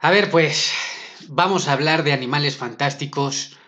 A 0.00 0.12
ver, 0.12 0.30
pues, 0.30 0.72
vamos 1.26 1.66
a 1.66 1.72
hablar 1.72 2.04
de 2.04 2.12
animales 2.12 2.56
fantásticos, 2.56 3.58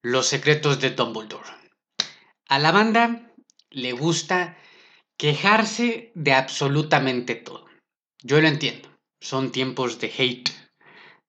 los 0.00 0.28
secretos 0.28 0.78
de 0.78 0.90
Dumbledore. 0.90 1.50
A 2.48 2.60
la 2.60 2.70
banda 2.70 3.32
le 3.68 3.90
gusta 3.90 4.56
quejarse 5.16 6.12
de 6.14 6.34
absolutamente 6.34 7.34
todo. 7.34 7.66
Yo 8.22 8.40
lo 8.40 8.46
entiendo. 8.46 8.96
Son 9.20 9.50
tiempos 9.50 9.98
de 9.98 10.12
hate, 10.16 10.50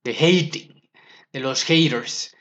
de 0.04 0.12
hating, 0.12 0.84
de 1.32 1.40
los 1.40 1.64
haters. 1.64 2.36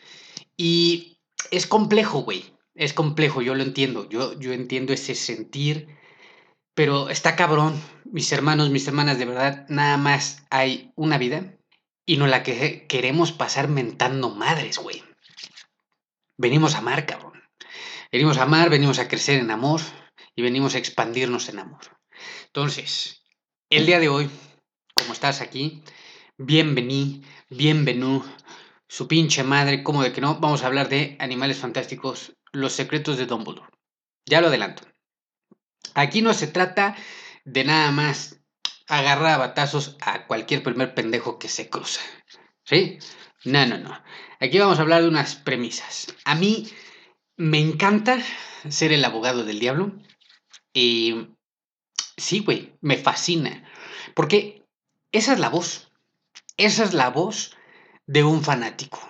Y 0.54 1.16
es 1.50 1.66
complejo, 1.66 2.24
güey. 2.24 2.44
Es 2.74 2.92
complejo, 2.92 3.40
yo 3.40 3.54
lo 3.54 3.62
entiendo. 3.62 4.06
Yo, 4.10 4.38
yo 4.38 4.52
entiendo 4.52 4.92
ese 4.92 5.14
sentir. 5.14 5.88
Pero 6.74 7.08
está 7.08 7.36
cabrón, 7.36 7.80
mis 8.04 8.30
hermanos, 8.32 8.68
mis 8.68 8.86
hermanas, 8.86 9.18
de 9.18 9.24
verdad, 9.24 9.64
nada 9.70 9.96
más 9.96 10.44
hay 10.50 10.92
una 10.94 11.16
vida 11.16 11.56
y 12.04 12.16
no 12.16 12.26
la 12.26 12.42
que 12.42 12.86
queremos 12.86 13.32
pasar 13.32 13.68
mentando 13.68 14.30
madres, 14.30 14.78
güey. 14.78 15.02
Venimos 16.36 16.74
a 16.74 16.78
amar, 16.78 17.06
cabrón. 17.06 17.42
Venimos 18.10 18.38
a 18.38 18.42
amar, 18.42 18.70
venimos 18.70 18.98
a 18.98 19.08
crecer 19.08 19.38
en 19.38 19.50
amor 19.50 19.80
y 20.34 20.42
venimos 20.42 20.74
a 20.74 20.78
expandirnos 20.78 21.48
en 21.48 21.60
amor. 21.60 21.80
Entonces, 22.46 23.22
el 23.70 23.86
día 23.86 24.00
de 24.00 24.08
hoy, 24.08 24.30
como 24.94 25.12
estás 25.12 25.40
aquí, 25.40 25.82
bienvení, 26.36 27.22
bienvenú, 27.48 28.24
su 28.88 29.08
pinche 29.08 29.42
madre, 29.42 29.82
como 29.82 30.02
de 30.02 30.12
que 30.12 30.20
no, 30.20 30.38
vamos 30.40 30.62
a 30.62 30.66
hablar 30.66 30.88
de 30.88 31.16
animales 31.20 31.58
fantásticos, 31.58 32.34
los 32.52 32.74
secretos 32.74 33.16
de 33.16 33.26
Dumbledore. 33.26 33.70
Ya 34.26 34.40
lo 34.40 34.48
adelanto. 34.48 34.82
Aquí 35.94 36.20
no 36.20 36.34
se 36.34 36.46
trata 36.46 36.96
de 37.44 37.64
nada 37.64 37.90
más 37.90 38.41
agarrar 38.92 39.32
a 39.32 39.38
batazos 39.38 39.96
a 40.02 40.26
cualquier 40.26 40.62
primer 40.62 40.94
pendejo 40.94 41.38
que 41.38 41.48
se 41.48 41.70
cruza. 41.70 42.02
¿Sí? 42.62 42.98
No, 43.42 43.64
no, 43.64 43.78
no. 43.78 43.98
Aquí 44.38 44.58
vamos 44.58 44.78
a 44.78 44.82
hablar 44.82 45.00
de 45.00 45.08
unas 45.08 45.34
premisas. 45.34 46.14
A 46.26 46.34
mí 46.34 46.68
me 47.38 47.58
encanta 47.58 48.18
ser 48.68 48.92
el 48.92 49.02
abogado 49.06 49.44
del 49.44 49.60
diablo. 49.60 49.92
Y 50.74 51.28
sí, 52.18 52.40
güey, 52.40 52.74
me 52.82 52.98
fascina. 52.98 53.64
Porque 54.14 54.66
esa 55.10 55.32
es 55.32 55.40
la 55.40 55.48
voz. 55.48 55.90
Esa 56.58 56.84
es 56.84 56.92
la 56.92 57.08
voz 57.08 57.56
de 58.06 58.24
un 58.24 58.44
fanático. 58.44 59.00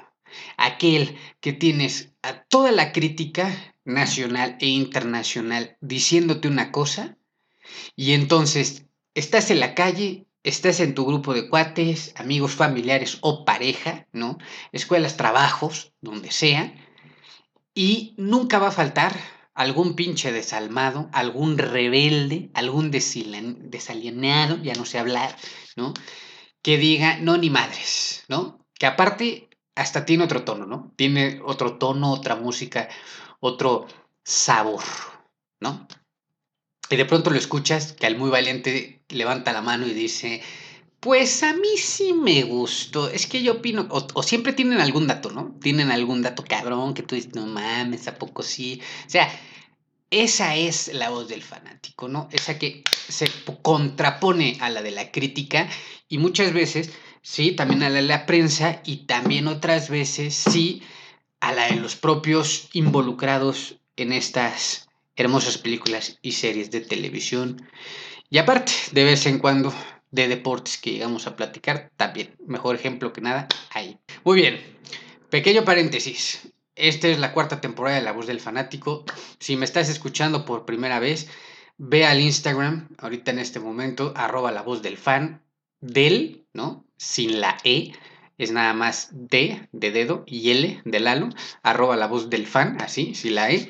Aquel 0.59 1.19
que 1.41 1.53
tienes 1.53 2.15
a 2.23 2.45
toda 2.45 2.71
la 2.71 2.93
crítica 2.93 3.75
nacional 3.85 4.57
e 4.61 4.69
internacional 4.69 5.77
diciéndote 5.81 6.47
una 6.47 6.71
cosa 6.71 7.19
y 7.97 8.13
entonces 8.13 8.87
estás 9.15 9.51
en 9.51 9.61
la 9.61 9.75
calle, 9.75 10.27
estás 10.43 10.81
en 10.81 10.95
tu 10.95 11.07
grupo 11.07 11.35
de 11.35 11.49
cuates, 11.49 12.15
amigos, 12.17 12.53
familiares 12.53 13.19
o 13.21 13.45
pareja, 13.45 14.07
¿no? 14.13 14.39
Escuelas, 14.73 15.17
trabajos, 15.17 15.93
donde 16.01 16.31
sea, 16.31 16.75
y 17.75 18.15
nunca 18.17 18.59
va 18.59 18.69
a 18.69 18.73
faltar 18.73 19.17
algún 19.55 19.95
pinche 19.95 20.33
desalmado, 20.33 21.09
algún 21.13 21.59
rebelde, 21.59 22.51
algún 22.55 22.91
desalienado, 22.91 24.63
ya 24.63 24.75
no 24.75 24.85
sé 24.85 24.99
hablar, 24.99 25.37
¿no? 25.77 25.95
Que 26.63 26.79
diga, 26.79 27.19
no, 27.19 27.37
ni 27.37 27.51
madres, 27.51 28.25
¿no? 28.29 28.67
Que 28.75 28.87
aparte 28.87 29.51
hasta 29.75 30.05
tiene 30.05 30.25
otro 30.25 30.45
tono, 30.45 30.67
¿no? 30.67 30.93
Tiene 30.97 31.41
otro 31.45 31.79
tono, 31.79 32.13
otra 32.13 32.37
música, 32.37 32.89
otro 33.41 33.87
sabor, 34.23 34.83
¿no? 35.61 35.87
Y 36.91 36.97
de 36.97 37.05
pronto 37.05 37.31
lo 37.31 37.39
escuchas 37.39 37.93
que 37.93 38.07
al 38.07 38.17
muy 38.17 38.31
valiente 38.31 39.03
levanta 39.09 39.53
la 39.53 39.63
mano 39.63 39.87
y 39.87 39.95
dice, 39.95 40.43
pues 41.01 41.43
a 41.43 41.53
mí 41.55 41.77
sí 41.79 42.13
me 42.13 42.45
gustó. 42.45 43.09
Es 43.09 43.27
que 43.27 43.43
yo 43.43 43.55
opino, 43.55 43.89
o, 43.91 44.23
siempre 44.23 44.53
tienen 44.53 44.81
algún 44.81 45.07
dato, 45.07 45.31
¿no? 45.31 45.57
Tienen 45.61 45.91
algún 45.91 46.23
dato 46.23 46.45
cabrón 46.45 46.95
que 46.95 47.03
tú 47.03 47.15
dices, 47.15 47.35
no 47.35 47.47
mames, 47.47 48.07
¿a 48.09 48.15
poco 48.15 48.43
sí? 48.43 48.81
O 49.07 49.11
sea, 49.11 49.29
esa 50.13 50.55
es 50.55 50.93
la 50.95 51.11
voz 51.11 51.27
del 51.27 51.43
fanático, 51.43 52.07
¿no? 52.07 52.29
Esa 52.31 52.59
que 52.59 52.85
se 53.09 53.29
contrapone 53.63 54.59
a 54.61 54.71
la 54.71 54.83
de 54.83 54.91
la 54.91 55.11
crítica 55.11 55.69
y 56.09 56.19
muchas 56.19 56.53
veces, 56.53 56.91
sí, 57.23 57.53
también 57.53 57.83
a 57.83 57.89
la 57.89 57.97
de 57.97 58.03
la 58.03 58.27
prensa 58.27 58.83
y 58.85 59.07
también 59.07 59.49
otras 59.49 59.89
veces, 59.89 60.35
sí, 60.35 60.83
a 61.41 61.53
la 61.53 61.67
de 61.67 61.77
los 61.77 61.97
propios 61.97 62.69
involucrados 62.75 63.77
en 63.97 64.13
estas 64.13 64.82
hermosas 65.17 65.59
películas 65.59 66.19
y 66.23 66.33
series 66.33 66.71
de 66.71 66.81
televisión. 66.81 67.69
Y 68.31 68.39
aparte, 68.39 68.73
de 68.93 69.05
vez 69.05 69.27
en 69.27 69.39
cuando, 69.39 69.73
de 70.11 70.29
deportes 70.29 70.79
que 70.79 70.93
llegamos 70.93 71.27
a 71.27 71.37
platicar, 71.37 71.91
también, 71.97 72.35
mejor 72.47 72.75
ejemplo 72.75 73.13
que 73.13 73.21
nada, 73.21 73.49
ahí. 73.71 73.99
Muy 74.25 74.37
bien, 74.37 74.61
pequeño 75.31 75.65
paréntesis. 75.65 76.53
Esta 76.75 77.09
es 77.09 77.19
la 77.19 77.33
cuarta 77.33 77.61
temporada 77.61 77.97
de 77.97 78.03
La 78.03 78.13
Voz 78.13 78.27
del 78.27 78.41
Fanático. 78.41 79.05
Si 79.39 79.57
me 79.57 79.65
estás 79.65 79.89
escuchando 79.91 80.45
por 80.47 80.65
primera 80.65 80.99
vez, 80.99 81.29
ve 81.77 82.07
al 82.07 82.21
Instagram, 82.21 82.89
ahorita 82.99 83.31
en 83.31 83.39
este 83.39 83.61
momento, 83.61 84.13
arroba 84.17 84.53
la 84.53 84.63
voz 84.63 84.83
del 84.83 84.97
fan, 84.97 85.43
del, 85.81 86.47
¿no? 86.53 86.87
Sin 86.97 87.41
la 87.41 87.59
E, 87.65 87.93
es 88.39 88.53
nada 88.53 88.73
más 88.73 89.09
D 89.13 89.69
de 89.73 89.91
dedo 89.91 90.25
y 90.27 90.51
L 90.51 90.81
de 90.85 91.01
Lalo, 91.01 91.29
arroba 91.63 91.97
la 91.97 92.07
voz 92.07 92.31
del 92.31 92.47
fan, 92.47 92.81
así, 92.81 93.15
si 93.15 93.31
la 93.31 93.51
E, 93.51 93.69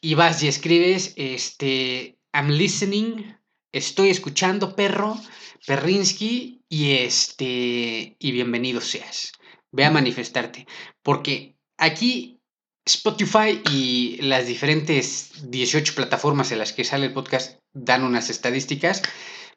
y 0.00 0.14
vas 0.14 0.42
y 0.42 0.48
escribes, 0.48 1.12
este, 1.16 2.18
I'm 2.32 2.48
listening, 2.48 3.36
estoy 3.72 4.10
escuchando, 4.10 4.74
perro, 4.74 5.20
Perrinsky, 5.66 6.62
y 6.68 6.92
este, 6.92 8.16
y 8.18 8.32
bienvenido 8.32 8.80
seas. 8.80 9.32
Ve 9.72 9.84
a 9.84 9.90
manifestarte, 9.90 10.66
porque 11.02 11.56
aquí 11.76 12.40
Spotify 12.86 13.60
y 13.70 14.18
las 14.22 14.46
diferentes 14.46 15.50
18 15.50 15.94
plataformas 15.94 16.50
en 16.50 16.58
las 16.58 16.72
que 16.72 16.84
sale 16.84 17.06
el 17.06 17.12
podcast 17.12 17.58
dan 17.72 18.04
unas 18.04 18.30
estadísticas, 18.30 19.02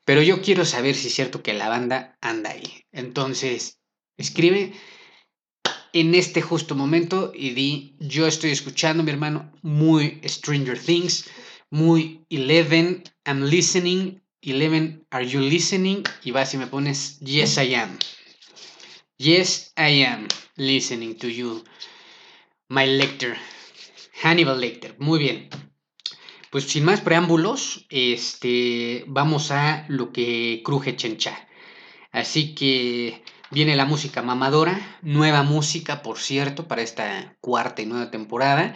pero 0.04 0.22
yo 0.22 0.42
quiero 0.42 0.66
saber 0.66 0.96
si 0.96 1.08
es 1.08 1.16
cierto 1.16 1.42
que 1.42 1.54
la 1.54 1.70
banda 1.70 2.18
anda 2.22 2.52
ahí. 2.52 2.84
Entonces, 2.92 3.80
Escribe 4.18 4.74
en 5.94 6.16
este 6.16 6.42
justo 6.42 6.76
momento 6.76 7.32
y 7.34 7.52
di, 7.52 7.96
yo 8.00 8.28
estoy 8.28 8.50
escuchando, 8.50 9.04
mi 9.04 9.12
hermano, 9.12 9.52
muy 9.62 10.20
Stranger 10.26 10.78
Things, 10.78 11.30
muy 11.70 12.26
Eleven, 12.30 13.04
I'm 13.26 13.44
listening, 13.44 14.22
Eleven, 14.42 15.06
are 15.12 15.26
you 15.26 15.40
listening? 15.40 16.04
Y 16.24 16.32
vas 16.32 16.54
y 16.54 16.58
me 16.58 16.68
pones, 16.68 17.20
yes, 17.20 17.58
I 17.58 17.76
am. 17.76 17.98
Yes, 19.18 19.72
I 19.78 20.04
am 20.04 20.28
listening 20.58 21.16
to 21.20 21.28
you, 21.28 21.64
my 22.70 22.86
lector, 22.88 23.36
Hannibal 24.24 24.60
Lecter. 24.60 24.96
Muy 25.00 25.20
bien. 25.20 25.50
Pues 26.50 26.66
sin 26.66 26.86
más 26.86 27.02
preámbulos, 27.02 27.86
este, 27.90 29.06
vamos 29.08 29.52
a 29.52 29.86
lo 29.90 30.12
que 30.12 30.62
cruje 30.66 30.96
chencha. 30.96 31.48
Así 32.12 32.54
que 32.54 33.24
Viene 33.54 33.76
la 33.76 33.86
música 33.86 34.24
mamadora, 34.24 34.98
nueva 35.04 35.44
música, 35.44 36.02
por 36.02 36.18
cierto, 36.18 36.68
para 36.68 36.82
esta 36.82 37.36
cuarta 37.40 37.84
y 37.84 37.86
nueva 37.86 38.10
temporada. 38.10 38.74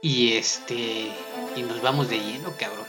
Y 0.00 0.32
este. 0.32 1.12
Y 1.56 1.62
nos 1.62 1.82
vamos 1.82 2.08
de 2.08 2.18
lleno, 2.18 2.50
cabrón. 2.58 2.86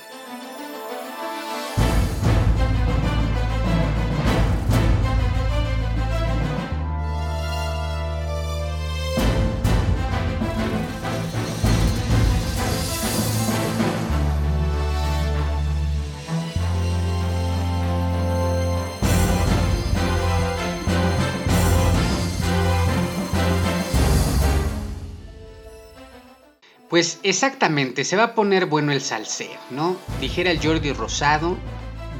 Pues 26.95 27.19
exactamente, 27.23 28.05
se 28.05 28.15
va 28.15 28.23
a 28.23 28.35
poner 28.35 28.67
bueno 28.67 28.93
el 28.93 29.01
salseo, 29.01 29.59
¿no? 29.69 29.97
Dijera 30.21 30.49
el 30.49 30.65
Jordi 30.65 30.93
Rosado, 30.93 31.57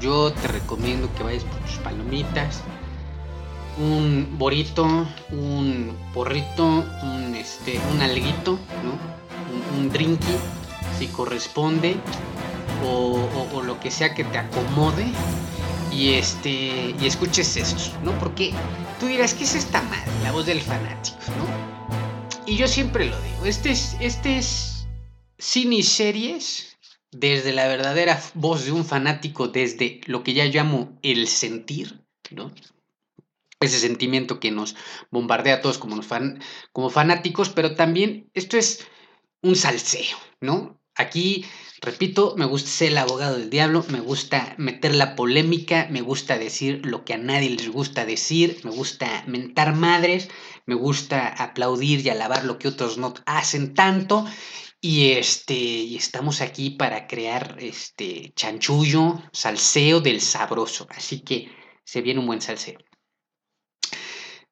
yo 0.02 0.34
te 0.34 0.50
recomiendo 0.50 1.10
que 1.16 1.24
vayas 1.24 1.46
por 1.46 1.60
tus 1.60 1.78
palomitas, 1.78 2.60
un 3.78 4.36
borito, 4.38 4.84
un 5.32 5.96
porrito, 6.14 6.84
un, 7.04 7.36
este, 7.36 7.80
un 7.94 8.02
alguito, 8.02 8.60
¿no? 8.84 9.80
Un, 9.80 9.90
drinky, 9.90 10.36
si 11.00 11.08
corresponde, 11.08 11.96
o, 12.84 13.62
lo 13.66 13.80
que 13.80 13.90
sea 13.90 14.14
que 14.14 14.26
te 14.26 14.40
acomode, 14.40 15.06
y, 15.90 16.16
este, 16.16 16.94
y 17.00 17.08
escuches 17.08 17.56
esto, 17.56 17.98
¿no? 18.04 18.12
Porque 18.20 18.52
tú 19.00 19.06
dirás, 19.06 19.36
¿qué 19.36 19.46
es 19.46 19.56
esta 19.56 19.82
madre? 19.84 20.12
La 20.22 20.34
voz 20.34 20.46
del 20.46 20.62
fanático, 20.62 21.18
¿no? 21.38 21.75
Y 22.48 22.58
yo 22.58 22.68
siempre 22.68 23.06
lo 23.06 23.20
digo, 23.22 23.46
este 23.46 23.72
es, 23.72 23.96
este 24.00 24.38
es 24.38 24.88
cine 25.38 25.78
y 25.78 25.84
series 25.84 26.78
desde 27.12 27.54
la 27.54 27.68
verdadera 27.68 28.22
voz 28.34 28.66
de 28.66 28.72
un 28.72 28.86
fanático, 28.86 29.48
desde 29.48 30.02
lo 30.06 30.24
que 30.24 30.34
ya 30.34 30.46
llamo 30.46 30.98
el 31.02 31.28
sentir, 31.28 32.02
¿no? 32.32 32.52
ese 33.60 33.80
sentimiento 33.80 34.40
que 34.40 34.52
nos 34.52 34.76
bombardea 35.12 35.56
a 35.56 35.62
todos 35.62 35.78
como, 35.78 36.02
fan, 36.02 36.42
como 36.72 36.90
fanáticos, 36.90 37.50
pero 37.50 37.76
también 37.76 38.30
esto 38.34 38.58
es 38.58 38.86
un 39.42 39.56
salseo, 39.56 40.18
¿no? 40.42 40.80
Aquí, 40.96 41.46
repito, 41.86 42.36
me 42.38 42.46
gusta 42.46 42.70
ser 42.70 42.90
el 42.90 42.98
abogado 42.98 43.38
del 43.38 43.50
diablo, 43.50 43.86
me 43.90 44.00
gusta 44.00 44.56
meter 44.58 44.96
la 44.96 45.16
polémica, 45.16 45.88
me 45.90 46.02
gusta 46.02 46.38
decir 46.38 46.86
lo 46.86 47.06
que 47.06 47.14
a 47.14 47.18
nadie 47.18 47.52
les 47.52 47.70
gusta 47.70 48.06
decir, 48.06 48.60
me 48.64 48.72
gusta 48.72 49.24
mentar 49.28 49.76
madres, 49.76 50.30
me 50.66 50.76
gusta 50.76 51.28
aplaudir 51.28 52.06
y 52.06 52.10
alabar 52.10 52.44
lo 52.44 52.58
que 52.58 52.68
otros 52.68 52.98
no 52.98 53.14
hacen 53.26 53.74
tanto. 53.74 54.26
Y 54.82 55.12
este, 55.12 55.56
y 55.56 55.96
estamos 55.96 56.42
aquí 56.42 56.72
para 56.72 57.08
crear 57.08 57.58
este 57.60 58.34
chanchullo, 58.36 59.24
salseo 59.32 60.02
del 60.02 60.22
sabroso. 60.22 60.88
Así 60.90 61.22
que 61.22 61.50
se 61.84 62.02
viene 62.02 62.20
un 62.20 62.28
buen 62.28 62.42
salseo. 62.42 62.80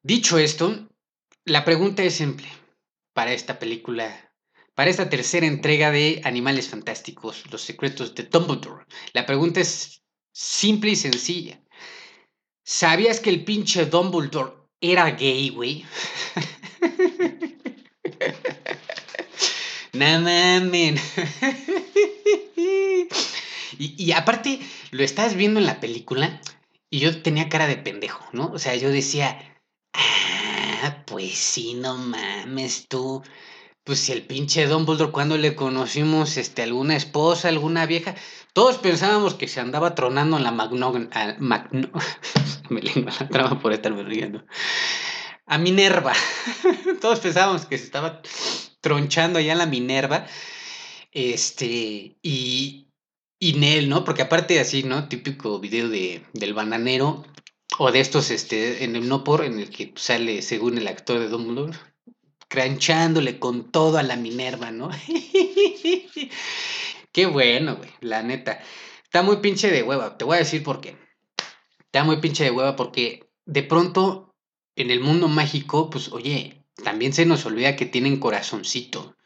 Dicho 0.02 0.38
esto, 0.38 0.88
la 1.44 1.64
pregunta 1.64 2.02
es 2.02 2.14
simple 2.14 2.48
para 3.12 3.32
esta 3.32 3.58
película, 3.58 4.23
para 4.74 4.90
esta 4.90 5.08
tercera 5.08 5.46
entrega 5.46 5.90
de 5.90 6.20
Animales 6.24 6.68
Fantásticos, 6.68 7.44
Los 7.50 7.62
Secretos 7.62 8.14
de 8.14 8.24
Dumbledore. 8.24 8.84
La 9.12 9.26
pregunta 9.26 9.60
es 9.60 10.02
simple 10.32 10.92
y 10.92 10.96
sencilla. 10.96 11.60
¿Sabías 12.64 13.20
que 13.20 13.30
el 13.30 13.44
pinche 13.44 13.86
Dumbledore 13.86 14.52
era 14.80 15.10
gay, 15.10 15.50
güey? 15.50 15.84
no 19.92 20.20
mames. 20.20 21.00
y, 23.78 24.04
y 24.04 24.12
aparte, 24.12 24.60
lo 24.90 25.04
estás 25.04 25.36
viendo 25.36 25.60
en 25.60 25.66
la 25.66 25.80
película 25.80 26.40
y 26.90 27.00
yo 27.00 27.22
tenía 27.22 27.48
cara 27.48 27.66
de 27.66 27.76
pendejo, 27.76 28.24
¿no? 28.32 28.50
O 28.52 28.58
sea, 28.58 28.74
yo 28.76 28.90
decía, 28.90 29.38
Ah, 30.84 31.02
pues 31.06 31.38
sí, 31.38 31.74
no 31.74 31.96
mames 31.96 32.88
tú. 32.88 33.22
Pues 33.84 34.00
si 34.00 34.12
el 34.12 34.26
pinche 34.26 34.66
Dumbledore 34.66 35.12
cuando 35.12 35.36
le 35.36 35.54
conocimos 35.54 36.38
este, 36.38 36.62
alguna 36.62 36.96
esposa, 36.96 37.48
alguna 37.48 37.84
vieja, 37.84 38.14
todos 38.54 38.78
pensábamos 38.78 39.34
que 39.34 39.46
se 39.46 39.60
andaba 39.60 39.94
tronando 39.94 40.38
en 40.38 40.42
la 40.42 40.52
Magno... 40.52 40.92
Me 42.70 42.80
lengua 42.80 43.12
la 43.20 43.28
trama 43.28 43.60
por 43.60 43.74
estarme 43.74 44.02
riendo. 44.02 44.42
A 45.44 45.58
Minerva. 45.58 46.14
todos 47.02 47.20
pensábamos 47.20 47.66
que 47.66 47.76
se 47.76 47.84
estaba 47.84 48.22
tronchando 48.80 49.38
allá 49.38 49.52
en 49.52 49.58
la 49.58 49.66
Minerva. 49.66 50.26
Este, 51.12 52.16
y, 52.22 52.88
y 53.38 53.52
Nel, 53.52 53.90
¿no? 53.90 54.02
Porque 54.04 54.22
aparte 54.22 54.60
así, 54.60 54.82
¿no? 54.82 55.08
Típico 55.08 55.60
video 55.60 55.90
de, 55.90 56.24
del 56.32 56.54
bananero 56.54 57.22
o 57.78 57.92
de 57.92 58.00
estos, 58.00 58.30
este, 58.30 58.84
en 58.84 58.96
el 58.96 59.08
no 59.08 59.24
por, 59.24 59.44
en 59.44 59.58
el 59.58 59.68
que 59.68 59.92
sale, 59.96 60.40
según 60.40 60.78
el 60.78 60.88
actor 60.88 61.18
de 61.18 61.28
Dumbledore, 61.28 61.76
cranchándole 62.48 63.38
con 63.38 63.70
todo 63.70 63.98
a 63.98 64.02
la 64.02 64.16
Minerva, 64.16 64.70
¿no? 64.70 64.90
Qué 67.12 67.26
bueno, 67.26 67.76
güey, 67.76 67.90
la 68.00 68.22
neta. 68.22 68.60
Está 69.04 69.22
muy 69.22 69.36
pinche 69.36 69.70
de 69.70 69.82
hueva, 69.82 70.18
te 70.18 70.24
voy 70.24 70.36
a 70.36 70.40
decir 70.40 70.62
por 70.62 70.80
qué. 70.80 70.96
Está 71.78 72.02
muy 72.02 72.16
pinche 72.16 72.44
de 72.44 72.50
hueva 72.50 72.74
porque 72.74 73.28
de 73.46 73.62
pronto 73.62 74.34
en 74.76 74.90
el 74.90 75.00
mundo 75.00 75.28
mágico, 75.28 75.90
pues 75.90 76.10
oye, 76.10 76.64
también 76.82 77.12
se 77.12 77.26
nos 77.26 77.46
olvida 77.46 77.76
que 77.76 77.86
tienen 77.86 78.18
corazoncito, 78.18 79.16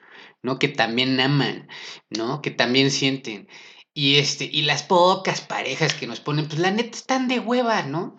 ¿no? 0.43 0.59
Que 0.59 0.69
también 0.69 1.19
aman, 1.21 1.69
¿no? 2.11 2.43
Que 2.43 2.51
también 2.51 2.91
sienten. 2.91 3.49
Y, 3.95 4.17
este, 4.17 4.45
y 4.45 4.63
las 4.63 4.83
pocas 4.83 5.41
parejas 5.41 5.95
que 5.95 6.07
nos 6.07 6.21
ponen, 6.21 6.47
pues 6.47 6.61
la 6.61 6.71
neta 6.71 6.97
están 6.97 7.27
de 7.27 7.41
hueva, 7.41 7.83
¿no? 7.83 8.17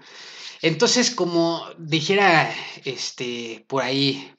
Entonces, 0.61 1.11
como 1.11 1.63
dijera 1.77 2.53
este, 2.83 3.63
por 3.67 3.83
ahí 3.83 4.33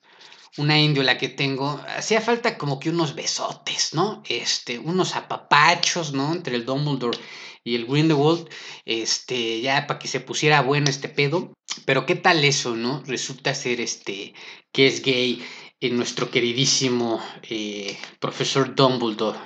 una 0.56 0.76
la 0.78 1.18
que 1.18 1.28
tengo, 1.28 1.80
hacía 1.96 2.20
falta 2.20 2.58
como 2.58 2.78
que 2.78 2.90
unos 2.90 3.14
besotes, 3.14 3.94
¿no? 3.94 4.22
Este, 4.28 4.78
unos 4.78 5.16
apapachos, 5.16 6.12
¿no? 6.12 6.32
Entre 6.32 6.56
el 6.56 6.64
Dumbledore 6.64 7.18
y 7.62 7.76
el 7.76 7.86
Grindelwald, 7.86 8.48
este, 8.84 9.60
ya 9.60 9.86
para 9.86 9.98
que 9.98 10.08
se 10.08 10.20
pusiera 10.20 10.62
bueno 10.62 10.90
este 10.90 11.08
pedo. 11.08 11.52
Pero 11.84 12.06
qué 12.06 12.16
tal 12.16 12.44
eso, 12.44 12.74
¿no? 12.74 13.02
Resulta 13.06 13.54
ser 13.54 13.80
este, 13.80 14.34
que 14.72 14.86
es 14.86 15.02
gay 15.02 15.44
en 15.80 15.96
nuestro 15.96 16.30
queridísimo 16.30 17.22
eh, 17.48 17.96
profesor 18.18 18.74
Dumbledore 18.74 19.38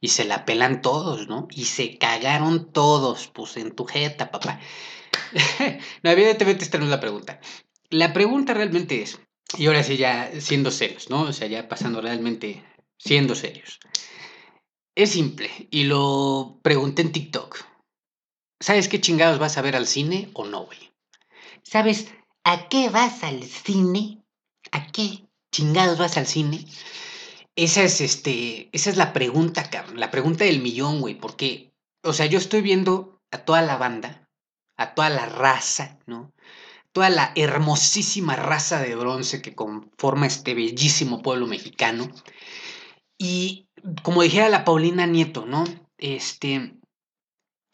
y 0.00 0.08
se 0.08 0.24
la 0.24 0.44
pelan 0.44 0.82
todos, 0.82 1.28
¿no? 1.28 1.48
Y 1.50 1.64
se 1.64 1.96
cagaron 1.96 2.72
todos, 2.72 3.28
pues 3.28 3.56
en 3.56 3.74
tu 3.74 3.84
jeta, 3.84 4.30
papá. 4.30 4.60
no, 6.02 6.10
evidentemente 6.10 6.64
esta 6.64 6.78
no 6.78 6.84
es 6.84 6.90
la 6.90 7.00
pregunta. 7.00 7.40
La 7.88 8.12
pregunta 8.12 8.52
realmente 8.52 9.02
es, 9.02 9.20
y 9.58 9.66
ahora 9.66 9.82
sí 9.82 9.96
ya 9.96 10.30
siendo 10.40 10.70
serios, 10.70 11.10
¿no? 11.10 11.22
O 11.22 11.32
sea, 11.32 11.46
ya 11.46 11.68
pasando 11.68 12.00
realmente 12.00 12.64
siendo 12.98 13.34
serios. 13.34 13.80
Es 14.94 15.10
simple, 15.10 15.50
y 15.70 15.84
lo 15.84 16.60
pregunté 16.62 17.02
en 17.02 17.12
TikTok. 17.12 17.64
¿Sabes 18.60 18.88
qué 18.88 19.00
chingados 19.00 19.38
vas 19.38 19.58
a 19.58 19.62
ver 19.62 19.74
al 19.74 19.86
cine 19.86 20.30
o 20.34 20.44
no, 20.46 20.66
güey? 20.66 20.92
¿Sabes 21.62 22.08
a 22.44 22.68
qué 22.68 22.90
vas 22.90 23.24
al 23.24 23.42
cine? 23.42 24.22
¿A 24.70 24.86
qué 24.92 25.24
chingados 25.50 25.98
vas 25.98 26.16
al 26.16 26.26
cine? 26.26 26.64
Esa 27.56 27.82
es, 27.82 28.00
este, 28.00 28.68
esa 28.72 28.90
es 28.90 28.96
la 28.96 29.12
pregunta, 29.12 29.68
cabrón, 29.68 30.00
la 30.00 30.10
pregunta 30.10 30.44
del 30.44 30.62
millón, 30.62 31.00
güey, 31.00 31.14
porque, 31.14 31.72
o 32.02 32.12
sea, 32.12 32.26
yo 32.26 32.38
estoy 32.38 32.62
viendo 32.62 33.20
a 33.30 33.38
toda 33.38 33.62
la 33.62 33.76
banda, 33.76 34.28
a 34.76 34.94
toda 34.94 35.10
la 35.10 35.26
raza, 35.26 35.98
¿no? 36.06 36.32
Toda 36.92 37.10
la 37.10 37.32
hermosísima 37.36 38.36
raza 38.36 38.80
de 38.80 38.94
bronce 38.94 39.40
que 39.40 39.54
conforma 39.54 40.26
este 40.26 40.54
bellísimo 40.54 41.22
pueblo 41.22 41.46
mexicano. 41.46 42.10
Y 43.18 43.68
como 44.02 44.22
dijera 44.22 44.48
la 44.48 44.64
Paulina 44.64 45.06
Nieto, 45.06 45.46
¿no? 45.46 45.64
Este, 45.98 46.54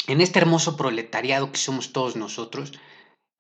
en 0.07 0.21
este 0.21 0.39
hermoso 0.39 0.77
proletariado 0.77 1.51
que 1.51 1.59
somos 1.59 1.93
todos 1.93 2.17
nosotros, 2.17 2.73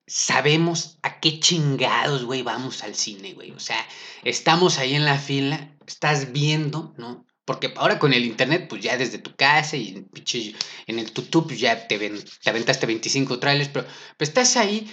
sabemos 0.08 0.98
a 1.02 1.20
qué 1.20 1.38
chingados, 1.38 2.24
güey, 2.24 2.42
vamos 2.42 2.82
al 2.82 2.94
cine, 2.94 3.34
güey. 3.34 3.52
O 3.52 3.60
sea, 3.60 3.86
estamos 4.24 4.78
ahí 4.78 4.94
en 4.94 5.04
la 5.04 5.19
fila, 5.19 5.76
estás 5.86 6.32
viendo, 6.32 6.94
¿no? 6.96 7.26
Porque 7.44 7.72
ahora 7.76 7.98
con 7.98 8.12
el 8.12 8.24
internet, 8.24 8.66
pues 8.69 8.82
ya 8.82 8.98
desde 8.98 9.19
tu 9.19 9.34
casa 9.34 9.76
y 9.76 10.06
en 10.86 10.98
el 10.98 11.14
YouTube 11.14 11.46
pues 11.46 11.60
ya 11.60 11.86
te, 11.86 11.96
ven, 11.96 12.22
te 12.42 12.50
aventaste 12.50 12.86
25 12.86 13.38
trailers, 13.38 13.70
pero, 13.70 13.86
estás 14.19 14.56
ahí 14.56 14.90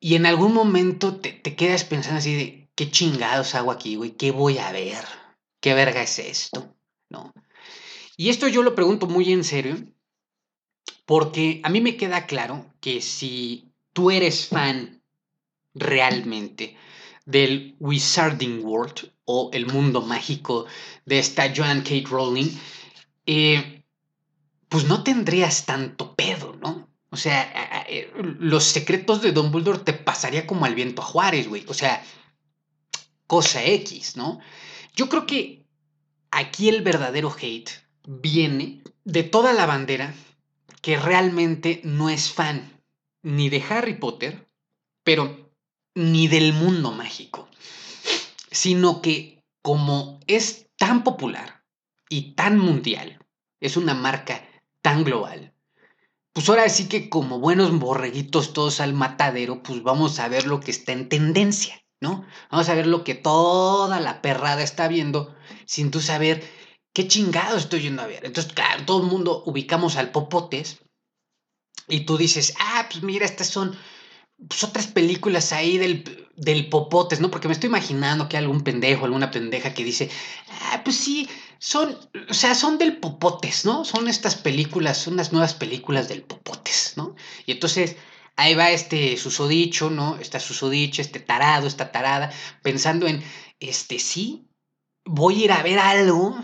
y 0.00 0.14
en 0.16 0.26
algún 0.26 0.52
momento 0.52 1.16
te, 1.16 1.32
te 1.32 1.56
quedas 1.56 1.84
pensando 1.84 2.18
así 2.18 2.34
de, 2.34 2.70
¿qué 2.74 2.90
chingados 2.90 3.54
hago 3.54 3.70
aquí, 3.70 3.96
güey? 3.96 4.12
¿Qué 4.12 4.30
voy 4.30 4.58
a 4.58 4.72
ver? 4.72 5.04
¿Qué 5.60 5.74
verga 5.74 6.02
es 6.02 6.18
esto? 6.18 6.74
¿No? 7.08 7.32
Y 8.16 8.28
esto 8.28 8.48
yo 8.48 8.62
lo 8.62 8.74
pregunto 8.74 9.06
muy 9.06 9.32
en 9.32 9.44
serio, 9.44 9.76
porque 11.06 11.60
a 11.64 11.68
mí 11.68 11.80
me 11.80 11.96
queda 11.96 12.26
claro 12.26 12.66
que 12.80 13.00
si 13.00 13.72
tú 13.92 14.10
eres 14.10 14.46
fan 14.46 15.02
realmente 15.74 16.76
del 17.26 17.76
Wizarding 17.80 18.64
World 18.64 19.12
o 19.24 19.50
el 19.52 19.66
mundo 19.66 20.02
mágico 20.02 20.66
de 21.06 21.18
esta 21.18 21.52
Joan 21.54 21.80
Kate 21.80 22.04
Rowling, 22.08 22.50
eh, 23.26 23.84
pues 24.68 24.84
no 24.84 25.02
tendrías 25.02 25.66
tanto 25.66 26.14
pedo. 26.14 26.53
O 27.14 27.16
sea, 27.16 27.84
eh, 27.88 28.10
los 28.40 28.64
secretos 28.64 29.22
de 29.22 29.30
Dumbledore 29.30 29.78
te 29.78 29.92
pasaría 29.92 30.48
como 30.48 30.64
al 30.64 30.74
viento 30.74 31.00
a 31.00 31.04
Juárez, 31.04 31.46
güey. 31.46 31.64
O 31.68 31.72
sea, 31.72 32.04
cosa 33.28 33.62
X, 33.62 34.16
¿no? 34.16 34.40
Yo 34.96 35.08
creo 35.08 35.24
que 35.24 35.64
aquí 36.32 36.68
el 36.68 36.82
verdadero 36.82 37.32
hate 37.40 37.70
viene 38.04 38.82
de 39.04 39.22
toda 39.22 39.52
la 39.52 39.64
bandera 39.64 40.12
que 40.82 40.96
realmente 40.96 41.82
no 41.84 42.10
es 42.10 42.32
fan 42.32 42.82
ni 43.22 43.48
de 43.48 43.62
Harry 43.62 43.94
Potter, 43.94 44.48
pero 45.04 45.52
ni 45.94 46.26
del 46.26 46.52
mundo 46.52 46.90
mágico, 46.90 47.48
sino 48.50 49.02
que 49.02 49.40
como 49.62 50.18
es 50.26 50.66
tan 50.76 51.04
popular 51.04 51.62
y 52.08 52.32
tan 52.32 52.58
mundial, 52.58 53.24
es 53.60 53.76
una 53.76 53.94
marca 53.94 54.44
tan 54.82 55.04
global, 55.04 55.53
pues 56.34 56.48
ahora 56.48 56.68
sí 56.68 56.88
que 56.88 57.08
como 57.08 57.38
buenos 57.38 57.76
borreguitos 57.78 58.52
todos 58.52 58.80
al 58.80 58.92
matadero, 58.92 59.62
pues 59.62 59.82
vamos 59.84 60.18
a 60.18 60.28
ver 60.28 60.46
lo 60.46 60.58
que 60.58 60.72
está 60.72 60.90
en 60.90 61.08
tendencia, 61.08 61.80
¿no? 62.00 62.26
Vamos 62.50 62.68
a 62.68 62.74
ver 62.74 62.88
lo 62.88 63.04
que 63.04 63.14
toda 63.14 64.00
la 64.00 64.20
perrada 64.20 64.62
está 64.64 64.88
viendo 64.88 65.32
sin 65.64 65.92
tú 65.92 66.00
saber 66.00 66.42
qué 66.92 67.06
chingado 67.06 67.56
estoy 67.56 67.82
yendo 67.82 68.02
a 68.02 68.08
ver. 68.08 68.24
Entonces, 68.26 68.52
claro, 68.52 68.84
todo 68.84 69.00
el 69.02 69.06
mundo 69.06 69.44
ubicamos 69.46 69.96
al 69.96 70.10
Popotes 70.10 70.80
y 71.86 72.00
tú 72.00 72.16
dices, 72.16 72.54
ah, 72.58 72.88
pues 72.90 73.04
mira, 73.04 73.24
estas 73.24 73.46
son 73.46 73.78
pues, 74.48 74.64
otras 74.64 74.86
películas 74.86 75.52
ahí 75.52 75.78
del, 75.78 76.28
del 76.36 76.68
Popotes, 76.68 77.20
¿no? 77.20 77.30
Porque 77.30 77.48
me 77.48 77.54
estoy 77.54 77.68
imaginando 77.68 78.28
que 78.28 78.36
hay 78.36 78.42
algún 78.42 78.62
pendejo, 78.62 79.04
alguna 79.04 79.30
pendeja 79.30 79.74
que 79.74 79.84
dice, 79.84 80.10
ah, 80.48 80.82
pues 80.84 80.96
sí, 80.96 81.28
son, 81.58 81.96
o 82.28 82.34
sea, 82.34 82.54
son 82.54 82.78
del 82.78 82.98
Popotes, 82.98 83.64
¿no? 83.64 83.84
Son 83.84 84.08
estas 84.08 84.34
películas, 84.34 84.98
son 84.98 85.16
las 85.16 85.32
nuevas 85.32 85.54
películas 85.54 86.08
del 86.08 86.22
Popotes, 86.22 86.94
¿no? 86.96 87.14
Y 87.46 87.52
entonces, 87.52 87.96
ahí 88.36 88.54
va 88.54 88.70
este 88.70 89.16
susodicho, 89.16 89.90
¿no? 89.90 90.16
Está 90.16 90.40
susodicho, 90.40 91.02
este 91.02 91.20
tarado, 91.20 91.66
esta 91.66 91.92
tarada, 91.92 92.32
pensando 92.62 93.06
en, 93.06 93.22
este, 93.60 93.98
sí, 93.98 94.48
voy 95.04 95.42
a 95.42 95.44
ir 95.44 95.52
a 95.52 95.62
ver 95.62 95.78
algo 95.78 96.36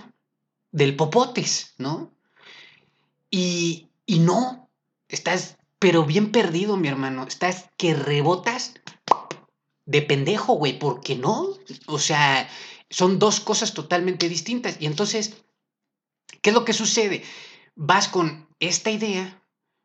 del 0.72 0.96
popotes, 0.96 1.74
¿no? 1.78 2.14
Y, 3.30 3.90
y 4.06 4.18
no, 4.20 4.70
estás, 5.08 5.58
pero 5.80 6.04
bien 6.04 6.30
perdido, 6.30 6.76
mi 6.76 6.88
hermano, 6.88 7.26
estás 7.26 7.70
que 7.76 7.94
rebotas 7.94 8.74
de 9.86 10.02
pendejo, 10.02 10.52
güey, 10.52 10.78
¿por 10.78 11.00
qué 11.00 11.16
no? 11.16 11.48
O 11.86 11.98
sea, 11.98 12.48
son 12.90 13.18
dos 13.18 13.40
cosas 13.40 13.72
totalmente 13.72 14.28
distintas. 14.28 14.76
Y 14.78 14.86
entonces, 14.86 15.38
¿qué 16.42 16.50
es 16.50 16.54
lo 16.54 16.66
que 16.66 16.74
sucede? 16.74 17.24
Vas 17.74 18.08
con 18.08 18.46
esta 18.60 18.90
idea, 18.90 19.42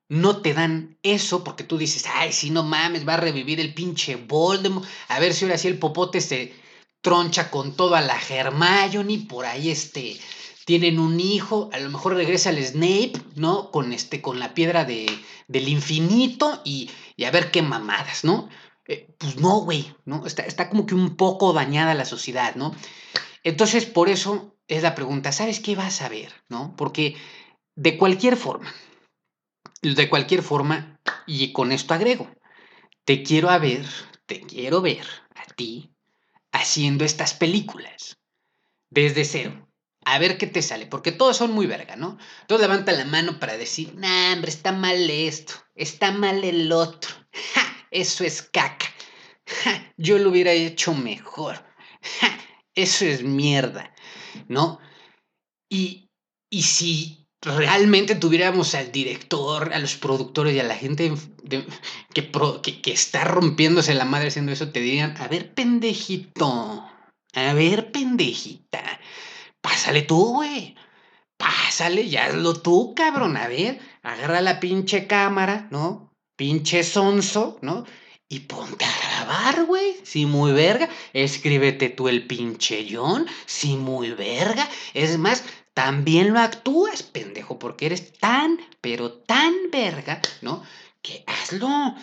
no 0.10 0.42
te 0.42 0.54
dan 0.54 1.00
eso 1.02 1.46
porque 1.46 1.64
tú 1.64 1.78
dices, 1.78 2.06
ay, 2.14 2.34
si 2.34 2.50
no 2.50 2.64
mames, 2.64 3.08
va 3.08 3.14
a 3.14 3.18
revivir 3.18 3.62
el 3.62 3.74
pinche 3.74 4.18
Voldemort, 4.18 4.86
a 5.08 5.20
ver 5.22 5.34
si 5.34 5.46
ahora 5.46 5.58
sí 5.58 5.70
el 5.70 5.80
popote 5.80 6.20
se 6.20 6.54
troncha 7.02 7.50
con 7.50 7.74
todo 7.74 7.96
a 7.96 8.02
la 8.02 8.20
Hermione, 8.20 9.26
por 9.30 9.46
ahí 9.46 9.70
este, 9.70 10.20
tienen 10.66 11.00
un 11.00 11.20
hijo, 11.20 11.70
a 11.74 11.80
lo 11.80 11.90
mejor 11.90 12.16
regresa 12.16 12.50
el 12.50 12.64
Snape, 12.64 13.14
¿no? 13.36 13.72
Con 13.72 13.94
este, 13.94 14.22
con 14.22 14.40
la 14.40 14.54
piedra 14.54 14.84
de, 14.84 15.06
del 15.48 15.70
infinito 15.70 16.62
y, 16.66 16.90
y 17.16 17.26
a 17.26 17.32
ver 17.32 17.52
qué 17.52 17.62
mamadas, 17.62 18.24
¿no? 18.24 18.50
Eh, 18.88 19.08
pues 19.18 19.38
no, 19.38 19.62
güey, 19.62 19.96
¿no? 20.06 20.26
Está, 20.26 20.44
está 20.44 20.70
como 20.70 20.86
que 20.86 20.96
un 20.96 21.16
poco 21.16 21.54
dañada 21.54 21.94
la 21.94 22.06
sociedad, 22.06 22.56
¿no? 22.56 22.76
Entonces, 23.44 23.86
por 23.86 24.10
eso 24.10 24.56
es 24.68 24.82
la 24.82 24.96
pregunta, 24.96 25.32
¿sabes 25.32 25.60
qué 25.60 25.76
vas 25.76 26.02
a 26.02 26.10
ver, 26.10 26.34
¿no? 26.50 26.76
Porque 26.76 27.16
de 27.76 27.98
cualquier 27.98 28.36
forma, 28.36 28.74
de 29.84 30.10
cualquier 30.10 30.42
forma, 30.42 31.00
y 31.28 31.54
con 31.54 31.72
esto 31.72 31.94
agrego, 31.94 32.28
te 33.06 33.22
quiero 33.22 33.50
a 33.50 33.60
ver, 33.60 33.86
te 34.26 34.42
quiero 34.42 34.82
ver 34.82 35.06
a 35.36 35.46
ti 35.54 35.92
haciendo 36.52 37.06
estas 37.06 37.36
películas 37.36 38.18
desde 38.90 39.26
cero. 39.26 39.65
A 40.06 40.20
ver 40.20 40.38
qué 40.38 40.48
te 40.48 40.62
sale, 40.62 40.86
porque 40.86 41.12
todos 41.12 41.38
son 41.38 41.52
muy 41.52 41.66
verga, 41.66 41.96
¿no? 41.96 42.18
Todos 42.48 42.62
levantan 42.62 42.98
la 42.98 43.06
mano 43.06 43.40
para 43.40 43.58
decir, 43.58 43.94
nah, 43.96 44.34
hombre, 44.34 44.52
está 44.52 44.72
mal 44.72 45.10
esto, 45.10 45.54
está 45.76 46.12
mal 46.12 46.44
el 46.44 46.72
otro. 46.72 47.12
¡Ja! 47.54 47.76
eso 47.96 48.24
es 48.24 48.42
caca. 48.42 48.86
yo 49.98 50.18
lo 50.18 50.30
hubiera 50.30 50.52
hecho 50.52 50.94
mejor. 50.94 51.64
eso 52.76 53.06
es 53.06 53.24
mierda, 53.24 53.94
¿no? 54.48 54.80
Y, 55.70 56.10
y 56.50 56.64
si 56.64 57.28
realmente 57.42 58.16
tuviéramos 58.16 58.76
al 58.76 58.92
director, 58.92 59.74
a 59.74 59.80
los 59.80 59.96
productores 59.96 60.56
y 60.56 60.60
a 60.60 60.64
la 60.64 60.76
gente 60.76 61.14
que, 61.50 61.66
que, 62.14 62.82
que, 62.82 62.92
está 62.92 63.24
rompiéndose 63.24 63.94
la 63.94 64.06
madre 64.06 64.28
haciendo 64.28 64.52
eso, 64.52 64.72
te 64.72 64.82
dirían, 64.82 65.16
a 65.18 65.28
ver, 65.28 65.54
pendejito, 65.54 66.86
a 67.34 67.54
ver, 67.54 67.92
pendejita, 67.92 69.00
pásale 69.66 70.02
tú, 70.04 70.36
güey. 70.36 70.76
Pásale, 71.38 72.08
ya 72.08 72.26
hazlo 72.26 72.54
tú, 72.62 72.94
cabrón. 72.96 73.36
A 73.38 73.48
ver, 73.48 73.80
agarra 74.04 74.42
la 74.42 74.60
pinche 74.60 75.08
cámara, 75.08 75.68
¿no? 75.72 76.06
pinche 76.36 76.84
sonso, 76.84 77.58
¿no? 77.62 77.86
Y 78.28 78.42
ponte 78.42 78.86
a 78.86 78.98
grabar, 78.98 79.66
güey. 79.66 79.98
Sí, 80.04 80.26
muy 80.26 80.52
verga. 80.52 80.90
Escríbete 81.14 81.90
tú 81.90 82.08
el 82.08 82.26
pinche 82.26 82.88
John. 82.90 83.28
Sí, 83.46 83.76
muy 83.76 84.12
verga. 84.12 84.68
Es 84.94 85.18
más, 85.18 85.44
también 85.74 86.34
lo 86.34 86.40
actúas, 86.40 87.04
pendejo, 87.04 87.60
porque 87.60 87.86
eres 87.86 88.14
tan, 88.14 88.60
pero 88.82 89.12
tan 89.12 89.54
verga, 89.72 90.22
¿no? 90.42 90.64
Que 91.02 91.24
hazlo. 91.28 91.96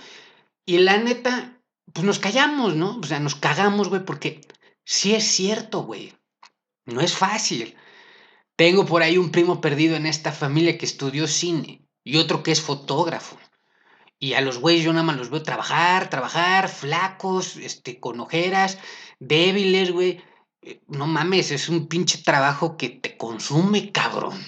Y 0.65 0.79
la 0.79 0.99
neta, 0.99 1.61
pues 1.93 2.05
nos 2.07 2.19
callamos, 2.21 2.77
¿no? 2.77 2.99
O 3.03 3.07
sea, 3.07 3.19
nos 3.19 3.35
cagamos, 3.35 3.89
güey, 3.89 4.05
porque 4.05 4.41
sí 4.85 5.15
es 5.15 5.25
cierto, 5.25 5.83
güey. 5.83 6.15
No 6.85 7.01
es 7.01 7.15
fácil. 7.15 7.77
Tengo 8.57 8.85
por 8.87 9.03
ahí 9.03 9.19
un 9.19 9.31
primo 9.31 9.61
perdido 9.61 9.97
en 9.97 10.07
esta 10.07 10.33
familia 10.33 10.79
que 10.79 10.87
estudió 10.87 11.27
cine 11.27 11.87
y 12.05 12.17
otro 12.17 12.43
que 12.43 12.53
es 12.53 12.61
fotógrafo. 12.61 13.39
Y 14.19 14.35
a 14.35 14.41
los 14.41 14.59
güeyes 14.59 14.85
yo 14.85 14.93
nada 14.93 15.05
más 15.05 15.17
los 15.17 15.31
veo 15.31 15.43
trabajar, 15.43 16.09
trabajar, 16.09 16.69
flacos, 16.69 17.57
este, 17.57 17.99
con 17.99 18.21
ojeras, 18.21 18.79
débiles, 19.19 19.91
güey. 19.91 20.23
Eh, 20.61 20.81
no 20.87 21.07
mames, 21.07 21.51
es 21.51 21.69
un 21.69 21.89
pinche 21.89 22.23
trabajo 22.23 22.77
que 22.77 22.89
te 22.89 23.17
consume, 23.17 23.91
cabrón. 23.91 24.39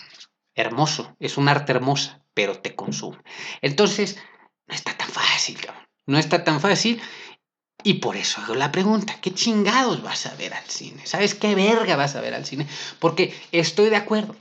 Hermoso, 0.54 1.16
es 1.18 1.36
un 1.36 1.48
arte 1.48 1.72
hermosa, 1.72 2.24
pero 2.34 2.60
te 2.60 2.76
consume. 2.76 3.18
Entonces, 3.62 4.16
no 4.68 4.74
está 4.74 4.96
tan 4.96 5.08
fácil, 5.08 5.60
cabrón. 5.60 5.84
No 6.06 6.18
está 6.18 6.44
tan 6.44 6.60
fácil. 6.60 7.00
Y 7.86 7.94
por 7.94 8.16
eso 8.16 8.40
hago 8.40 8.54
la 8.54 8.72
pregunta, 8.72 9.20
¿qué 9.20 9.32
chingados 9.34 10.02
vas 10.02 10.24
a 10.24 10.34
ver 10.36 10.54
al 10.54 10.64
cine? 10.64 11.06
¿Sabes 11.06 11.34
qué 11.34 11.54
verga 11.54 11.96
vas 11.96 12.16
a 12.16 12.22
ver 12.22 12.32
al 12.32 12.46
cine? 12.46 12.66
Porque 12.98 13.34
estoy 13.52 13.90
de 13.90 13.96
acuerdo, 13.96 14.34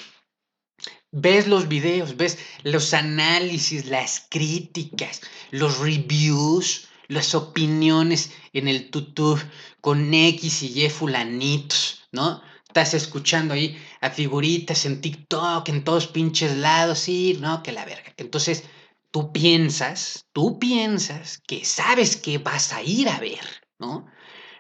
ves 1.12 1.48
los 1.48 1.68
videos, 1.68 2.16
ves 2.16 2.40
los 2.64 2.94
análisis, 2.94 3.86
las 3.88 4.26
críticas, 4.30 5.22
los 5.52 5.80
reviews, 5.80 6.88
las 7.10 7.36
opiniones 7.36 8.32
en 8.54 8.70
el 8.70 8.90
YouTube 8.90 9.44
con 9.82 10.14
X 10.14 10.64
y 10.64 10.86
Y 10.86 10.90
fulanitos, 10.90 12.08
¿no? 12.14 12.42
Estás 12.66 12.94
escuchando 12.94 13.54
ahí 13.54 13.78
a 14.00 14.10
figuritas 14.10 14.86
en 14.86 15.02
TikTok, 15.02 15.68
en 15.68 15.84
todos 15.84 16.08
pinches 16.08 16.56
lados, 16.56 17.00
sí, 17.00 17.38
no, 17.42 17.62
que 17.62 17.74
la 17.74 17.84
verga. 17.84 18.14
Entonces, 18.16 18.64
tú 19.14 19.32
piensas, 19.32 20.26
tú 20.34 20.60
piensas 20.60 21.42
que 21.48 21.64
sabes 21.64 22.18
que 22.18 22.40
vas 22.40 22.74
a 22.74 22.82
ir 22.82 23.08
a 23.08 23.20
ver, 23.20 23.46
¿no? 23.80 24.08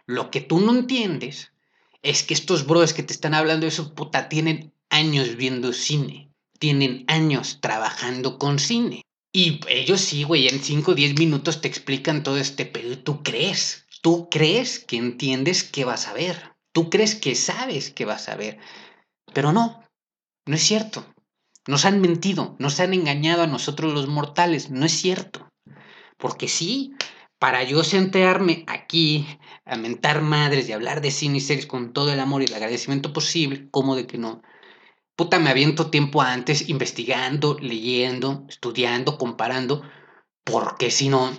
Lo 0.05 0.31
que 0.31 0.39
tú 0.39 0.61
no 0.61 0.71
entiendes 0.71 1.51
es 2.03 2.23
que 2.23 2.33
estos 2.33 2.65
bros 2.67 2.93
que 2.93 3.03
te 3.03 3.13
están 3.13 3.33
hablando 3.33 3.65
de 3.65 3.69
eso, 3.69 3.93
puta, 3.95 4.29
tienen 4.29 4.71
años 4.89 5.35
viendo 5.35 5.73
cine 5.73 6.33
tienen 6.63 7.03
años 7.09 7.59
trabajando 7.59 8.39
con 8.39 8.57
cine. 8.57 9.01
Y 9.33 9.59
ellos 9.67 9.99
sí, 9.99 10.23
güey, 10.23 10.47
en 10.47 10.63
5 10.63 10.91
o 10.91 10.95
10 10.95 11.19
minutos 11.19 11.59
te 11.59 11.67
explican 11.67 12.23
todo 12.23 12.37
este 12.37 12.65
pero 12.65 12.97
tú 12.99 13.21
crees, 13.21 13.85
tú 14.01 14.29
crees 14.29 14.79
que 14.79 14.95
entiendes 14.95 15.65
qué 15.65 15.83
vas 15.83 16.07
a 16.07 16.13
ver, 16.13 16.53
tú 16.71 16.89
crees 16.89 17.15
que 17.15 17.35
sabes 17.35 17.91
qué 17.91 18.05
vas 18.05 18.29
a 18.29 18.37
ver, 18.37 18.59
pero 19.33 19.51
no, 19.51 19.83
no 20.45 20.55
es 20.55 20.63
cierto. 20.63 21.05
Nos 21.67 21.85
han 21.85 22.01
mentido, 22.01 22.55
nos 22.59 22.79
han 22.79 22.93
engañado 22.93 23.43
a 23.43 23.47
nosotros 23.47 23.93
los 23.93 24.07
mortales, 24.07 24.69
no 24.69 24.85
es 24.85 24.91
cierto. 24.91 25.49
Porque 26.17 26.47
sí, 26.47 26.93
para 27.39 27.63
yo 27.63 27.83
sentarme 27.83 28.63
aquí 28.67 29.27
a 29.65 29.75
mentar 29.75 30.21
madres 30.21 30.67
y 30.67 30.73
hablar 30.73 31.01
de 31.01 31.11
cine 31.11 31.37
y 31.37 31.41
series 31.41 31.65
con 31.67 31.93
todo 31.93 32.11
el 32.11 32.19
amor 32.19 32.41
y 32.41 32.45
el 32.45 32.53
agradecimiento 32.53 33.13
posible, 33.13 33.67
¿cómo 33.71 33.95
de 33.95 34.07
que 34.07 34.17
no? 34.17 34.41
puta, 35.15 35.39
me 35.39 35.49
aviento 35.49 35.89
tiempo 35.89 36.21
antes 36.21 36.69
investigando, 36.69 37.57
leyendo, 37.59 38.45
estudiando, 38.49 39.17
comparando, 39.17 39.83
porque 40.43 40.91
si 40.91 41.09
no, 41.09 41.31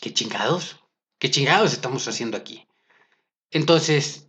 qué 0.00 0.12
chingados, 0.12 0.80
qué 1.18 1.30
chingados 1.30 1.72
estamos 1.72 2.06
haciendo 2.08 2.36
aquí. 2.36 2.66
Entonces, 3.50 4.28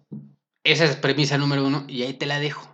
esa 0.63 0.85
es 0.85 0.95
premisa 0.95 1.37
número 1.37 1.65
uno 1.65 1.85
y 1.87 2.03
ahí 2.03 2.13
te 2.13 2.25
la 2.25 2.39
dejo. 2.39 2.68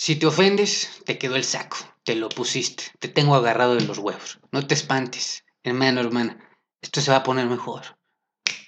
Si 0.00 0.16
te 0.16 0.24
ofendes, 0.24 1.02
te 1.04 1.18
quedó 1.18 1.36
el 1.36 1.44
saco, 1.44 1.76
te 2.04 2.14
lo 2.14 2.30
pusiste, 2.30 2.84
te 3.00 3.08
tengo 3.08 3.34
agarrado 3.34 3.74
de 3.74 3.84
los 3.84 3.98
huevos. 3.98 4.38
No 4.50 4.66
te 4.66 4.72
espantes, 4.72 5.44
hermano, 5.62 6.00
hermana, 6.00 6.40
esto 6.80 7.02
se 7.02 7.10
va 7.10 7.18
a 7.18 7.22
poner 7.22 7.44
mejor. 7.44 7.98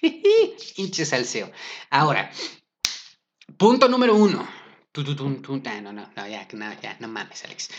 Hinche 0.76 1.06
salseo. 1.06 1.50
Ahora, 1.88 2.30
punto 3.56 3.88
número 3.88 4.14
uno 4.14 4.46
no, 4.94 5.80
no, 5.80 5.92
no, 6.14 6.28
ya, 6.28 6.46
no, 6.52 6.80
ya, 6.82 6.96
no 7.00 7.08
mames, 7.08 7.44
Alex. 7.46 7.70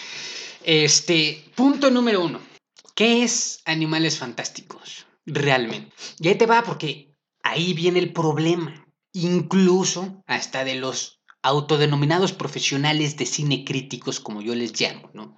Este, 0.64 1.46
punto 1.54 1.92
número 1.92 2.24
uno. 2.24 2.40
¿Qué 2.96 3.24
es 3.24 3.62
Animales 3.66 4.18
Fantásticos? 4.18 5.06
Realmente. 5.28 5.94
Y 6.18 6.30
ahí 6.30 6.36
te 6.40 6.48
va 6.48 6.64
porque 6.64 7.16
ahí 7.44 7.76
viene 7.76 8.00
el 8.00 8.14
problema. 8.14 8.88
Incluso 9.12 10.24
hasta 10.26 10.64
de 10.64 10.74
los 10.74 11.22
autodenominados 11.44 12.34
profesionales 12.34 13.18
de 13.18 13.26
cine 13.26 13.64
críticos, 13.66 14.20
como 14.20 14.42
yo 14.42 14.56
les 14.56 14.80
llamo, 14.80 15.12
¿no? 15.14 15.36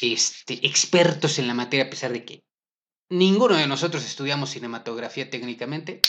Este, 0.00 0.66
expertos 0.66 1.38
en 1.38 1.46
la 1.46 1.54
materia, 1.54 1.86
a 1.86 1.90
pesar 1.90 2.12
de 2.12 2.24
que 2.24 2.44
ninguno 3.10 3.56
de 3.56 3.66
nosotros 3.66 4.04
estudiamos 4.04 4.50
cinematografía 4.50 5.28
técnicamente, 5.28 6.00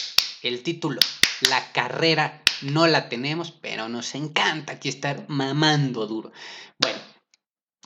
el 0.43 0.63
título, 0.63 1.01
la 1.49 1.71
carrera 1.71 2.43
no 2.61 2.87
la 2.87 3.09
tenemos, 3.09 3.51
pero 3.51 3.89
nos 3.89 4.15
encanta 4.15 4.73
aquí 4.73 4.89
estar 4.89 5.25
mamando 5.27 6.07
duro. 6.07 6.31
Bueno, 6.79 6.99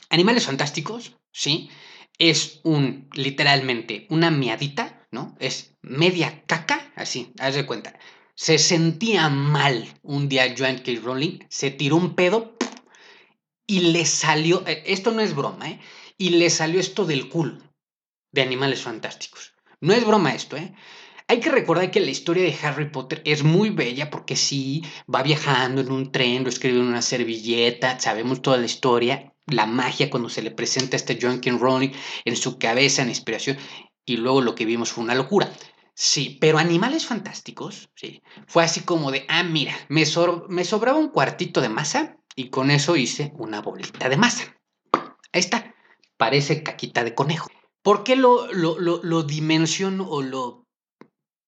Animales 0.09 0.45
Fantásticos, 0.45 1.17
¿sí? 1.31 1.69
Es 2.17 2.61
un, 2.63 3.09
literalmente, 3.13 4.07
una 4.09 4.31
miadita, 4.31 5.07
¿no? 5.11 5.35
Es 5.39 5.77
media 5.81 6.43
caca, 6.45 6.91
así, 6.95 7.33
haz 7.39 7.55
de 7.55 7.65
cuenta. 7.65 7.97
Se 8.41 8.57
sentía 8.57 9.27
mal 9.27 9.85
un 10.01 10.29
día 10.29 10.55
Joan 10.57 10.77
K. 10.77 10.93
Rowling, 11.03 11.39
se 11.49 11.71
tiró 11.71 11.97
un 11.97 12.15
pedo 12.15 12.55
y 13.67 13.91
le 13.91 14.05
salió, 14.05 14.65
eh, 14.65 14.81
esto 14.85 15.11
no 15.11 15.19
es 15.19 15.35
broma, 15.35 15.71
¿eh? 15.71 15.81
Y 16.17 16.29
le 16.29 16.49
salió 16.49 16.79
esto 16.79 17.03
del 17.03 17.27
culo 17.27 17.57
de 18.31 18.41
Animales 18.41 18.81
Fantásticos. 18.81 19.55
No 19.81 19.91
es 19.91 20.05
broma 20.05 20.33
esto, 20.33 20.55
¿eh? 20.55 20.73
Hay 21.27 21.41
que 21.41 21.51
recordar 21.51 21.91
que 21.91 21.99
la 21.99 22.11
historia 22.11 22.43
de 22.43 22.55
Harry 22.63 22.89
Potter 22.89 23.21
es 23.25 23.43
muy 23.43 23.71
bella 23.71 24.09
porque 24.09 24.37
sí, 24.37 24.83
va 25.13 25.21
viajando 25.21 25.81
en 25.81 25.91
un 25.91 26.09
tren, 26.13 26.43
lo 26.43 26.49
escribe 26.49 26.79
en 26.79 26.87
una 26.87 27.01
servilleta, 27.01 27.99
sabemos 27.99 28.41
toda 28.41 28.55
la 28.55 28.67
historia, 28.67 29.33
la 29.47 29.65
magia 29.65 30.09
cuando 30.09 30.29
se 30.29 30.43
le 30.43 30.51
presenta 30.51 30.95
a 30.95 30.99
este 30.99 31.19
John 31.21 31.41
King 31.41 31.59
Rowling 31.59 31.91
en 32.23 32.37
su 32.37 32.57
cabeza, 32.57 33.01
en 33.01 33.09
inspiración, 33.09 33.57
y 34.05 34.15
luego 34.15 34.39
lo 34.39 34.55
que 34.55 34.63
vimos 34.63 34.93
fue 34.93 35.03
una 35.03 35.13
locura. 35.13 35.51
Sí, 36.01 36.37
pero 36.39 36.59
Animales 36.59 37.05
Fantásticos, 37.05 37.89
sí, 37.93 38.23
fue 38.47 38.63
así 38.63 38.83
como 38.83 39.11
de, 39.11 39.25
ah, 39.27 39.43
mira, 39.43 39.75
me, 39.89 40.05
sobraba 40.05 40.97
un 40.97 41.09
cuartito 41.09 41.59
de 41.59 41.67
masa 41.67 42.15
y 42.37 42.49
con 42.49 42.71
eso 42.71 42.95
hice 42.95 43.33
una 43.35 43.61
bolita 43.61 44.07
de 44.07 44.15
masa. 44.15 44.55
Ahí 44.93 45.41
está, 45.41 45.75
parece 46.15 46.63
caquita 46.63 47.03
de 47.03 47.13
conejo. 47.13 47.49
¿Por 47.81 48.05
qué 48.05 48.15
lo, 48.15 48.49
lo, 48.53 48.79
lo, 48.79 49.01
lo 49.03 49.23
dimensiono 49.23 50.07
o 50.09 50.21
lo 50.21 50.63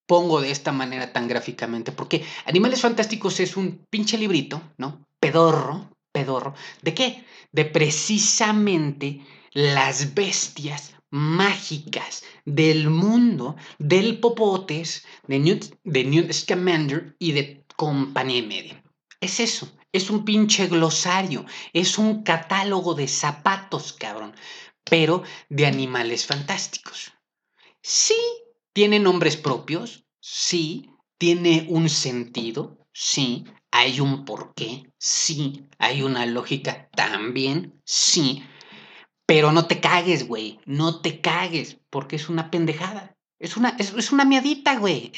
pongo 0.06 0.42
de 0.42 0.50
esta 0.50 0.70
manera 0.70 1.14
tan 1.14 1.28
gráficamente? 1.28 1.90
Porque 1.90 2.22
Animales 2.44 2.82
Fantásticos 2.82 3.40
es 3.40 3.56
un 3.56 3.86
pinche 3.88 4.18
librito, 4.18 4.60
¿no? 4.76 5.06
Pedorro, 5.18 5.96
pedorro. 6.12 6.52
¿De 6.82 6.92
qué? 6.92 7.24
De 7.52 7.64
precisamente 7.64 9.24
las 9.54 10.12
bestias 10.12 10.91
mágicas 11.12 12.24
del 12.46 12.88
mundo 12.90 13.54
del 13.78 14.18
Popotes, 14.18 15.04
de 15.28 15.38
Newt, 15.38 15.74
de 15.84 16.04
Newt 16.04 16.32
Scamander 16.32 17.14
y 17.18 17.32
de 17.32 17.64
compañía 17.76 18.42
media. 18.42 18.82
Es 19.20 19.38
eso, 19.38 19.70
es 19.92 20.10
un 20.10 20.24
pinche 20.24 20.66
glosario, 20.66 21.44
es 21.72 21.98
un 21.98 22.22
catálogo 22.22 22.94
de 22.94 23.06
zapatos, 23.06 23.92
cabrón, 23.92 24.34
pero 24.84 25.22
de 25.48 25.66
animales 25.66 26.26
fantásticos. 26.26 27.12
Sí, 27.82 28.16
tiene 28.72 28.98
nombres 28.98 29.36
propios, 29.36 30.06
sí, 30.18 30.90
tiene 31.18 31.66
un 31.68 31.90
sentido, 31.90 32.78
sí, 32.92 33.44
hay 33.70 34.00
un 34.00 34.24
porqué, 34.24 34.90
sí, 34.98 35.66
hay 35.78 36.02
una 36.02 36.24
lógica 36.24 36.88
también, 36.96 37.80
sí, 37.84 38.42
pero 39.26 39.52
no 39.52 39.66
te 39.66 39.80
cagues, 39.80 40.26
güey, 40.26 40.60
no 40.66 41.00
te 41.00 41.20
cagues, 41.20 41.78
porque 41.90 42.16
es 42.16 42.28
una 42.28 42.50
pendejada. 42.50 43.16
Es 43.38 43.56
una, 43.56 43.76
es, 43.78 44.12
una 44.12 44.24
miadita, 44.24 44.78
güey. 44.78 45.10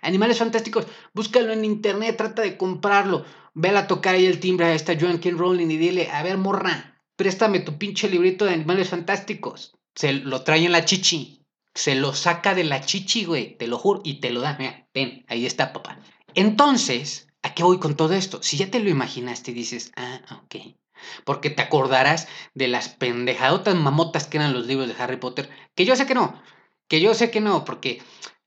Animales 0.00 0.38
Fantásticos, 0.38 0.86
búscalo 1.12 1.52
en 1.52 1.64
internet, 1.64 2.16
trata 2.16 2.42
de 2.42 2.56
comprarlo. 2.56 3.24
Ve 3.54 3.70
a 3.70 3.88
tocar 3.88 4.14
ahí 4.14 4.26
el 4.26 4.38
timbre 4.38 4.66
a 4.66 4.74
esta 4.74 4.96
Joan 4.98 5.18
King 5.18 5.36
Rowling 5.36 5.68
y 5.68 5.76
dile, 5.76 6.08
a 6.12 6.22
ver, 6.22 6.38
morra, 6.38 7.02
préstame 7.16 7.58
tu 7.58 7.76
pinche 7.76 8.08
librito 8.08 8.44
de 8.44 8.52
Animales 8.52 8.90
Fantásticos. 8.90 9.74
Se 9.96 10.12
lo 10.12 10.42
trae 10.42 10.64
en 10.64 10.72
la 10.72 10.84
chichi. 10.84 11.44
Se 11.74 11.96
lo 11.96 12.14
saca 12.14 12.54
de 12.54 12.64
la 12.64 12.80
chichi, 12.80 13.24
güey, 13.24 13.56
te 13.56 13.66
lo 13.66 13.78
juro, 13.78 14.00
y 14.04 14.20
te 14.20 14.30
lo 14.30 14.40
da. 14.40 14.56
Mira, 14.58 14.88
ven, 14.94 15.24
ahí 15.28 15.46
está, 15.46 15.72
papá. 15.72 16.00
Entonces, 16.34 17.28
¿a 17.42 17.54
qué 17.54 17.64
voy 17.64 17.78
con 17.78 17.96
todo 17.96 18.14
esto? 18.14 18.40
Si 18.42 18.56
ya 18.56 18.70
te 18.70 18.78
lo 18.78 18.90
imaginaste 18.90 19.50
y 19.50 19.54
dices, 19.54 19.92
ah, 19.96 20.20
ok. 20.44 20.76
Porque 21.24 21.50
te 21.50 21.62
acordarás 21.62 22.28
de 22.54 22.68
las 22.68 22.88
pendejadotas 22.88 23.74
mamotas 23.74 24.26
que 24.26 24.38
eran 24.38 24.52
los 24.52 24.66
libros 24.66 24.88
de 24.88 25.02
Harry 25.02 25.16
Potter, 25.16 25.48
que 25.74 25.84
yo 25.84 25.96
sé 25.96 26.06
que 26.06 26.14
no, 26.14 26.42
que 26.88 27.00
yo 27.00 27.14
sé 27.14 27.30
que 27.30 27.40
no, 27.40 27.64
porque 27.64 28.02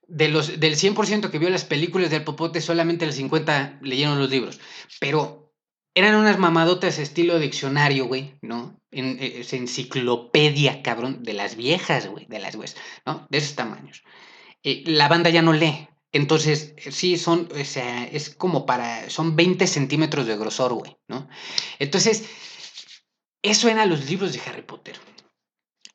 de 0.07 0.27
los, 0.27 0.59
del 0.59 0.75
100% 0.75 1.29
que 1.29 1.39
vio 1.39 1.49
las 1.49 1.65
películas 1.65 2.09
del 2.09 2.23
Popote, 2.23 2.59
solamente 2.61 3.05
el 3.05 3.13
50 3.13 3.79
leyeron 3.81 4.19
los 4.19 4.29
libros. 4.29 4.59
Pero 4.99 5.53
eran 5.93 6.15
unas 6.15 6.37
mamadotas 6.39 6.99
estilo 6.99 7.39
diccionario, 7.39 8.05
güey, 8.05 8.35
¿no? 8.41 8.79
En, 8.91 9.17
eh, 9.19 9.39
es 9.39 9.53
enciclopedia, 9.53 10.81
cabrón, 10.83 11.23
de 11.23 11.33
las 11.33 11.55
viejas, 11.55 12.07
güey, 12.07 12.25
de 12.27 12.39
las 12.39 12.55
güeyes, 12.55 12.77
¿no? 13.05 13.27
De 13.29 13.37
esos 13.37 13.55
tamaños. 13.55 14.03
Eh, 14.63 14.83
la 14.85 15.07
banda 15.07 15.29
ya 15.29 15.41
no 15.41 15.53
lee. 15.53 15.87
Entonces, 16.11 16.75
sí, 16.91 17.17
son, 17.17 17.47
o 17.53 17.65
sea, 17.65 18.05
es 18.05 18.29
como 18.29 18.65
para, 18.65 19.09
son 19.09 19.35
20 19.35 19.65
centímetros 19.65 20.27
de 20.27 20.37
grosor, 20.37 20.73
güey, 20.73 20.97
¿no? 21.07 21.29
Entonces, 21.79 22.25
eso 23.41 23.69
eran 23.69 23.89
los 23.89 24.09
libros 24.09 24.33
de 24.33 24.41
Harry 24.41 24.61
Potter. 24.61 24.99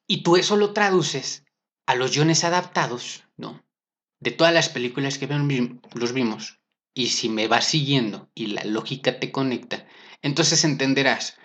Y 0.07 0.23
tú 0.23 0.37
eso 0.37 0.57
lo 0.57 0.73
traduces 0.73 1.45
a 1.87 1.95
los 1.95 2.13
guiones 2.13 2.45
adaptados, 2.45 3.25
¿no? 3.37 3.63
De 4.21 4.31
todas 4.31 4.55
las 4.55 4.69
películas 4.69 5.19
que 5.19 5.27
los 5.27 6.13
vimos, 6.13 6.61
y 6.95 7.09
si 7.09 7.29
me 7.29 7.47
vas 7.47 7.67
siguiendo 7.67 8.31
y 8.35 8.47
la 8.47 8.65
lógica 8.65 9.21
te 9.21 9.31
conecta, 9.31 9.87
entonces 10.23 10.65
entenderás 10.65 11.37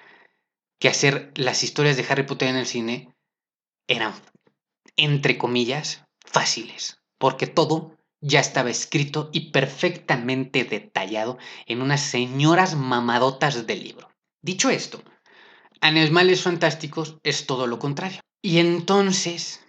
que 0.79 0.87
hacer 0.87 1.33
las 1.35 1.61
historias 1.63 1.97
de 1.97 2.05
Harry 2.07 2.23
Potter 2.23 2.47
en 2.47 2.55
el 2.55 2.65
cine 2.65 3.13
eran, 3.87 4.13
entre 4.95 5.37
comillas, 5.37 6.05
fáciles, 6.25 7.01
porque 7.17 7.47
todo 7.47 7.97
ya 8.21 8.39
estaba 8.39 8.69
escrito 8.69 9.29
y 9.33 9.51
perfectamente 9.51 10.63
detallado 10.63 11.37
en 11.65 11.81
unas 11.81 12.01
señoras 12.01 12.75
mamadotas 12.75 13.67
del 13.67 13.83
libro. 13.83 14.09
Dicho 14.41 14.69
esto, 14.69 15.03
Animales 15.81 16.43
Fantásticos 16.43 17.17
es 17.23 17.45
todo 17.45 17.67
lo 17.67 17.79
contrario. 17.79 18.21
Y 18.43 18.59
entonces 18.59 19.61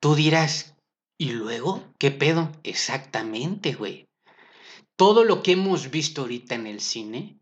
Tú 0.00 0.14
dirás, 0.14 0.76
¿y 1.18 1.32
luego 1.32 1.82
qué 1.98 2.10
pedo? 2.10 2.52
Exactamente, 2.62 3.74
güey. 3.74 4.06
Todo 4.96 5.24
lo 5.24 5.42
que 5.42 5.52
hemos 5.52 5.90
visto 5.90 6.22
ahorita 6.22 6.54
en 6.54 6.66
el 6.66 6.80
cine 6.80 7.40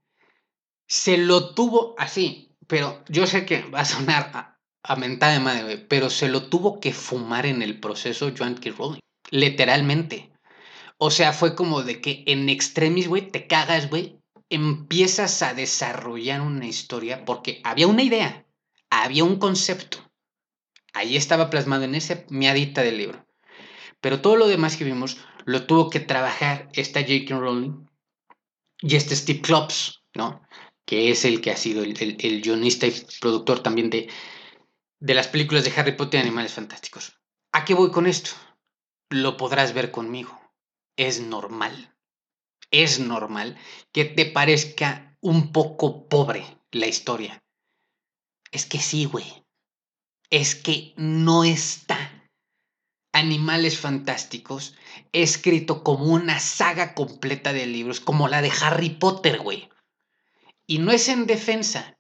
se 0.89 1.19
lo 1.19 1.55
tuvo 1.55 1.95
así, 1.99 2.57
pero 2.67 3.05
yo 3.09 3.27
sé 3.27 3.45
que 3.45 3.63
va 3.65 3.81
a 3.81 3.85
sonar 3.85 4.59
a, 4.83 4.97
mentada 4.97 5.33
de 5.33 5.41
madre, 5.41 5.79
pero 5.79 6.11
se 6.11 6.29
lo 6.29 6.49
tuvo 6.49 6.79
que 6.79 6.93
fumar 6.93 7.47
en 7.47 7.63
el 7.63 7.81
proceso 7.81 8.33
Joan 8.37 8.55
K. 8.55 8.71
Rowling. 8.71 9.01
Literalmente. 9.31 10.33
O 10.99 11.11
sea, 11.11 11.33
fue 11.33 11.55
como 11.55 11.83
de 11.83 12.01
que 12.01 12.25
en 12.27 12.49
extremis, 12.49 13.09
güey, 13.09 13.31
te 13.31 13.47
cagas, 13.47 13.91
güey, 13.91 14.21
empiezas 14.49 15.43
a 15.43 15.55
desarrollar 15.55 16.41
una 16.41 16.67
historia 16.67 17.25
porque 17.25 17.61
había 17.65 17.87
una 17.87 18.03
idea, 18.03 18.47
había 18.91 19.25
un 19.25 19.39
concepto 19.39 20.05
Ahí 20.95 21.17
estaba 21.17 21.51
plasmado 21.51 21.83
en 21.83 21.97
esa 21.97 22.25
miadita 22.31 22.83
del 22.83 22.99
libro. 22.99 23.27
Pero 24.01 24.21
todo 24.21 24.37
lo 24.37 24.47
demás 24.47 24.77
que 24.77 24.85
vimos 24.85 25.19
lo 25.45 25.67
tuvo 25.67 25.91
que 25.91 26.01
trabajar 26.01 26.69
esta 26.73 27.01
J.K. 27.01 27.37
Rowling 27.37 27.87
y 28.81 28.95
este 28.95 29.17
Steve 29.17 29.41
Klops, 29.41 30.05
¿no? 30.15 30.41
Que 30.87 31.11
es 31.11 31.25
el 31.25 31.41
que 31.41 31.51
ha 31.51 31.57
sido 31.57 31.83
el, 31.83 31.97
el, 32.01 32.41
guionista 32.41 32.87
y 32.87 32.93
productor 33.21 33.61
también 33.61 33.91
de, 33.91 34.09
de 35.01 35.15
las 35.15 35.27
películas 35.27 35.65
de 35.65 35.73
Harry 35.77 35.97
Potter 35.97 36.21
y 36.21 36.23
Animales 36.23 36.53
Fantásticos. 36.53 37.19
¿A 37.53 37.65
qué 37.65 37.75
voy 37.75 37.91
con 37.91 38.07
esto? 38.07 38.31
Lo 39.15 39.37
podrás 39.37 39.75
ver 39.75 39.91
conmigo. 39.91 40.41
Es 40.97 41.21
normal. 41.21 41.95
Es 42.71 42.99
normal 42.99 43.57
que 43.93 44.05
te 44.05 44.27
parezca 44.27 45.17
un 45.21 45.53
poco 45.53 46.09
pobre 46.09 46.45
la 46.71 46.87
historia. 46.87 47.43
Es 48.51 48.67
que 48.67 48.79
sí, 48.79 49.05
güey 49.05 49.45
es 50.35 50.57
que 50.57 50.95
no 50.97 51.45
está 51.45 52.11
Animales 53.13 53.79
Fantásticos 53.79 54.75
escrito 55.13 55.85
como 55.85 56.07
una 56.07 56.41
saga 56.41 56.95
completa 56.95 57.53
de 57.53 57.67
libros, 57.67 58.01
como 58.01 58.27
la 58.27 58.43
de 58.43 58.51
Harry 58.61 58.91
Potter, 58.91 59.39
güey. 59.39 59.69
Y 60.67 60.79
no 60.79 60.91
es 60.91 61.09
en 61.09 61.27
defensa, 61.27 61.97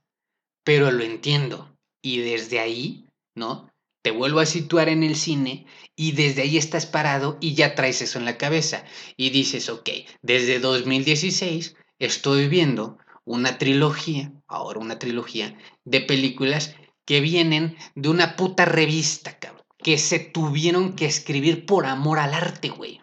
pero 0.65 0.91
lo 0.91 1.05
entiendo. 1.05 1.79
Y 2.03 2.19
desde 2.19 2.59
ahí, 2.59 3.09
¿no? 3.37 3.71
Te 4.05 4.11
vuelvo 4.11 4.41
a 4.41 4.47
situar 4.47 4.91
en 4.91 5.03
el 5.03 5.17
cine 5.17 5.65
y 5.97 6.13
desde 6.13 6.43
ahí 6.43 6.59
estás 6.59 6.85
parado 6.85 7.39
y 7.41 7.55
ya 7.55 7.75
traes 7.75 8.03
eso 8.03 8.19
en 8.19 8.27
la 8.27 8.37
cabeza. 8.37 8.85
Y 9.17 9.31
dices, 9.31 9.71
ok, 9.71 9.89
desde 10.21 10.59
2016 10.59 11.75
estoy 11.99 12.49
viendo 12.49 12.99
una 13.25 13.57
trilogía, 13.57 14.31
ahora 14.47 14.81
una 14.81 14.99
trilogía, 14.99 15.57
de 15.87 16.03
películas 16.03 16.75
que 17.07 17.23
vienen 17.23 17.79
de 17.95 18.11
una 18.11 18.37
puta 18.37 18.67
revista, 18.67 19.39
cabrón, 19.39 19.65
que 19.79 19.97
se 19.97 20.19
tuvieron 20.19 20.97
que 20.97 21.07
escribir 21.07 21.65
por 21.65 21.87
amor 21.87 22.19
al 22.19 22.35
arte, 22.35 22.69
güey. 22.69 23.01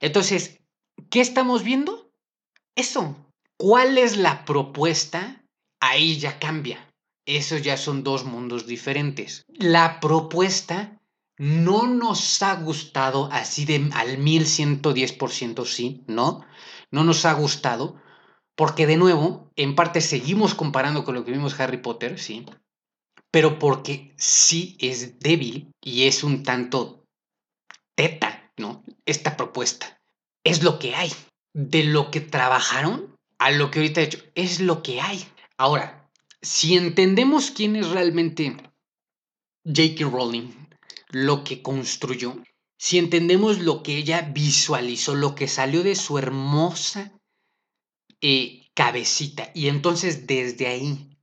Entonces, 0.00 0.60
¿qué 1.10 1.20
estamos 1.20 1.62
viendo? 1.62 2.10
Eso. 2.74 3.16
¿Cuál 3.58 3.98
es 3.98 4.16
la 4.16 4.46
propuesta? 4.46 5.44
Ahí 5.78 6.18
ya 6.18 6.38
cambia. 6.38 6.87
Esos 7.28 7.60
ya 7.60 7.76
son 7.76 8.04
dos 8.04 8.24
mundos 8.24 8.66
diferentes. 8.66 9.44
La 9.48 10.00
propuesta 10.00 10.98
no 11.36 11.86
nos 11.86 12.42
ha 12.42 12.54
gustado 12.54 13.28
así 13.30 13.66
de 13.66 13.90
al 13.92 14.16
1110%, 14.16 15.66
sí, 15.66 16.04
¿no? 16.06 16.42
No 16.90 17.04
nos 17.04 17.26
ha 17.26 17.34
gustado 17.34 18.00
porque 18.56 18.86
de 18.86 18.96
nuevo, 18.96 19.52
en 19.56 19.74
parte 19.74 20.00
seguimos 20.00 20.54
comparando 20.54 21.04
con 21.04 21.14
lo 21.14 21.26
que 21.26 21.32
vimos 21.32 21.60
Harry 21.60 21.76
Potter, 21.76 22.18
sí, 22.18 22.46
pero 23.30 23.58
porque 23.58 24.14
sí 24.16 24.78
es 24.80 25.20
débil 25.20 25.70
y 25.82 26.04
es 26.04 26.24
un 26.24 26.42
tanto 26.42 27.04
teta, 27.94 28.50
¿no? 28.56 28.82
Esta 29.04 29.36
propuesta. 29.36 30.00
Es 30.44 30.62
lo 30.62 30.78
que 30.78 30.94
hay. 30.94 31.12
De 31.52 31.84
lo 31.84 32.10
que 32.10 32.22
trabajaron 32.22 33.14
a 33.38 33.50
lo 33.50 33.70
que 33.70 33.80
ahorita 33.80 34.00
he 34.00 34.04
hecho, 34.04 34.18
es 34.34 34.60
lo 34.60 34.82
que 34.82 35.02
hay. 35.02 35.24
Ahora, 35.58 35.97
si 36.42 36.76
entendemos 36.76 37.50
quién 37.50 37.76
es 37.76 37.88
realmente 37.88 38.56
J.K. 39.64 40.04
Rowling, 40.10 40.52
lo 41.10 41.44
que 41.44 41.62
construyó, 41.62 42.42
si 42.78 42.98
entendemos 42.98 43.58
lo 43.58 43.82
que 43.82 43.96
ella 43.96 44.22
visualizó, 44.22 45.14
lo 45.14 45.34
que 45.34 45.48
salió 45.48 45.82
de 45.82 45.96
su 45.96 46.18
hermosa 46.18 47.12
eh, 48.20 48.68
cabecita. 48.74 49.50
Y 49.54 49.68
entonces 49.68 50.26
desde 50.26 50.68
ahí 50.68 51.18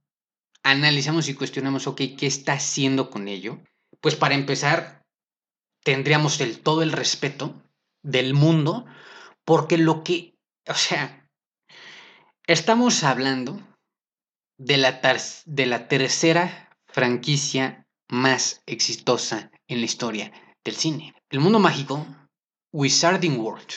analizamos 0.63 1.29
y 1.29 1.33
cuestionamos, 1.33 1.87
ok, 1.87 2.01
¿qué 2.17 2.27
está 2.27 2.53
haciendo 2.53 3.09
con 3.09 3.27
ello? 3.27 3.61
Pues 4.01 4.15
para 4.15 4.35
empezar, 4.35 5.03
tendríamos 5.83 6.41
el, 6.41 6.59
todo 6.59 6.83
el 6.83 6.91
respeto 6.91 7.63
del 8.03 8.33
mundo, 8.33 8.85
porque 9.45 9.77
lo 9.77 10.03
que, 10.03 10.35
o 10.67 10.73
sea, 10.73 11.29
estamos 12.47 13.03
hablando 13.03 13.61
de 14.57 14.77
la, 14.77 15.01
de 15.45 15.65
la 15.65 15.87
tercera 15.87 16.69
franquicia 16.87 17.87
más 18.07 18.61
exitosa 18.65 19.51
en 19.67 19.79
la 19.79 19.85
historia 19.85 20.31
del 20.63 20.75
cine. 20.75 21.15
El 21.29 21.39
mundo 21.39 21.59
mágico, 21.59 22.05
Wizarding 22.71 23.39
World. 23.39 23.67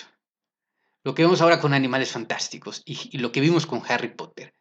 Lo 1.04 1.14
que 1.14 1.22
vemos 1.22 1.40
ahora 1.40 1.60
con 1.60 1.74
Animales 1.74 2.12
Fantásticos 2.12 2.82
y, 2.84 3.16
y 3.16 3.18
lo 3.18 3.32
que 3.32 3.40
vimos 3.40 3.66
con 3.66 3.82
Harry 3.88 4.14
Potter. 4.14 4.54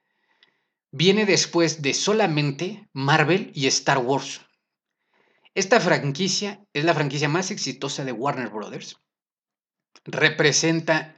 Viene 0.92 1.26
después 1.26 1.82
de 1.82 1.94
solamente 1.94 2.88
Marvel 2.94 3.52
y 3.54 3.68
Star 3.68 3.98
Wars. 3.98 4.42
Esta 5.54 5.80
franquicia 5.80 6.64
es 6.74 6.86
la 6.86 6.94
franquicia 6.94 7.28
más 7.28 7.52
exitosa 7.52 8.06
de 8.06 8.12
Warner 8.12 8.50
Brothers. 8.50 8.98
Representa 10.06 11.18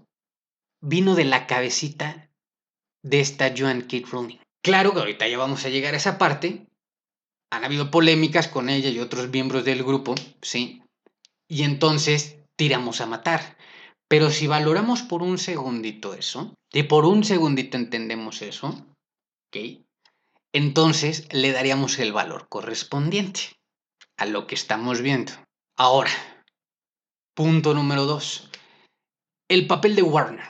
vino 0.81 1.14
de 1.14 1.24
la 1.24 1.46
cabecita 1.46 2.31
de 3.02 3.20
esta 3.20 3.54
Joan 3.57 3.83
Kate 3.83 4.07
Rowling. 4.11 4.38
Claro 4.62 4.92
que 4.92 5.00
ahorita 5.00 5.28
ya 5.28 5.38
vamos 5.38 5.64
a 5.64 5.68
llegar 5.68 5.94
a 5.94 5.98
esa 5.98 6.18
parte. 6.18 6.66
Han 7.50 7.64
habido 7.64 7.90
polémicas 7.90 8.48
con 8.48 8.68
ella 8.68 8.90
y 8.90 8.98
otros 8.98 9.31
miembros 9.31 9.64
del 9.64 9.83
grupo, 9.83 10.14
¿sí? 10.42 10.83
Y 11.48 11.62
entonces 11.62 12.38
tiramos 12.57 13.00
a 13.00 13.07
matar. 13.07 13.57
Pero 14.09 14.31
si 14.31 14.46
valoramos 14.46 15.02
por 15.02 15.22
un 15.22 15.38
segundito 15.38 16.14
eso, 16.14 16.54
y 16.72 16.83
por 16.85 17.04
un 17.04 17.24
segundito 17.24 17.76
entendemos 17.76 18.42
eso, 18.42 18.68
¿ok? 19.48 19.83
Entonces 20.52 21.28
le 21.33 21.52
daríamos 21.52 21.98
el 21.98 22.12
valor 22.12 22.48
correspondiente 22.48 23.40
a 24.16 24.26
lo 24.26 24.46
que 24.46 24.54
estamos 24.54 25.00
viendo. 25.00 25.33
Ahora, 25.79 26.11
punto 27.35 27.73
número 27.73 28.05
dos. 28.05 28.51
El 29.49 29.67
papel 29.67 29.97
de 29.97 30.03
Warner, 30.03 30.45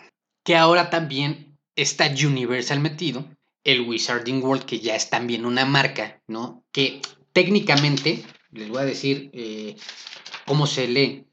que 0.45 0.57
ahora 0.57 0.91
también 0.91 1.57
está 1.77 2.07
Universal 2.07 2.81
metido, 2.81 3.25
el 3.63 3.83
Wizarding 3.83 4.43
World, 4.43 4.65
que 4.65 4.81
ya 4.81 4.97
es 4.97 5.11
también 5.11 5.47
una 5.47 5.65
marca, 5.65 6.21
¿no? 6.27 6.65
Que 6.73 7.01
técnicamente, 7.33 8.25
les 8.51 8.69
voy 8.69 8.79
a 8.79 8.87
decir 8.87 9.31
eh, 9.33 9.77
cómo 10.47 10.67
se 10.67 10.89
lee 10.89 11.29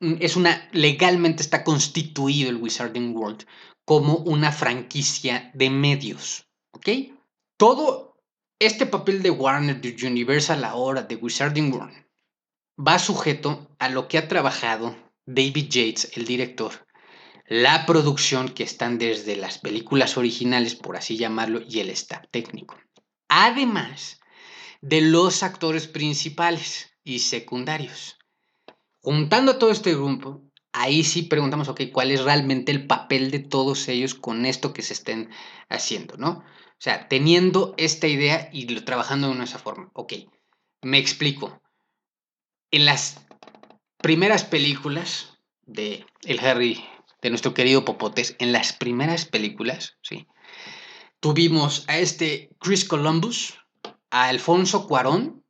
Mm, 0.00 0.14
es 0.20 0.36
una, 0.36 0.68
legalmente 0.72 1.42
está 1.42 1.64
constituido 1.64 2.50
el 2.50 2.56
Wizarding 2.56 3.16
World 3.16 3.44
como 3.84 4.16
una 4.18 4.52
franquicia 4.52 5.50
de 5.54 5.70
medios, 5.70 6.46
¿ok? 6.72 6.88
Todo 7.56 8.16
este 8.60 8.86
papel 8.86 9.22
de 9.22 9.30
Warner, 9.30 9.80
de 9.80 10.06
Universal 10.06 10.64
ahora, 10.64 11.02
de 11.02 11.16
Wizarding 11.16 11.72
World, 11.72 12.06
va 12.78 12.98
sujeto 12.98 13.74
a 13.78 13.88
lo 13.88 14.08
que 14.08 14.18
ha 14.18 14.28
trabajado 14.28 14.96
David 15.26 15.68
Yates, 15.68 16.12
el 16.16 16.24
director, 16.24 16.86
la 17.46 17.86
producción 17.86 18.48
que 18.48 18.62
están 18.62 18.98
desde 18.98 19.36
las 19.36 19.58
películas 19.58 20.16
originales, 20.16 20.74
por 20.74 20.96
así 20.96 21.16
llamarlo, 21.16 21.60
y 21.68 21.80
el 21.80 21.90
staff 21.90 22.24
técnico. 22.30 22.76
Además 23.28 24.20
de 24.80 25.00
los 25.00 25.42
actores 25.42 25.88
principales 25.88 26.90
y 27.02 27.18
secundarios. 27.20 28.16
Juntando 29.00 29.58
todo 29.58 29.70
este 29.70 29.94
grupo, 29.94 30.42
ahí 30.72 31.02
sí 31.02 31.22
preguntamos, 31.22 31.68
ok, 31.68 31.82
¿cuál 31.92 32.10
es 32.10 32.22
realmente 32.22 32.70
el 32.70 32.86
papel 32.86 33.30
de 33.30 33.40
todos 33.40 33.88
ellos 33.88 34.14
con 34.14 34.46
esto 34.46 34.72
que 34.72 34.82
se 34.82 34.92
estén 34.92 35.30
haciendo, 35.68 36.16
¿no? 36.16 36.30
O 36.30 36.80
sea, 36.80 37.08
teniendo 37.08 37.74
esta 37.76 38.06
idea 38.06 38.50
y 38.52 38.66
trabajando 38.82 39.34
de 39.34 39.42
esa 39.42 39.58
forma. 39.58 39.90
Ok, 39.94 40.12
me 40.82 40.98
explico. 40.98 41.60
En 42.70 42.84
las 42.84 43.20
primeras 43.96 44.44
películas 44.44 45.38
de 45.66 46.04
el 46.24 46.40
Harry, 46.40 46.84
de 47.22 47.30
nuestro 47.30 47.54
querido 47.54 47.84
Popotes, 47.84 48.36
en 48.38 48.52
las 48.52 48.72
primeras 48.72 49.24
películas, 49.24 49.96
sí, 50.02 50.26
tuvimos 51.20 51.84
a 51.88 51.98
este 51.98 52.50
Chris 52.60 52.84
Columbus, 52.84 53.54
a 54.10 54.28
Alfonso 54.28 54.86
Cuarón, 54.86 55.44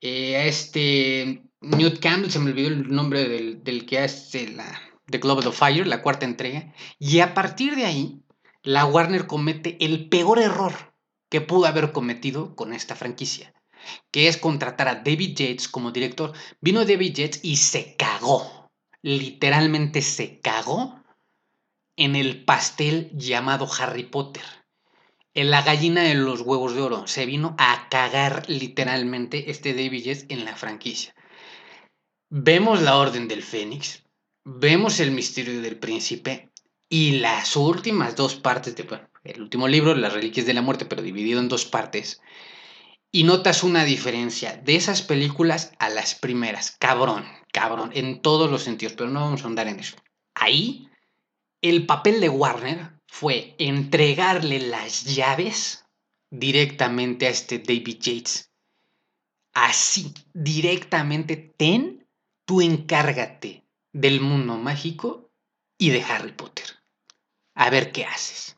eh, 0.00 0.36
a 0.36 0.44
este 0.46 1.42
Newt 1.60 2.00
Campbell, 2.00 2.30
se 2.30 2.38
me 2.38 2.50
olvidó 2.50 2.68
el 2.68 2.90
nombre 2.90 3.28
del, 3.28 3.86
que 3.86 4.00
hace 4.00 4.48
la 4.48 4.80
The 5.06 5.18
Globe 5.18 5.46
of 5.46 5.58
Fire, 5.58 5.86
la 5.86 6.02
cuarta 6.02 6.26
entrega. 6.26 6.74
Y 6.98 7.20
a 7.20 7.34
partir 7.34 7.76
de 7.76 7.84
ahí, 7.84 8.20
la 8.62 8.84
Warner 8.84 9.26
comete 9.26 9.76
el 9.84 10.08
peor 10.08 10.38
error 10.38 10.94
que 11.28 11.40
pudo 11.40 11.66
haber 11.66 11.92
cometido 11.92 12.56
con 12.56 12.72
esta 12.72 12.96
franquicia, 12.96 13.54
que 14.10 14.28
es 14.28 14.36
contratar 14.36 14.88
a 14.88 14.96
David 14.96 15.36
Yates 15.36 15.68
como 15.68 15.90
director. 15.90 16.32
Vino 16.60 16.84
David 16.84 17.14
Yates 17.14 17.40
y 17.42 17.56
se 17.56 17.96
cagó, 17.96 18.70
literalmente 19.02 20.02
se 20.02 20.40
cagó 20.40 21.02
en 21.96 22.16
el 22.16 22.44
pastel 22.44 23.10
llamado 23.14 23.68
Harry 23.78 24.04
Potter. 24.04 24.44
En 25.34 25.50
la 25.50 25.62
gallina 25.62 26.02
de 26.02 26.14
los 26.14 26.42
huevos 26.42 26.74
de 26.74 26.82
oro. 26.82 27.06
Se 27.06 27.24
vino 27.24 27.54
a 27.58 27.88
cagar 27.88 28.44
literalmente 28.48 29.50
este 29.50 29.72
David 29.72 30.04
Yates 30.04 30.26
en 30.28 30.44
la 30.44 30.56
franquicia. 30.56 31.14
Vemos 32.28 32.82
la 32.82 32.96
Orden 32.96 33.28
del 33.28 33.42
Fénix, 33.42 34.04
vemos 34.44 35.00
el 35.00 35.10
misterio 35.10 35.60
del 35.60 35.78
príncipe 35.78 36.50
y 36.88 37.18
las 37.18 37.56
últimas 37.56 38.16
dos 38.16 38.36
partes 38.36 38.74
de, 38.74 38.86
el 39.24 39.42
último 39.42 39.68
libro, 39.68 39.94
Las 39.94 40.12
Reliquias 40.12 40.46
de 40.46 40.54
la 40.54 40.62
Muerte, 40.62 40.84
pero 40.84 41.02
dividido 41.02 41.40
en 41.40 41.48
dos 41.48 41.64
partes. 41.64 42.20
Y 43.14 43.24
notas 43.24 43.62
una 43.62 43.84
diferencia 43.84 44.56
de 44.56 44.74
esas 44.74 45.02
películas 45.02 45.72
a 45.78 45.90
las 45.90 46.14
primeras. 46.14 46.74
Cabrón, 46.78 47.26
cabrón, 47.52 47.90
en 47.92 48.22
todos 48.22 48.50
los 48.50 48.62
sentidos, 48.62 48.94
pero 48.96 49.10
no 49.10 49.20
vamos 49.20 49.44
a 49.44 49.48
andar 49.48 49.68
en 49.68 49.80
eso. 49.80 49.96
Ahí, 50.34 50.88
el 51.60 51.84
papel 51.84 52.20
de 52.20 52.30
Warner 52.30 52.98
fue 53.06 53.54
entregarle 53.58 54.60
las 54.60 55.04
llaves 55.04 55.84
directamente 56.30 57.26
a 57.26 57.30
este 57.30 57.58
David 57.58 57.98
Yates. 58.00 58.50
Así, 59.52 60.14
directamente, 60.32 61.36
ten 61.36 62.08
tú 62.46 62.62
encárgate 62.62 63.66
del 63.92 64.22
mundo 64.22 64.56
mágico 64.56 65.30
y 65.76 65.90
de 65.90 66.02
Harry 66.02 66.32
Potter. 66.32 66.64
A 67.54 67.68
ver 67.68 67.92
qué 67.92 68.06
haces. 68.06 68.56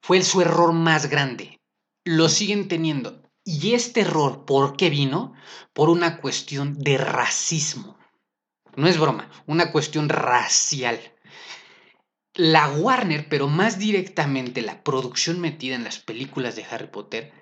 Fue 0.00 0.22
su 0.22 0.40
error 0.40 0.72
más 0.72 1.10
grande. 1.10 1.60
Lo 2.04 2.28
siguen 2.28 2.68
teniendo. 2.68 3.21
Y 3.44 3.74
este 3.74 4.02
error, 4.02 4.44
¿por 4.44 4.76
qué 4.76 4.90
vino? 4.90 5.34
Por 5.72 5.90
una 5.90 6.20
cuestión 6.20 6.78
de 6.78 6.98
racismo. 6.98 7.98
No 8.76 8.88
es 8.88 8.98
broma, 8.98 9.30
una 9.46 9.72
cuestión 9.72 10.08
racial. 10.08 11.00
La 12.34 12.70
Warner, 12.70 13.28
pero 13.28 13.48
más 13.48 13.78
directamente 13.78 14.62
la 14.62 14.82
producción 14.82 15.40
metida 15.40 15.74
en 15.74 15.84
las 15.84 15.98
películas 15.98 16.56
de 16.56 16.64
Harry 16.64 16.88
Potter, 16.88 17.32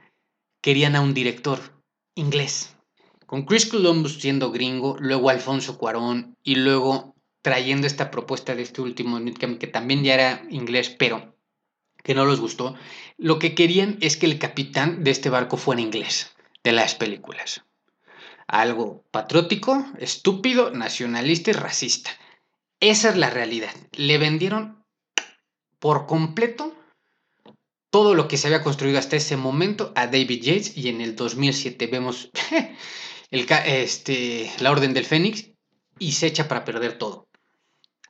querían 0.60 0.96
a 0.96 1.00
un 1.00 1.14
director 1.14 1.82
inglés 2.14 2.74
con 3.30 3.44
Chris 3.44 3.66
Columbus 3.66 4.18
siendo 4.20 4.50
gringo, 4.50 4.96
luego 4.98 5.30
Alfonso 5.30 5.78
Cuarón 5.78 6.36
y 6.42 6.56
luego 6.56 7.14
trayendo 7.42 7.86
esta 7.86 8.10
propuesta 8.10 8.56
de 8.56 8.62
este 8.62 8.80
último 8.80 9.20
que 9.56 9.68
también 9.68 10.02
ya 10.02 10.14
era 10.14 10.42
inglés, 10.50 10.90
pero 10.98 11.36
que 12.02 12.14
no 12.14 12.26
les 12.26 12.40
gustó, 12.40 12.74
lo 13.18 13.38
que 13.38 13.54
querían 13.54 13.98
es 14.00 14.16
que 14.16 14.26
el 14.26 14.38
capitán 14.38 15.04
de 15.04 15.10
este 15.10 15.30
barco 15.30 15.56
fuera 15.56 15.80
inglés, 15.80 16.34
de 16.64 16.72
las 16.72 16.94
películas. 16.94 17.64
Algo 18.46 19.04
patriótico, 19.10 19.86
estúpido, 19.98 20.70
nacionalista 20.70 21.50
y 21.50 21.54
racista. 21.54 22.10
Esa 22.80 23.10
es 23.10 23.16
la 23.16 23.30
realidad. 23.30 23.72
Le 23.92 24.18
vendieron 24.18 24.84
por 25.78 26.06
completo 26.06 26.74
todo 27.90 28.14
lo 28.14 28.28
que 28.28 28.36
se 28.36 28.46
había 28.46 28.62
construido 28.62 28.98
hasta 28.98 29.16
ese 29.16 29.36
momento 29.36 29.92
a 29.96 30.06
David 30.06 30.42
Yates 30.42 30.76
y 30.76 30.88
en 30.88 31.00
el 31.00 31.16
2007 31.16 31.86
vemos 31.88 32.30
el, 33.30 33.46
este, 33.66 34.50
la 34.60 34.70
Orden 34.70 34.94
del 34.94 35.06
Fénix 35.06 35.50
y 35.98 36.12
se 36.12 36.28
echa 36.28 36.48
para 36.48 36.64
perder 36.64 36.98
todo. 36.98 37.28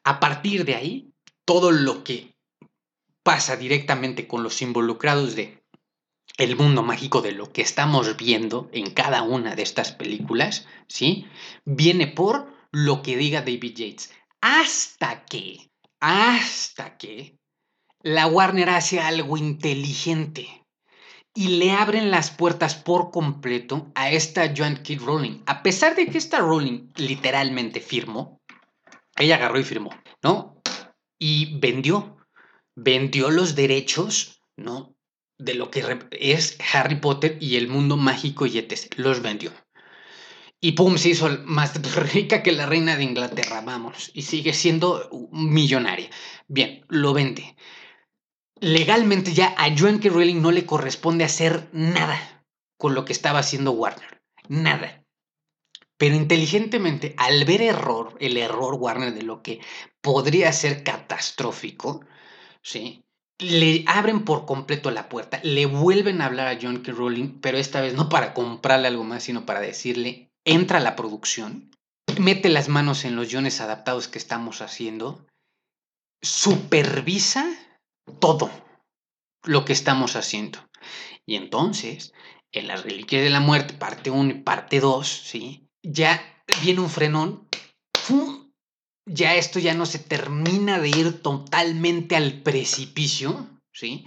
A 0.05 0.21
partir 0.21 0.65
de 0.65 0.77
ahí, 0.77 1.13
todo 1.45 1.73
lo 1.73 2.05
que 2.05 2.30
pasa 3.23 3.57
directamente 3.57 4.27
con 4.27 4.43
los 4.43 4.63
involucrados 4.63 5.37
de 5.37 5.61
el 6.37 6.57
mundo 6.57 6.83
mágico 6.83 7.21
de 7.21 7.33
lo 7.33 7.53
que 7.53 7.61
estamos 7.61 8.17
viendo 8.17 8.71
en 8.73 8.91
cada 8.91 9.23
una 9.23 9.55
de 9.57 9.63
estas 9.63 9.93
películas, 9.93 10.67
¿sí? 10.89 11.27
Viene 11.65 12.07
por 12.07 12.51
lo 12.71 13.03
que 13.03 13.17
diga 13.17 13.41
David 13.41 13.75
Yates. 13.77 14.13
Hasta 14.41 15.25
que, 15.27 15.71
hasta 16.01 16.97
que 16.97 17.39
la 18.03 18.27
Warner 18.27 18.71
hace 18.71 19.01
algo 19.01 19.37
inteligente 19.37 20.65
y 21.35 21.59
le 21.59 21.73
abren 21.73 22.11
las 22.11 22.31
puertas 22.31 22.75
por 22.75 23.11
completo 23.11 23.93
a 23.95 24.11
esta 24.11 24.53
Joan 24.57 24.83
Kid 24.83 25.03
Rowling. 25.03 25.43
A 25.47 25.63
pesar 25.63 25.95
de 25.95 26.07
que 26.07 26.19
esta 26.19 26.39
Rowling 26.39 26.91
literalmente 26.97 27.81
firmó, 27.81 28.41
ella 29.17 29.37
agarró 29.37 29.59
y 29.59 29.65
firmó, 29.65 29.91
¿no? 30.23 30.61
Y 31.19 31.59
vendió, 31.59 32.17
vendió 32.77 33.31
los 33.31 33.55
derechos, 33.55 34.43
¿no? 34.57 34.97
De 35.39 35.55
lo 35.55 35.71
que 35.71 35.99
es 36.13 36.59
Harry 36.73 36.97
Potter 36.97 37.39
y 37.41 37.57
el 37.57 37.69
mundo 37.69 37.97
mágico 37.97 38.47
y 38.47 38.59
etc. 38.59 38.93
Los 38.97 39.23
vendió. 39.23 39.53
Y 40.61 40.73
pum, 40.73 40.99
se 40.99 41.11
hizo 41.11 41.29
más 41.45 41.81
rica 42.13 42.43
que 42.43 42.53
la 42.53 42.67
reina 42.67 42.97
de 42.97 43.05
Inglaterra, 43.05 43.63
vamos. 43.63 44.11
Y 44.13 44.23
sigue 44.23 44.53
siendo 44.53 45.09
millonaria. 45.33 46.11
Bien, 46.49 46.85
lo 46.89 47.15
vende. 47.15 47.57
Legalmente 48.61 49.33
ya 49.33 49.55
a 49.57 49.75
Joan 49.77 49.99
K. 49.99 50.11
Rowling 50.11 50.43
no 50.43 50.51
le 50.51 50.67
corresponde 50.67 51.25
hacer 51.25 51.71
nada 51.73 52.45
con 52.77 52.95
lo 52.95 53.07
que 53.07 53.15
estaba 53.15 53.39
haciendo 53.39 53.73
Warner. 53.73 54.23
Nada. 54.49 55.05
Pero 55.97 56.15
inteligentemente, 56.15 57.15
al 57.17 57.45
ver 57.45 57.63
error, 57.63 58.17
el 58.21 58.37
error 58.37 58.75
Warner 58.75 59.15
de 59.15 59.23
lo 59.23 59.43
que 59.43 59.61
podría 60.03 60.53
ser 60.53 60.83
catastrófico, 60.83 62.05
¿sí? 62.63 63.03
le 63.41 63.85
abren 63.87 64.25
por 64.25 64.45
completo 64.45 64.91
la 64.91 65.09
puerta, 65.09 65.41
le 65.43 65.67
vuelven 65.67 66.21
a 66.21 66.27
hablar 66.27 66.49
a 66.49 66.59
John 66.61 66.83
K. 66.83 66.93
Rowling, 66.93 67.41
pero 67.41 67.59
esta 67.59 67.81
vez 67.81 67.95
no 67.95 68.09
para 68.09 68.35
comprarle 68.35 68.89
algo 68.89 69.05
más, 69.05 69.25
sino 69.25 69.47
para 69.47 69.61
decirle, 69.61 70.31
entra 70.45 70.79
a 70.79 70.83
la 70.83 70.95
producción, 70.95 71.71
mete 72.19 72.49
las 72.49 72.69
manos 72.69 73.05
en 73.05 73.17
los 73.17 73.31
guiones 73.31 73.61
adaptados 73.61 74.09
que 74.09 74.19
estamos 74.19 74.61
haciendo, 74.61 75.27
supervisa 76.23 77.51
todo 78.21 78.51
lo 79.45 79.65
que 79.65 79.73
estamos 79.73 80.17
haciendo. 80.17 80.59
Y 81.27 81.37
entonces, 81.37 82.13
en 82.53 82.67
las 82.67 82.83
Reliquias 82.83 83.23
de 83.23 83.31
la 83.31 83.41
Muerte, 83.41 83.75
parte 83.75 84.11
1 84.11 84.31
y 84.31 84.35
parte 84.41 84.81
2, 84.81 85.09
¿sí? 85.09 85.67
Ya 85.83 86.23
viene 86.63 86.81
un 86.81 86.91
frenón, 86.91 87.49
ya 89.13 89.35
esto 89.35 89.59
ya 89.59 89.75
no 89.75 89.87
se 89.87 89.99
termina 89.99 90.79
de 90.79 90.89
ir 90.89 91.23
totalmente 91.23 92.17
al 92.17 92.43
precipicio, 92.43 93.49
¿sí? 93.73 94.07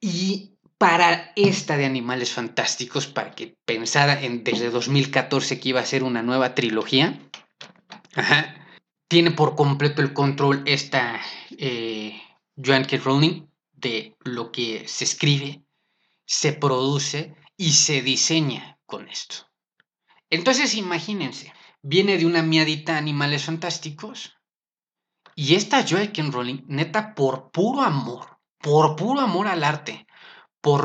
Y 0.00 0.56
para 0.78 1.32
esta 1.36 1.76
de 1.76 1.86
Animales 1.86 2.32
Fantásticos, 2.32 3.06
para 3.06 3.34
que 3.34 3.56
pensara 3.64 4.22
en 4.22 4.44
desde 4.44 4.70
2014 4.70 5.58
que 5.58 5.70
iba 5.70 5.80
a 5.80 5.86
ser 5.86 6.02
una 6.02 6.22
nueva 6.22 6.54
trilogía, 6.54 7.18
tiene 9.08 9.30
por 9.30 9.56
completo 9.56 10.02
el 10.02 10.12
control 10.12 10.62
esta 10.66 11.20
eh, 11.58 12.20
Joan 12.62 12.84
K. 12.84 12.98
Rowling 12.98 13.46
de 13.72 14.14
lo 14.24 14.52
que 14.52 14.86
se 14.86 15.04
escribe, 15.04 15.62
se 16.26 16.52
produce 16.52 17.34
y 17.56 17.72
se 17.72 18.02
diseña 18.02 18.78
con 18.84 19.08
esto. 19.08 19.46
Entonces 20.28 20.74
imagínense, 20.74 21.52
viene 21.88 22.18
de 22.18 22.26
una 22.26 22.42
miadita 22.42 22.98
Animales 22.98 23.44
Fantásticos 23.44 24.36
y 25.36 25.54
esta 25.54 25.84
K. 25.84 26.10
Rowling, 26.32 26.64
neta, 26.66 27.14
por 27.14 27.52
puro 27.52 27.82
amor, 27.82 28.40
por 28.58 28.96
puro 28.96 29.20
amor 29.20 29.46
al 29.46 29.62
arte, 29.62 30.04
por, 30.60 30.84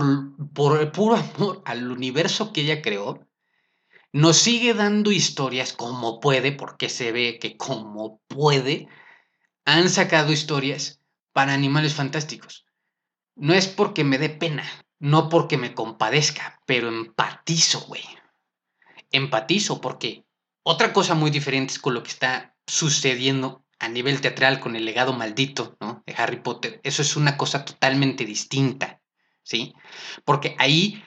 por 0.54 0.92
puro 0.92 1.16
amor 1.16 1.64
al 1.66 1.92
universo 1.92 2.54
que 2.54 2.62
ella 2.62 2.84
creó, 2.84 3.28
nos 4.14 4.38
sigue 4.38 4.76
dando 4.76 5.12
historias 5.12 5.74
como 5.74 6.20
puede, 6.20 6.52
porque 6.52 6.88
se 6.88 7.12
ve 7.12 7.40
que 7.40 7.58
como 7.58 8.22
puede, 8.28 8.88
han 9.66 9.90
sacado 9.90 10.32
historias 10.32 11.02
para 11.34 11.54
animales 11.54 11.96
fantásticos. 11.96 12.68
No 13.36 13.56
es 13.56 13.68
porque 13.68 14.04
me 14.04 14.20
dé 14.20 14.30
pena, 14.30 14.66
no 15.00 15.30
porque 15.30 15.58
me 15.58 15.74
compadezca, 15.74 16.62
pero 16.68 16.90
empatizo, 16.90 17.80
güey. 17.88 18.04
Empatizo 19.10 19.82
porque 19.82 20.26
otra 20.63 20.93
cosa 20.93 21.15
muy 21.15 21.32
diferente 21.32 21.74
es 21.74 21.80
con 21.80 21.93
lo 21.93 22.04
que 22.04 22.10
está 22.10 22.56
sucediendo 22.67 23.65
a 23.80 23.89
nivel 23.89 24.21
teatral 24.21 24.60
con 24.60 24.76
el 24.76 24.86
legado 24.86 25.13
maldito 25.13 25.76
¿no? 25.80 26.04
de 26.06 26.13
Harry 26.15 26.38
Potter. 26.38 26.80
Eso 26.84 27.02
es 27.02 27.15
una 27.15 27.36
cosa 27.36 27.65
totalmente 27.65 28.26
distinta. 28.26 29.02
¿sí? 29.43 29.74
Porque 30.24 30.56
ahí 30.60 31.04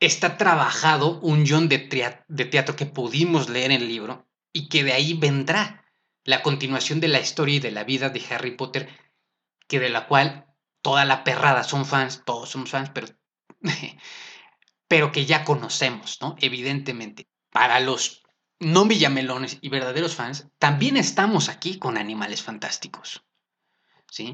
está 0.00 0.36
trabajado 0.36 1.20
un 1.20 1.44
guion 1.44 1.68
de, 1.68 1.78
teatro 1.78 2.74
que 2.74 2.86
pudimos 2.86 3.48
leer 3.48 3.70
en 3.70 3.82
el 3.82 3.88
libro 3.88 4.28
y 4.52 4.68
que 4.68 4.82
de 4.82 4.92
ahí 4.92 5.14
vendrá 5.14 5.84
la 6.24 6.42
continuación 6.42 7.00
de 7.00 7.08
la 7.08 7.20
historia 7.20 7.56
y 7.56 7.60
de 7.60 7.70
la 7.70 7.84
vida 7.84 8.08
de 8.08 8.22
Harry 8.30 8.56
Potter, 8.56 8.88
que 9.68 9.78
de 9.78 9.88
la 9.88 10.08
cual 10.08 10.46
toda 10.82 11.04
la 11.04 11.24
perrada 11.24 11.62
son 11.62 11.86
fans, 11.86 12.22
todos 12.24 12.50
somos 12.50 12.70
fans, 12.70 12.90
pero, 12.92 13.08
pero 14.88 15.12
que 15.12 15.24
ya 15.24 15.44
conocemos, 15.44 16.18
¿no? 16.20 16.36
Evidentemente. 16.40 17.28
Para 17.50 17.80
los 17.80 18.21
no 18.62 18.86
villamelones 18.86 19.58
y 19.60 19.68
verdaderos 19.68 20.14
fans, 20.14 20.48
también 20.58 20.96
estamos 20.96 21.48
aquí 21.48 21.78
con 21.78 21.98
animales 21.98 22.42
fantásticos. 22.42 23.24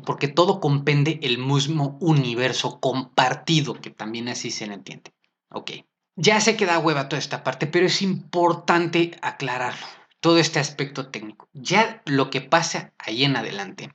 Porque 0.05 0.29
todo 0.29 0.61
compende 0.61 1.21
el 1.23 1.39
mismo 1.39 1.97
universo 2.01 2.81
compartido, 2.81 3.81
que 3.81 3.91
también 3.91 4.29
así 4.29 4.51
se 4.51 4.65
entiende. 4.65 5.15
Ok. 5.51 5.71
Ya 6.17 6.41
sé 6.41 6.57
que 6.57 6.67
da 6.67 6.81
hueva 6.81 7.09
toda 7.09 7.21
esta 7.21 7.45
parte, 7.45 7.69
pero 7.69 7.87
es 7.87 8.03
importante 8.03 9.17
aclararlo, 9.23 9.87
todo 10.19 10.39
este 10.39 10.59
aspecto 10.59 11.11
técnico. 11.11 11.49
Ya 11.53 12.03
lo 12.07 12.29
que 12.29 12.41
pasa 12.41 12.93
ahí 12.99 13.25
en 13.25 13.37
adelante 13.37 13.93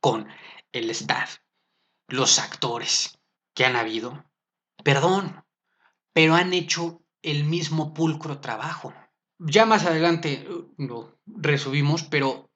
con 0.00 0.28
el 0.72 0.90
staff, 0.90 1.38
los 2.06 2.38
actores 2.38 3.18
que 3.54 3.64
han 3.64 3.76
habido, 3.76 4.26
perdón, 4.84 5.42
pero 6.12 6.34
han 6.34 6.52
hecho 6.52 7.02
el 7.22 7.44
mismo 7.44 7.94
pulcro 7.94 8.40
trabajo. 8.40 8.92
Ya 9.46 9.66
más 9.66 9.84
adelante 9.84 10.46
uh, 10.48 10.72
lo 10.78 11.18
resubimos, 11.26 12.04
pero 12.04 12.50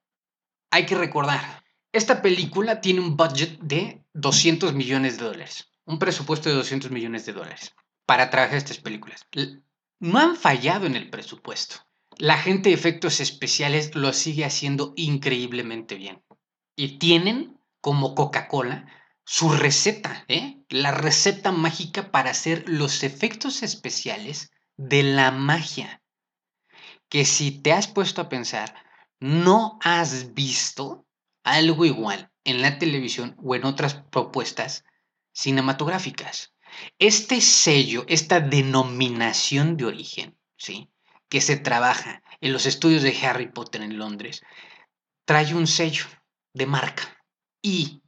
hay 0.71 0.87
que 0.87 0.95
recordar, 0.95 1.65
esta 1.93 2.23
película 2.23 2.81
tiene 2.81 3.01
un 3.01 3.17
budget 3.17 3.59
de 3.61 4.05
200 4.13 4.75
millones 4.75 5.19
de 5.19 5.25
dólares, 5.25 5.71
un 5.85 5.99
presupuesto 5.99 6.49
de 6.49 6.57
200 6.57 6.91
millones 6.91 7.27
de 7.27 7.33
dólares 7.33 7.75
para 8.05 8.31
trabajar 8.31 8.59
estas 8.59 8.79
películas. 8.79 9.27
No 9.99 10.19
han 10.19 10.37
fallado 10.37 10.87
en 10.87 10.95
el 10.95 11.11
presupuesto. 11.11 11.77
La 12.19 12.39
gente 12.39 12.69
de 12.69 12.75
efectos 12.75 13.21
especiales 13.21 13.95
lo 13.95 14.13
sigue 14.13 14.45
haciendo 14.45 14.93
increíblemente 14.97 15.97
bien. 15.97 16.23
Y 16.77 16.99
tienen 16.99 17.59
como 17.81 18.15
Coca-Cola 18.15 18.87
su 19.25 19.51
receta, 19.51 20.25
¿eh? 20.29 20.63
la 20.69 20.93
receta 20.93 21.51
mágica 21.51 22.11
para 22.11 22.31
hacer 22.31 22.69
los 22.69 23.03
efectos 23.03 23.63
especiales 23.63 24.53
de 24.77 25.03
la 25.03 25.31
magia. 25.31 26.03
Que 27.09 27.25
si 27.25 27.51
te 27.51 27.73
has 27.73 27.87
puesto 27.87 28.21
a 28.21 28.29
pensar, 28.29 28.75
no 29.21 29.79
has 29.83 30.35
visto 30.35 31.07
algo 31.45 31.85
igual 31.85 32.31
en 32.45 32.63
la 32.63 32.79
televisión 32.79 33.37
o 33.43 33.55
en 33.55 33.65
otras 33.65 33.95
propuestas 33.95 34.85
cinematográficas. 35.33 36.55
Este 36.99 37.41
sello, 37.41 38.05
esta 38.09 38.41
denominación 38.41 39.77
de 39.77 39.87
origen, 39.87 40.39
¿sí? 40.57 40.91
que 41.29 41.41
se 41.41 41.57
trabaja 41.57 42.23
en 42.41 42.53
los 42.53 42.67
estudios 42.67 43.03
de 43.03 43.17
Harry 43.27 43.51
Potter 43.51 43.83
en 43.83 43.99
Londres, 43.99 44.43
trae 45.25 45.55
un 45.55 45.67
sello 45.67 46.07
de 46.53 46.67
marca. 46.67 47.25
Y 47.63 48.03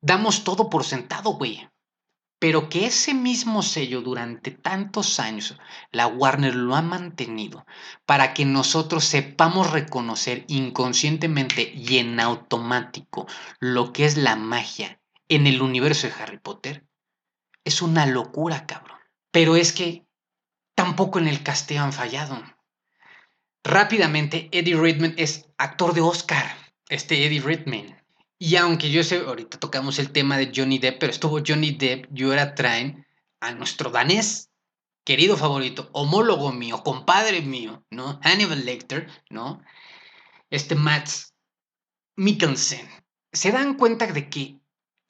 damos 0.00 0.44
todo 0.44 0.68
por 0.68 0.84
sentado, 0.84 1.32
güey 1.32 1.68
pero 2.38 2.68
que 2.68 2.86
ese 2.86 3.14
mismo 3.14 3.62
sello 3.62 4.00
durante 4.00 4.50
tantos 4.50 5.18
años 5.18 5.58
la 5.90 6.06
Warner 6.06 6.54
lo 6.54 6.76
ha 6.76 6.82
mantenido 6.82 7.66
para 8.06 8.34
que 8.34 8.44
nosotros 8.44 9.04
sepamos 9.04 9.70
reconocer 9.72 10.44
inconscientemente 10.48 11.72
y 11.74 11.98
en 11.98 12.20
automático 12.20 13.26
lo 13.58 13.92
que 13.92 14.04
es 14.04 14.16
la 14.16 14.36
magia 14.36 15.00
en 15.28 15.46
el 15.46 15.62
universo 15.62 16.06
de 16.06 16.14
Harry 16.14 16.38
Potter, 16.38 16.86
es 17.64 17.82
una 17.82 18.06
locura, 18.06 18.66
cabrón. 18.66 18.98
Pero 19.30 19.56
es 19.56 19.72
que 19.72 20.06
tampoco 20.74 21.18
en 21.18 21.28
el 21.28 21.42
casteo 21.42 21.82
han 21.82 21.92
fallado. 21.92 22.42
Rápidamente, 23.62 24.48
Eddie 24.52 24.76
Redmayne 24.76 25.14
es 25.18 25.50
actor 25.58 25.92
de 25.92 26.00
Oscar. 26.00 26.46
Este 26.88 27.26
Eddie 27.26 27.42
Redmayne. 27.42 27.97
Y 28.38 28.56
aunque 28.56 28.90
yo 28.90 29.02
sé, 29.02 29.18
ahorita 29.18 29.58
tocamos 29.58 29.98
el 29.98 30.12
tema 30.12 30.38
de 30.38 30.52
Johnny 30.54 30.78
Depp, 30.78 31.00
pero 31.00 31.10
estuvo 31.10 31.42
Johnny 31.44 31.72
Depp 31.72 32.06
y 32.14 32.24
ahora 32.24 32.54
traen 32.54 33.06
a 33.40 33.52
nuestro 33.52 33.90
danés 33.90 34.48
querido 35.04 35.36
favorito, 35.36 35.88
homólogo 35.92 36.52
mío, 36.52 36.82
compadre 36.84 37.40
mío, 37.40 37.82
¿no? 37.90 38.20
Hannibal 38.22 38.64
Lecter, 38.64 39.10
¿no? 39.30 39.62
Este 40.50 40.74
Max 40.74 41.34
Mikkelsen. 42.16 42.86
Se 43.32 43.50
dan 43.50 43.74
cuenta 43.74 44.06
de 44.06 44.28
que 44.28 44.60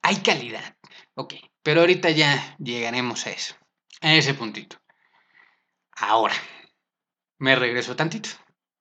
hay 0.02 0.16
calidad. 0.22 0.76
Ok, 1.14 1.34
pero 1.62 1.80
ahorita 1.80 2.10
ya 2.10 2.56
llegaremos 2.58 3.26
a 3.26 3.30
eso, 3.30 3.56
a 4.00 4.14
ese 4.14 4.34
puntito. 4.34 4.80
Ahora, 5.96 6.34
me 7.38 7.56
regreso 7.56 7.96
tantito. 7.96 8.30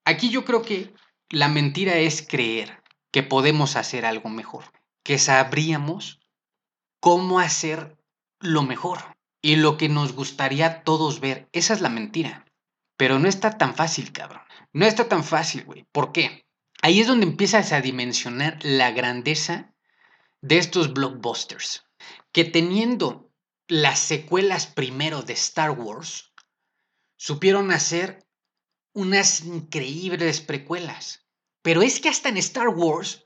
Aquí 0.06 0.30
yo 0.30 0.46
creo 0.46 0.62
que 0.62 0.94
la 1.30 1.48
mentira 1.48 1.96
es 1.96 2.26
creer 2.26 2.84
que 3.18 3.24
podemos 3.24 3.78
hacer 3.78 4.06
algo 4.06 4.30
mejor, 4.30 4.66
que 5.02 5.18
sabríamos 5.18 6.20
cómo 7.00 7.40
hacer 7.40 7.98
lo 8.40 8.62
mejor 8.62 9.00
y 9.42 9.56
lo 9.56 9.76
que 9.76 9.90
nos 9.90 10.14
gustaría 10.14 10.68
a 10.68 10.84
todos 10.84 11.20
ver. 11.20 11.50
Esa 11.52 11.74
es 11.74 11.82
la 11.82 11.90
mentira. 11.90 12.46
Pero 12.96 13.18
no 13.18 13.28
está 13.28 13.58
tan 13.58 13.74
fácil, 13.74 14.12
cabrón. 14.12 14.44
No 14.72 14.86
está 14.86 15.10
tan 15.10 15.24
fácil, 15.24 15.64
güey. 15.66 15.88
¿Por 15.92 16.12
qué? 16.12 16.46
Ahí 16.84 17.00
es 17.00 17.08
donde 17.08 17.26
empiezas 17.26 17.72
a 17.72 17.82
dimensionar 17.82 18.60
la 18.62 18.92
grandeza 18.92 19.74
de 20.42 20.60
estos 20.60 20.94
blockbusters. 20.94 21.88
Que 22.32 22.44
teniendo 22.44 23.32
las 23.68 23.98
secuelas 23.98 24.68
primero 24.68 25.24
de 25.24 25.34
Star 25.34 25.72
Wars, 25.72 26.34
supieron 27.16 27.72
hacer 27.72 28.28
unas 28.94 29.42
increíbles 29.42 30.40
precuelas. 30.40 31.27
Pero 31.68 31.82
es 31.82 32.00
que 32.00 32.08
hasta 32.08 32.30
en 32.30 32.38
Star 32.38 32.70
Wars 32.70 33.26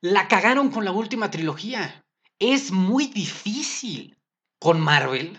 la 0.00 0.28
cagaron 0.28 0.70
con 0.70 0.82
la 0.86 0.92
última 0.92 1.30
trilogía. 1.30 2.06
Es 2.38 2.72
muy 2.72 3.08
difícil. 3.08 4.16
Con 4.58 4.80
Marvel 4.80 5.38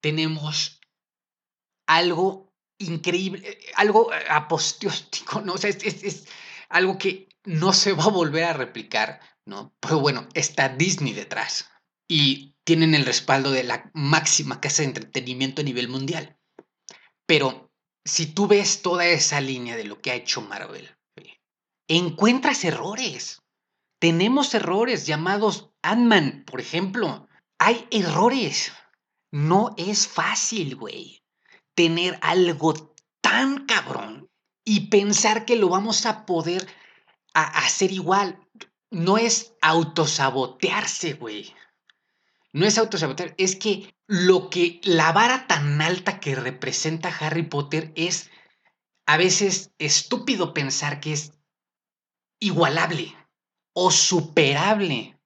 tenemos 0.00 0.80
algo 1.88 2.54
increíble, 2.78 3.58
algo 3.74 4.12
eh, 4.12 4.24
apostióstico, 4.30 5.40
¿no? 5.40 5.54
O 5.54 5.58
sea, 5.58 5.70
es, 5.70 6.28
algo 6.68 6.98
que 6.98 7.28
no 7.42 7.72
se 7.72 7.94
va 7.94 8.04
a 8.04 8.10
volver 8.10 8.44
a 8.44 8.52
replicar, 8.52 9.18
¿no? 9.44 9.74
Pero 9.80 9.98
bueno, 9.98 10.28
está 10.34 10.68
Disney 10.68 11.14
detrás 11.14 11.68
y 12.06 12.54
tienen 12.62 12.94
el 12.94 13.04
respaldo 13.04 13.50
de 13.50 13.64
la 13.64 13.90
máxima 13.92 14.60
casa 14.60 14.82
de 14.82 14.90
entretenimiento 14.90 15.62
a 15.62 15.64
nivel 15.64 15.88
mundial. 15.88 16.38
Pero 17.26 17.72
si 18.04 18.26
tú 18.26 18.46
ves 18.46 18.82
toda 18.82 19.04
esa 19.06 19.40
línea 19.40 19.76
de 19.76 19.82
lo 19.82 20.00
que 20.00 20.12
ha 20.12 20.14
hecho 20.14 20.42
Marvel, 20.42 20.96
encuentras 21.90 22.64
errores. 22.64 23.42
Tenemos 23.98 24.54
errores 24.54 25.06
llamados 25.06 25.70
Ant-Man, 25.82 26.44
por 26.46 26.60
ejemplo. 26.60 27.28
Hay 27.58 27.86
errores. 27.90 28.72
No 29.32 29.74
es 29.76 30.06
fácil, 30.06 30.76
güey, 30.76 31.22
tener 31.74 32.18
algo 32.22 32.94
tan 33.20 33.66
cabrón 33.66 34.30
y 34.64 34.88
pensar 34.88 35.44
que 35.44 35.56
lo 35.56 35.68
vamos 35.68 36.06
a 36.06 36.26
poder 36.26 36.68
hacer 37.34 37.90
igual. 37.92 38.38
No 38.90 39.18
es 39.18 39.54
autosabotearse, 39.60 41.14
güey. 41.14 41.54
No 42.52 42.66
es 42.66 42.78
autosabotear, 42.78 43.34
es 43.36 43.56
que 43.56 43.94
lo 44.06 44.48
que 44.48 44.80
la 44.84 45.12
vara 45.12 45.46
tan 45.46 45.80
alta 45.82 46.18
que 46.18 46.34
representa 46.34 47.16
Harry 47.20 47.44
Potter 47.44 47.92
es 47.94 48.30
a 49.06 49.16
veces 49.16 49.72
estúpido 49.78 50.54
pensar 50.54 51.00
que 51.00 51.12
es 51.12 51.32
igualable 52.40 53.14
o 53.72 53.90
superable. 53.90 55.16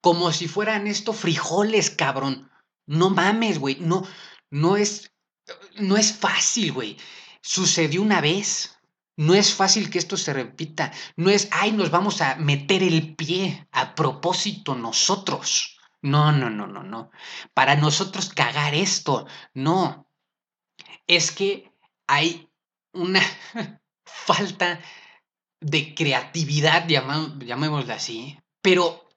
Como 0.00 0.32
si 0.32 0.46
fueran 0.46 0.86
estos 0.86 1.16
frijoles, 1.16 1.90
cabrón. 1.90 2.50
No 2.86 3.10
mames, 3.10 3.58
güey. 3.58 3.78
No, 3.80 4.06
no 4.50 4.76
es, 4.76 5.12
no 5.76 5.96
es 5.96 6.12
fácil, 6.12 6.72
güey. 6.72 6.96
Sucedió 7.40 8.02
una 8.02 8.20
vez. 8.20 8.78
No 9.16 9.34
es 9.34 9.52
fácil 9.52 9.90
que 9.90 9.98
esto 9.98 10.16
se 10.16 10.32
repita. 10.32 10.92
No 11.16 11.30
es, 11.30 11.48
ay, 11.50 11.72
nos 11.72 11.90
vamos 11.90 12.20
a 12.20 12.36
meter 12.36 12.82
el 12.84 13.16
pie 13.16 13.66
a 13.72 13.96
propósito 13.96 14.76
nosotros. 14.76 15.78
No, 16.02 16.30
no, 16.30 16.48
no, 16.48 16.68
no, 16.68 16.84
no. 16.84 17.10
Para 17.54 17.74
nosotros 17.74 18.28
cagar 18.28 18.74
esto, 18.74 19.26
no. 19.54 20.08
Es 21.08 21.32
que 21.32 21.72
hay 22.06 22.48
una 22.92 23.22
falta 24.04 24.80
de 25.60 25.94
creatividad, 25.94 26.86
llamémosla 26.86 27.94
así, 27.94 28.38
pero 28.62 29.08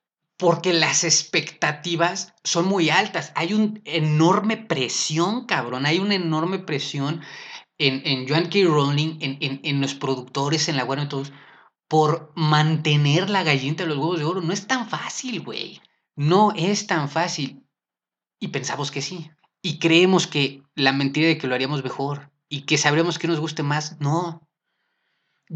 porque 0.42 0.74
las 0.74 1.04
expectativas 1.04 2.34
son 2.44 2.66
muy 2.66 2.90
altas. 2.90 3.32
Hay 3.36 3.54
una 3.54 3.80
enorme 3.86 4.58
presión, 4.58 5.46
cabrón. 5.46 5.86
Hay 5.86 6.00
una 6.00 6.16
enorme 6.16 6.58
presión 6.58 7.22
en, 7.78 8.02
en 8.06 8.28
Joan 8.28 8.50
K. 8.50 8.58
Rowling, 8.64 9.18
en, 9.22 9.38
en, 9.64 9.82
los 9.82 9.94
productores, 9.94 10.68
en 10.68 10.78
la 10.78 10.84
guardia, 10.84 11.10
todos, 11.10 11.32
por 11.88 12.32
mantener 12.36 13.30
la 13.30 13.44
gallina 13.44 13.76
de 13.76 13.86
los 13.86 13.98
huevos 13.98 14.18
de 14.18 14.26
oro. 14.26 14.42
No 14.42 14.52
es 14.52 14.66
tan 14.66 14.90
fácil, 14.90 15.42
güey. 15.42 15.80
No 16.16 16.54
es 16.56 16.88
tan 16.88 17.08
fácil. 17.08 17.64
Y 18.40 18.48
pensamos 18.48 18.90
que 18.90 19.04
sí. 19.04 19.30
Y 19.62 19.78
creemos 19.78 20.26
que 20.26 20.64
la 20.74 20.92
mentira 20.92 21.28
de 21.28 21.38
que 21.38 21.46
lo 21.46 21.54
haríamos 21.54 21.84
mejor 21.84 22.32
y 22.50 22.62
que 22.62 22.80
sabremos 22.80 23.20
que 23.20 23.28
nos 23.28 23.40
guste 23.40 23.62
más, 23.62 24.00
no. 24.00 24.42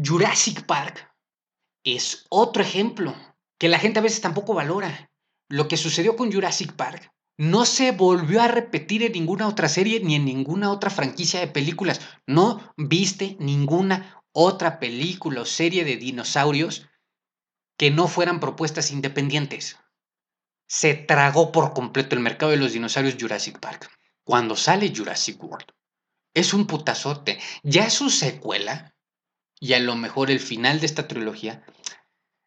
Jurassic 0.02 0.66
Park 0.66 1.12
es 1.84 2.26
otro 2.28 2.62
ejemplo 2.62 3.14
que 3.58 3.68
la 3.68 3.78
gente 3.78 3.98
a 4.00 4.02
veces 4.02 4.20
tampoco 4.20 4.54
valora. 4.54 5.10
Lo 5.48 5.68
que 5.68 5.76
sucedió 5.76 6.16
con 6.16 6.32
Jurassic 6.32 6.74
Park 6.74 7.12
no 7.38 7.64
se 7.64 7.92
volvió 7.92 8.42
a 8.42 8.48
repetir 8.48 9.02
en 9.02 9.12
ninguna 9.12 9.48
otra 9.48 9.68
serie 9.68 10.00
ni 10.00 10.14
en 10.14 10.24
ninguna 10.24 10.70
otra 10.70 10.90
franquicia 10.90 11.40
de 11.40 11.48
películas. 11.48 12.00
No 12.26 12.74
viste 12.76 13.36
ninguna 13.40 14.22
otra 14.32 14.78
película 14.78 15.42
o 15.42 15.44
serie 15.44 15.84
de 15.84 15.96
dinosaurios 15.96 16.86
que 17.78 17.90
no 17.90 18.08
fueran 18.08 18.40
propuestas 18.40 18.90
independientes 18.90 19.76
se 20.68 20.94
tragó 20.94 21.52
por 21.52 21.72
completo 21.72 22.16
el 22.16 22.22
mercado 22.22 22.50
de 22.50 22.58
los 22.58 22.72
dinosaurios 22.72 23.16
Jurassic 23.18 23.60
Park. 23.60 23.90
Cuando 24.24 24.56
sale 24.56 24.92
Jurassic 24.94 25.42
World, 25.42 25.66
es 26.34 26.52
un 26.52 26.66
putazote. 26.66 27.38
Ya 27.62 27.88
su 27.90 28.10
secuela, 28.10 28.94
y 29.60 29.72
a 29.72 29.80
lo 29.80 29.96
mejor 29.96 30.30
el 30.30 30.40
final 30.40 30.80
de 30.80 30.86
esta 30.86 31.08
trilogía, 31.08 31.64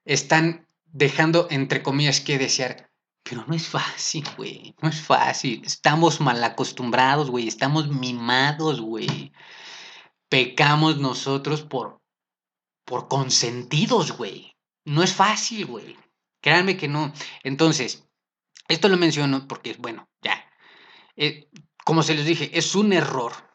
están 0.06 0.68
dejando, 0.86 1.48
entre 1.50 1.84
comillas, 1.84 2.22
que 2.22 2.38
desear. 2.38 2.90
Pero 3.24 3.46
no 3.48 3.56
es 3.56 3.68
fácil, 3.68 4.26
güey. 4.38 4.76
No 4.82 4.90
es 4.90 5.02
fácil. 5.02 5.62
Estamos 5.66 6.20
mal 6.20 6.44
acostumbrados, 6.44 7.30
güey. 7.30 7.48
Estamos 7.48 7.90
mimados, 7.90 8.82
güey. 8.82 9.32
Pecamos 10.30 10.98
nosotros 10.98 11.62
por, 11.62 12.02
por 12.86 13.08
consentidos, 13.08 14.14
güey. 14.14 14.56
No 14.86 15.04
es 15.04 15.14
fácil, 15.14 15.66
güey. 15.66 15.98
Créanme 16.42 16.78
que 16.78 16.88
no. 16.88 17.14
Entonces, 17.44 18.08
esto 18.68 18.88
lo 18.88 18.98
menciono 18.98 19.48
porque, 19.48 19.76
bueno, 19.78 20.10
ya. 20.22 20.44
Eh, 21.16 21.50
como 21.86 22.02
se 22.04 22.16
les 22.16 22.26
dije, 22.26 22.50
es 22.58 22.76
un 22.76 22.94
error. 22.94 23.49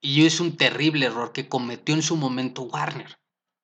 Y 0.00 0.26
es 0.26 0.40
un 0.40 0.56
terrible 0.56 1.06
error 1.06 1.32
que 1.32 1.48
cometió 1.48 1.94
en 1.94 2.02
su 2.02 2.16
momento 2.16 2.62
Warner. 2.62 3.18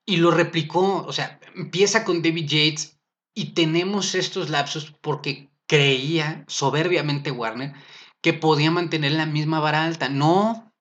Y 0.05 0.17
lo 0.17 0.31
replicó, 0.31 1.05
o 1.05 1.13
sea, 1.13 1.41
empieza 1.55 2.05
con 2.05 2.23
David 2.23 2.49
Yates 2.49 2.99
y 3.35 3.55
tenemos 3.55 4.15
estos 4.15 4.51
lapsos 4.51 4.93
porque 5.01 5.51
creía 5.67 6.45
soberbiamente 6.49 7.31
Warner 7.31 7.75
que 8.21 8.33
podía 8.33 8.71
mantener 8.71 9.13
la 9.13 9.27
misma 9.27 9.61
vara 9.61 9.85
alta. 9.85 10.09
No, 10.09 10.73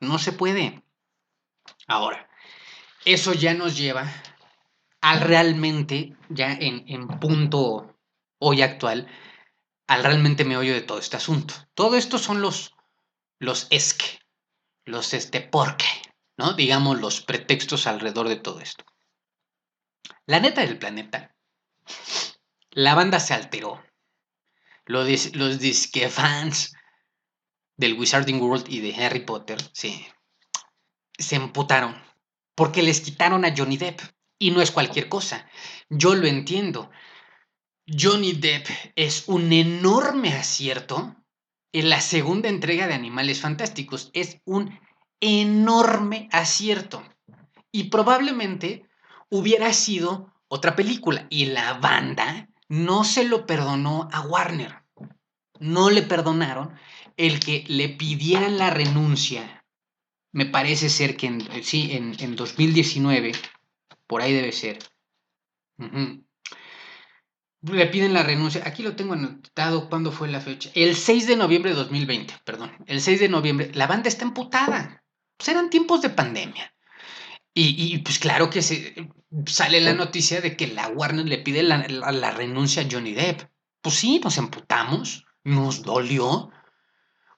no 0.00 0.18
se 0.18 0.32
puede. 0.32 0.82
Ahora, 1.86 2.28
eso 3.04 3.32
ya 3.32 3.54
nos 3.54 3.76
lleva 3.76 4.10
al 5.00 5.20
realmente, 5.20 6.16
ya 6.28 6.52
en, 6.52 6.84
en 6.88 7.06
punto 7.20 7.96
hoy 8.38 8.62
actual 8.62 9.08
al 9.88 10.04
realmente 10.04 10.44
meollo 10.44 10.74
de 10.74 10.82
todo 10.82 10.98
este 10.98 11.16
asunto. 11.16 11.54
Todo 11.74 11.96
esto 11.96 12.18
son 12.18 12.42
los, 12.42 12.74
los 13.40 13.66
es 13.70 13.94
que, 13.94 14.17
los 14.88 15.14
este 15.14 15.40
por 15.40 15.76
qué, 15.76 15.86
¿no? 16.36 16.54
Digamos 16.54 17.00
los 17.00 17.20
pretextos 17.20 17.86
alrededor 17.86 18.28
de 18.28 18.36
todo 18.36 18.60
esto. 18.60 18.84
La 20.26 20.40
neta 20.40 20.62
del 20.62 20.78
planeta, 20.78 21.34
la 22.70 22.94
banda 22.94 23.20
se 23.20 23.34
alteró. 23.34 23.82
Los, 24.84 25.34
los 25.34 25.58
disque 25.58 26.08
fans 26.08 26.72
del 27.76 27.98
Wizarding 27.98 28.40
World 28.40 28.66
y 28.68 28.80
de 28.80 28.94
Harry 29.04 29.20
Potter, 29.20 29.58
sí, 29.72 30.06
se 31.18 31.36
emputaron 31.36 32.08
porque 32.58 32.82
les 32.82 33.00
quitaron 33.00 33.44
a 33.44 33.54
Johnny 33.56 33.76
Depp. 33.76 34.00
Y 34.40 34.50
no 34.50 34.60
es 34.60 34.72
cualquier 34.72 35.08
cosa. 35.08 35.48
Yo 35.88 36.14
lo 36.14 36.26
entiendo. 36.26 36.90
Johnny 37.86 38.32
Depp 38.32 38.66
es 38.96 39.28
un 39.28 39.52
enorme 39.52 40.32
acierto 40.34 41.16
en 41.72 41.88
la 41.88 42.00
segunda 42.00 42.48
entrega 42.48 42.88
de 42.88 42.94
Animales 42.94 43.40
Fantásticos. 43.40 44.10
Es 44.12 44.40
un 44.44 44.78
enorme 45.20 46.28
acierto. 46.32 47.02
Y 47.70 47.84
probablemente 47.84 48.88
hubiera 49.30 49.72
sido 49.72 50.32
otra 50.48 50.76
película. 50.76 51.26
Y 51.30 51.46
la 51.46 51.74
banda 51.74 52.48
no 52.68 53.04
se 53.04 53.24
lo 53.24 53.46
perdonó 53.46 54.08
a 54.12 54.22
Warner. 54.22 54.82
No 55.60 55.90
le 55.90 56.02
perdonaron 56.02 56.74
el 57.16 57.40
que 57.40 57.64
le 57.68 57.88
pidieran 57.88 58.58
la 58.58 58.70
renuncia. 58.70 59.64
Me 60.32 60.46
parece 60.46 60.88
ser 60.88 61.16
que 61.16 61.26
en, 61.26 61.64
sí, 61.64 61.90
en, 61.92 62.36
2019, 62.36 63.32
por 64.06 64.22
ahí 64.22 64.32
debe 64.32 64.52
ser 64.52 64.78
le 67.62 67.86
piden 67.86 68.14
la 68.14 68.22
renuncia. 68.22 68.62
Aquí 68.64 68.82
lo 68.82 68.96
tengo 68.96 69.14
anotado 69.14 69.88
cuándo 69.88 70.12
fue 70.12 70.28
la 70.28 70.40
fecha. 70.40 70.70
El 70.74 70.94
6 70.94 71.26
de 71.26 71.36
noviembre 71.36 71.70
de 71.70 71.76
2020, 71.76 72.34
perdón. 72.44 72.72
El 72.86 73.00
6 73.00 73.20
de 73.20 73.28
noviembre. 73.28 73.70
La 73.74 73.86
banda 73.86 74.08
está 74.08 74.24
emputada. 74.24 75.02
Pues 75.38 75.48
eran 75.48 75.70
tiempos 75.70 76.02
de 76.02 76.10
pandemia. 76.10 76.74
Y, 77.54 77.98
pues 77.98 78.20
claro 78.20 78.50
que 78.50 78.62
se, 78.62 78.94
sale 79.46 79.80
la 79.80 79.92
noticia 79.92 80.40
de 80.40 80.56
que 80.56 80.68
la 80.68 80.88
Warner 80.88 81.26
le 81.26 81.38
pide 81.38 81.64
la, 81.64 81.88
la 81.88 82.30
renuncia 82.30 82.82
a 82.82 82.88
Johnny 82.88 83.14
Depp. 83.14 83.50
Pues 83.80 83.96
sí, 83.96 84.20
nos 84.22 84.38
emputamos, 84.38 85.24
nos 85.42 85.82
dolió, 85.82 86.50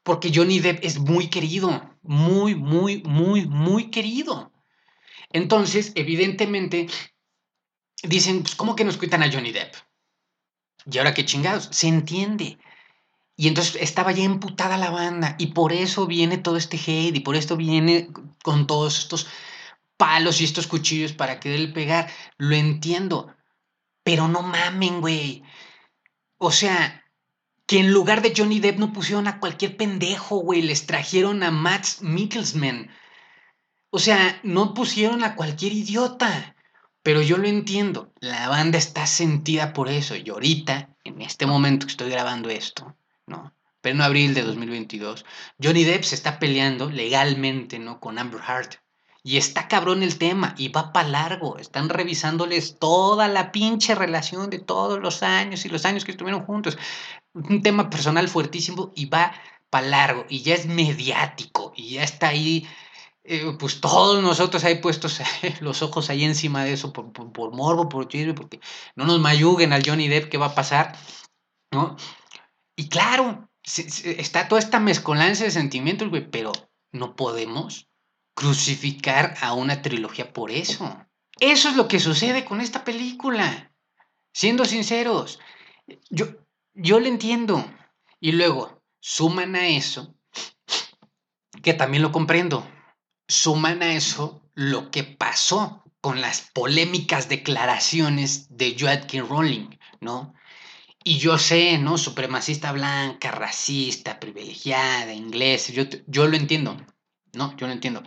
porque 0.02 0.32
Johnny 0.34 0.60
Depp 0.60 0.84
es 0.84 0.98
muy 0.98 1.28
querido, 1.28 1.96
muy, 2.02 2.54
muy, 2.54 3.02
muy, 3.04 3.46
muy 3.46 3.90
querido. 3.90 4.52
Entonces, 5.30 5.92
evidentemente, 5.94 6.88
dicen, 8.02 8.42
pues, 8.42 8.56
¿cómo 8.56 8.76
que 8.76 8.84
nos 8.84 8.98
quitan 8.98 9.22
a 9.22 9.32
Johnny 9.32 9.52
Depp? 9.52 9.74
Y 10.90 10.98
ahora 10.98 11.14
qué 11.14 11.24
chingados, 11.24 11.68
se 11.70 11.88
entiende. 11.88 12.58
Y 13.40 13.48
entonces 13.48 13.78
estaba 13.80 14.12
ya 14.12 14.24
emputada 14.24 14.76
la 14.76 14.90
banda 14.90 15.34
y 15.38 15.46
por 15.54 15.72
eso 15.72 16.06
viene 16.06 16.36
todo 16.36 16.58
este 16.58 16.76
hate 16.76 17.16
y 17.16 17.20
por 17.20 17.36
esto 17.36 17.56
viene 17.56 18.10
con 18.42 18.66
todos 18.66 18.98
estos 18.98 19.28
palos 19.96 20.42
y 20.42 20.44
estos 20.44 20.66
cuchillos 20.66 21.14
para 21.14 21.40
quererle 21.40 21.68
pegar. 21.68 22.10
Lo 22.36 22.54
entiendo, 22.54 23.34
pero 24.02 24.28
no 24.28 24.42
mamen, 24.42 25.00
güey. 25.00 25.42
O 26.36 26.52
sea, 26.52 27.02
que 27.64 27.78
en 27.78 27.92
lugar 27.92 28.20
de 28.20 28.34
Johnny 28.36 28.60
Depp 28.60 28.78
no 28.78 28.92
pusieron 28.92 29.26
a 29.26 29.40
cualquier 29.40 29.78
pendejo, 29.78 30.40
güey. 30.40 30.60
Les 30.60 30.84
trajeron 30.84 31.42
a 31.42 31.50
Max 31.50 32.02
Mikkelsen. 32.02 32.90
O 33.88 33.98
sea, 33.98 34.38
no 34.42 34.74
pusieron 34.74 35.24
a 35.24 35.34
cualquier 35.34 35.72
idiota. 35.72 36.56
Pero 37.02 37.22
yo 37.22 37.38
lo 37.38 37.48
entiendo. 37.48 38.12
La 38.20 38.50
banda 38.50 38.76
está 38.76 39.06
sentida 39.06 39.72
por 39.72 39.88
eso. 39.88 40.14
Y 40.14 40.28
ahorita, 40.28 40.94
en 41.04 41.22
este 41.22 41.46
momento 41.46 41.86
que 41.86 41.92
estoy 41.92 42.10
grabando 42.10 42.50
esto, 42.50 42.98
¿no? 43.30 43.54
Pero 43.80 43.96
en 43.96 44.02
abril 44.02 44.34
de 44.34 44.42
2022, 44.42 45.24
Johnny 45.62 45.84
Depp 45.84 46.04
se 46.04 46.14
está 46.14 46.38
peleando 46.38 46.90
legalmente, 46.90 47.78
¿no? 47.78 47.98
Con 47.98 48.18
Amber 48.18 48.42
Heard. 48.46 48.76
Y 49.22 49.36
está 49.36 49.68
cabrón 49.68 50.02
el 50.02 50.18
tema 50.18 50.54
y 50.56 50.68
va 50.68 50.92
para 50.92 51.08
largo. 51.08 51.58
Están 51.58 51.88
revisándoles 51.88 52.78
toda 52.78 53.28
la 53.28 53.52
pinche 53.52 53.94
relación 53.94 54.50
de 54.50 54.58
todos 54.58 54.98
los 55.00 55.22
años 55.22 55.64
y 55.64 55.68
los 55.68 55.84
años 55.84 56.04
que 56.04 56.10
estuvieron 56.10 56.44
juntos. 56.44 56.78
Un 57.34 57.62
tema 57.62 57.90
personal 57.90 58.28
fuertísimo 58.28 58.92
y 58.94 59.06
va 59.06 59.32
para 59.68 59.86
largo. 59.86 60.26
Y 60.28 60.42
ya 60.42 60.54
es 60.54 60.66
mediático 60.66 61.72
y 61.76 61.90
ya 61.94 62.02
está 62.02 62.28
ahí. 62.28 62.66
Eh, 63.24 63.54
pues 63.58 63.80
todos 63.80 64.22
nosotros 64.22 64.64
ahí 64.64 64.76
puestos 64.76 65.20
los 65.60 65.82
ojos 65.82 66.08
ahí 66.08 66.24
encima 66.24 66.64
de 66.64 66.72
eso 66.72 66.92
por, 66.92 67.12
por, 67.12 67.52
morbo, 67.52 67.88
por 67.88 68.08
chisme, 68.08 68.32
porque 68.32 68.60
no 68.96 69.04
nos 69.04 69.20
mayuguen 69.20 69.74
al 69.74 69.86
Johnny 69.86 70.08
Depp 70.08 70.30
qué 70.30 70.38
va 70.38 70.46
a 70.46 70.54
pasar, 70.54 70.96
¿no? 71.70 71.96
Y 72.80 72.88
claro, 72.88 73.50
está 73.62 74.48
toda 74.48 74.58
esta 74.58 74.80
mezcolanza 74.80 75.44
de 75.44 75.50
sentimientos, 75.50 76.08
güey, 76.08 76.30
pero 76.30 76.50
no 76.92 77.14
podemos 77.14 77.90
crucificar 78.32 79.34
a 79.42 79.52
una 79.52 79.82
trilogía 79.82 80.32
por 80.32 80.50
eso. 80.50 81.06
Eso 81.40 81.68
es 81.68 81.76
lo 81.76 81.88
que 81.88 82.00
sucede 82.00 82.46
con 82.46 82.62
esta 82.62 82.82
película. 82.82 83.74
Siendo 84.32 84.64
sinceros, 84.64 85.40
yo, 86.08 86.28
yo 86.72 87.00
le 87.00 87.10
entiendo. 87.10 87.70
Y 88.18 88.32
luego, 88.32 88.82
suman 88.98 89.56
a 89.56 89.68
eso, 89.68 90.14
que 91.62 91.74
también 91.74 92.02
lo 92.02 92.12
comprendo, 92.12 92.66
suman 93.28 93.82
a 93.82 93.92
eso 93.92 94.42
lo 94.54 94.90
que 94.90 95.04
pasó 95.04 95.84
con 96.00 96.22
las 96.22 96.50
polémicas 96.54 97.28
declaraciones 97.28 98.56
de 98.56 98.74
Joaquin 98.80 99.28
Rowling, 99.28 99.68
¿no? 100.00 100.32
Y 101.02 101.18
yo 101.18 101.38
sé, 101.38 101.78
¿no? 101.78 101.96
Supremacista 101.96 102.72
blanca, 102.72 103.30
racista, 103.30 104.20
privilegiada, 104.20 105.14
inglés, 105.14 105.72
yo, 105.72 105.84
yo 106.06 106.28
lo 106.28 106.36
entiendo, 106.36 106.76
¿no? 107.32 107.56
Yo 107.56 107.66
lo 107.66 107.72
entiendo. 107.72 108.02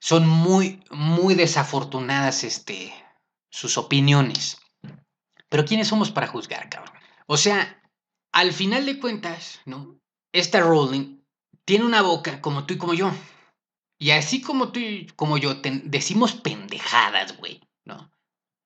Son 0.00 0.28
muy, 0.28 0.82
muy 0.90 1.34
desafortunadas 1.34 2.42
este, 2.42 2.92
sus 3.50 3.78
opiniones. 3.78 4.58
Pero 5.48 5.64
¿quiénes 5.64 5.88
somos 5.88 6.10
para 6.10 6.26
juzgar, 6.26 6.68
cabrón? 6.68 6.94
O 7.26 7.36
sea, 7.36 7.80
al 8.32 8.52
final 8.52 8.86
de 8.86 8.98
cuentas, 8.98 9.60
¿no? 9.64 9.98
Esta 10.32 10.60
Rowling 10.60 11.20
tiene 11.64 11.84
una 11.84 12.02
boca 12.02 12.40
como 12.40 12.66
tú 12.66 12.74
y 12.74 12.78
como 12.78 12.94
yo. 12.94 13.12
Y 13.98 14.12
así 14.12 14.40
como 14.40 14.72
tú 14.72 14.80
y 14.80 15.06
como 15.14 15.36
yo 15.36 15.56
decimos 15.84 16.32
pendejadas, 16.32 17.36
güey, 17.36 17.60
¿no? 17.84 18.10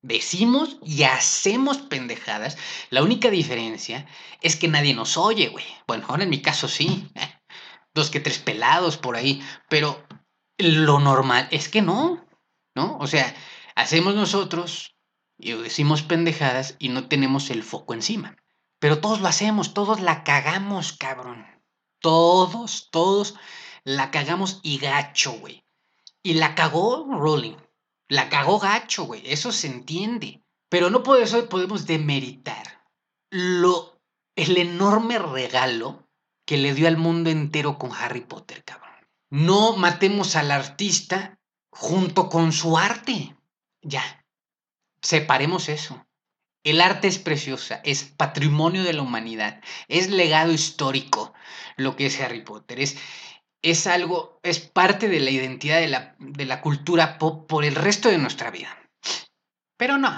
Decimos 0.05 0.77
y 0.85 1.05
hacemos 1.05 1.79
pendejadas. 1.79 2.59
La 2.91 3.03
única 3.03 3.31
diferencia 3.31 4.07
es 4.43 4.55
que 4.55 4.69
nadie 4.69 4.95
nos 4.95 5.17
oye, 5.17 5.49
güey. 5.49 5.65
Bueno, 5.89 6.05
ahora 6.09 6.25
en 6.25 6.31
mi 6.31 6.43
caso 6.43 6.69
sí. 6.69 7.09
¿eh? 7.15 7.41
Dos 7.95 8.11
que 8.11 8.21
tres 8.21 8.39
pelados 8.39 8.99
por 8.99 9.17
ahí. 9.17 9.43
Pero 9.69 10.07
lo 10.59 11.01
normal 11.01 11.49
es 11.51 11.69
que 11.71 11.81
no, 11.81 12.25
¿no? 12.77 12.99
O 12.99 13.07
sea, 13.07 13.35
hacemos 13.75 14.15
nosotros 14.15 14.95
y 15.39 15.53
decimos 15.53 16.03
pendejadas 16.03 16.77
y 16.79 16.91
no 16.91 17.09
tenemos 17.09 17.49
el 17.49 17.63
foco 17.63 17.95
encima. 17.95 18.37
Pero 18.79 19.01
todos 19.01 19.23
lo 19.23 19.29
hacemos, 19.29 19.73
todos 19.73 20.01
la 20.01 20.23
cagamos, 20.23 20.93
cabrón. 20.93 21.47
Todos, 22.01 22.91
todos 22.91 23.37
la 23.85 24.11
cagamos 24.11 24.61
y 24.63 24.77
gacho, 24.77 25.33
güey. 25.33 25.65
Y 26.23 26.35
la 26.35 26.55
cagó 26.55 27.07
Rolling. 27.11 27.57
La 28.09 28.29
cagó 28.29 28.59
gacho, 28.59 29.05
güey. 29.05 29.23
Eso 29.25 29.53
se 29.53 29.67
entiende. 29.67 30.43
Pero 30.69 30.91
no 30.91 31.03
por 31.03 31.21
eso 31.21 31.49
podemos 31.49 31.87
demeritar 31.87 32.87
lo, 33.31 34.01
el 34.37 34.57
enorme 34.57 35.19
regalo 35.19 36.09
que 36.47 36.57
le 36.57 36.75
dio 36.75 36.89
al 36.89 36.97
mundo 36.97 37.31
entero 37.31 37.79
con 37.79 37.93
Harry 37.93 38.21
Potter, 38.21 38.65
cabrón. 38.65 38.91
No 39.31 39.77
matemos 39.77 40.37
al 40.37 40.51
artista 40.51 41.39
junto 41.71 42.29
con 42.29 42.53
su 42.53 42.77
arte. 42.77 43.37
Ya. 43.83 44.25
Separemos 45.01 45.69
eso. 45.69 46.07
El 46.65 46.81
arte 46.81 47.09
es 47.09 47.19
preciosa, 47.19 47.83
es 47.85 48.05
patrimonio 48.05 48.85
de 48.85 48.95
la 48.95 49.03
humanidad, 49.03 49.61
es 49.87 50.09
legado 50.09 50.51
histórico 50.51 51.35
lo 51.77 51.95
que 51.95 52.07
es 52.07 52.19
Harry 52.21 52.41
Potter, 52.41 52.81
es, 52.81 52.97
es 53.65 53.87
algo, 53.87 54.39
es 54.43 54.61
parte 54.61 55.09
de 55.09 55.21
la 55.21 55.31
identidad 55.31 55.81
de 55.81 55.89
la, 55.89 56.15
de 56.19 56.45
la 56.45 56.61
cultura 56.61 57.19
pop 57.19 57.49
por 57.49 57.65
el 57.65 57.75
resto 57.75 58.11
de 58.11 58.19
nuestra 58.19 58.51
vida. 58.51 58.69
Pero 59.79 59.97
no, 59.97 60.11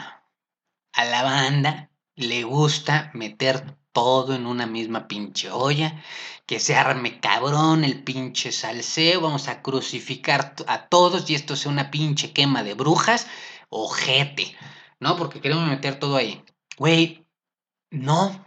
a 0.92 1.05
la 1.05 1.22
banda 1.22 1.90
le 2.16 2.42
gusta 2.42 3.12
meter 3.14 3.78
todo 3.92 4.34
en 4.34 4.47
una 4.47 4.66
misma 4.66 5.07
pinche 5.07 5.49
olla, 5.49 6.03
que 6.44 6.59
se 6.59 6.74
arme 6.74 7.20
cabrón 7.20 7.84
el 7.84 8.03
pinche 8.03 8.51
salseo, 8.51 9.20
vamos 9.20 9.47
a 9.47 9.62
crucificar 9.62 10.57
a 10.66 10.88
todos 10.88 11.30
y 11.30 11.36
esto 11.36 11.55
sea 11.55 11.70
una 11.70 11.92
pinche 11.92 12.32
quema 12.32 12.64
de 12.64 12.74
brujas, 12.74 13.28
ojete, 13.68 14.57
¿no? 14.99 15.16
Porque 15.16 15.40
queremos 15.40 15.68
meter 15.68 16.01
todo 16.01 16.16
ahí. 16.16 16.42
Güey, 16.76 17.24
no, 17.90 18.44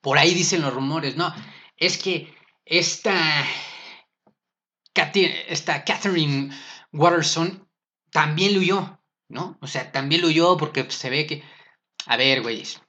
por 0.00 0.18
ahí 0.18 0.34
dicen 0.34 0.60
los 0.60 0.74
rumores, 0.74 1.16
no, 1.16 1.32
es 1.76 1.98
que 1.98 2.34
esta 2.66 3.14
esta 4.94 5.84
Catherine 5.84 6.50
Watterson 6.92 7.68
también 8.10 8.54
lo 8.54 8.60
huyó, 8.60 9.00
¿no? 9.28 9.58
O 9.60 9.66
sea, 9.66 9.90
también 9.90 10.22
lo 10.22 10.28
huyó 10.28 10.56
porque 10.56 10.88
se 10.90 11.10
ve 11.10 11.26
que... 11.26 11.42
A 12.06 12.16
ver, 12.16 12.42
güeyes, 12.42 12.82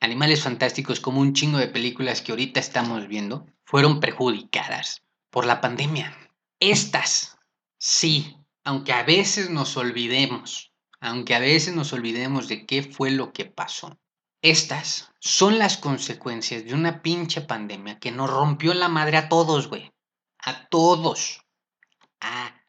Animales 0.00 0.42
Fantásticos, 0.42 1.00
como 1.00 1.20
un 1.20 1.34
chingo 1.34 1.58
de 1.58 1.68
películas 1.68 2.20
que 2.20 2.32
ahorita 2.32 2.58
estamos 2.58 3.06
viendo, 3.06 3.46
fueron 3.64 4.00
perjudicadas 4.00 5.02
por 5.30 5.46
la 5.46 5.60
pandemia. 5.60 6.16
Estas, 6.58 7.38
sí, 7.78 8.36
aunque 8.64 8.92
a 8.92 9.02
veces 9.04 9.50
nos 9.50 9.76
olvidemos, 9.76 10.72
aunque 11.00 11.34
a 11.34 11.38
veces 11.38 11.74
nos 11.74 11.92
olvidemos 11.92 12.48
de 12.48 12.66
qué 12.66 12.82
fue 12.82 13.10
lo 13.10 13.32
que 13.32 13.44
pasó. 13.44 13.98
Estas 14.42 15.12
son 15.20 15.58
las 15.58 15.76
consecuencias 15.76 16.64
de 16.64 16.74
una 16.74 17.02
pinche 17.02 17.40
pandemia 17.40 17.98
que 17.98 18.10
nos 18.10 18.30
rompió 18.30 18.74
la 18.74 18.88
madre 18.88 19.16
a 19.16 19.28
todos, 19.28 19.68
güey 19.68 19.92
a 20.46 20.68
todos, 20.68 21.42
a 22.20 22.62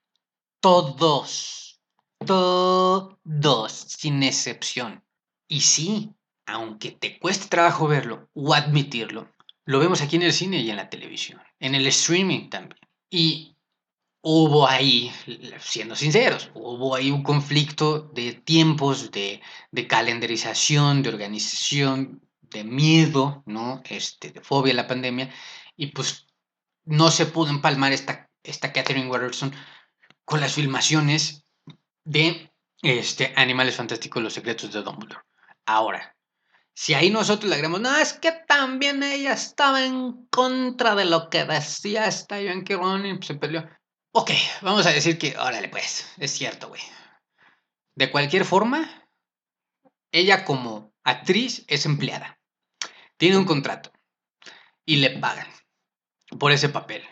todos, 0.59 1.79
todos, 2.25 3.71
sin 3.71 4.23
excepción. 4.23 5.03
Y 5.47 5.61
sí, 5.61 6.11
aunque 6.47 6.91
te 6.91 7.19
cueste 7.19 7.47
trabajo 7.47 7.87
verlo 7.87 8.29
o 8.33 8.53
admitirlo, 8.55 9.31
lo 9.65 9.79
vemos 9.79 10.01
aquí 10.01 10.15
en 10.15 10.23
el 10.23 10.33
cine 10.33 10.59
y 10.59 10.71
en 10.71 10.77
la 10.77 10.89
televisión, 10.89 11.39
en 11.59 11.75
el 11.75 11.85
streaming 11.87 12.49
también. 12.49 12.81
Y 13.11 13.55
hubo 14.21 14.67
ahí, 14.67 15.11
siendo 15.59 15.95
sinceros, 15.95 16.49
hubo 16.55 16.95
ahí 16.95 17.11
un 17.11 17.21
conflicto 17.21 17.99
de 17.99 18.33
tiempos, 18.33 19.11
de, 19.11 19.39
de 19.71 19.87
calendarización, 19.87 21.03
de 21.03 21.09
organización, 21.09 22.27
de 22.41 22.63
miedo, 22.63 23.43
¿no? 23.45 23.83
Este, 23.87 24.31
de 24.31 24.41
fobia 24.41 24.73
a 24.73 24.77
la 24.77 24.87
pandemia. 24.87 25.31
Y 25.75 25.87
pues 25.87 26.26
no 26.87 27.11
se 27.11 27.25
pudo 27.25 27.51
empalmar 27.51 27.91
esta, 27.91 28.29
esta 28.43 28.71
Catherine 28.71 29.09
Watterson 29.09 29.53
con 30.25 30.39
las 30.39 30.53
filmaciones 30.53 31.43
de 32.05 32.51
este, 32.81 33.33
Animales 33.35 33.75
Fantásticos, 33.75 34.23
Los 34.23 34.33
Secretos 34.33 34.71
de 34.71 34.81
Dumbledore. 34.81 35.21
Ahora, 35.65 36.15
si 36.73 36.93
ahí 36.93 37.09
nosotros 37.09 37.49
le 37.49 37.55
agregamos, 37.55 37.81
no, 37.81 37.95
es 37.97 38.13
que 38.13 38.31
también 38.31 39.03
ella 39.03 39.33
estaba 39.33 39.83
en 39.83 40.27
contra 40.27 40.95
de 40.95 41.05
lo 41.05 41.29
que 41.29 41.43
decía 41.43 42.05
esta 42.05 42.39
Yankee 42.41 42.75
Rowling, 42.75 43.21
se 43.21 43.35
peleó. 43.35 43.67
Ok, 44.13 44.31
vamos 44.61 44.85
a 44.85 44.91
decir 44.91 45.17
que, 45.17 45.37
órale 45.37 45.67
pues, 45.67 46.13
es 46.17 46.31
cierto, 46.31 46.69
güey. 46.69 46.81
De 47.95 48.09
cualquier 48.11 48.45
forma, 48.45 49.09
ella 50.11 50.45
como 50.45 50.93
actriz 51.03 51.65
es 51.67 51.85
empleada. 51.85 52.39
Tiene 53.17 53.37
un 53.37 53.45
contrato 53.45 53.91
y 54.85 54.97
le 54.97 55.19
pagan 55.19 55.47
por 56.39 56.51
ese 56.51 56.69
papel. 56.69 57.03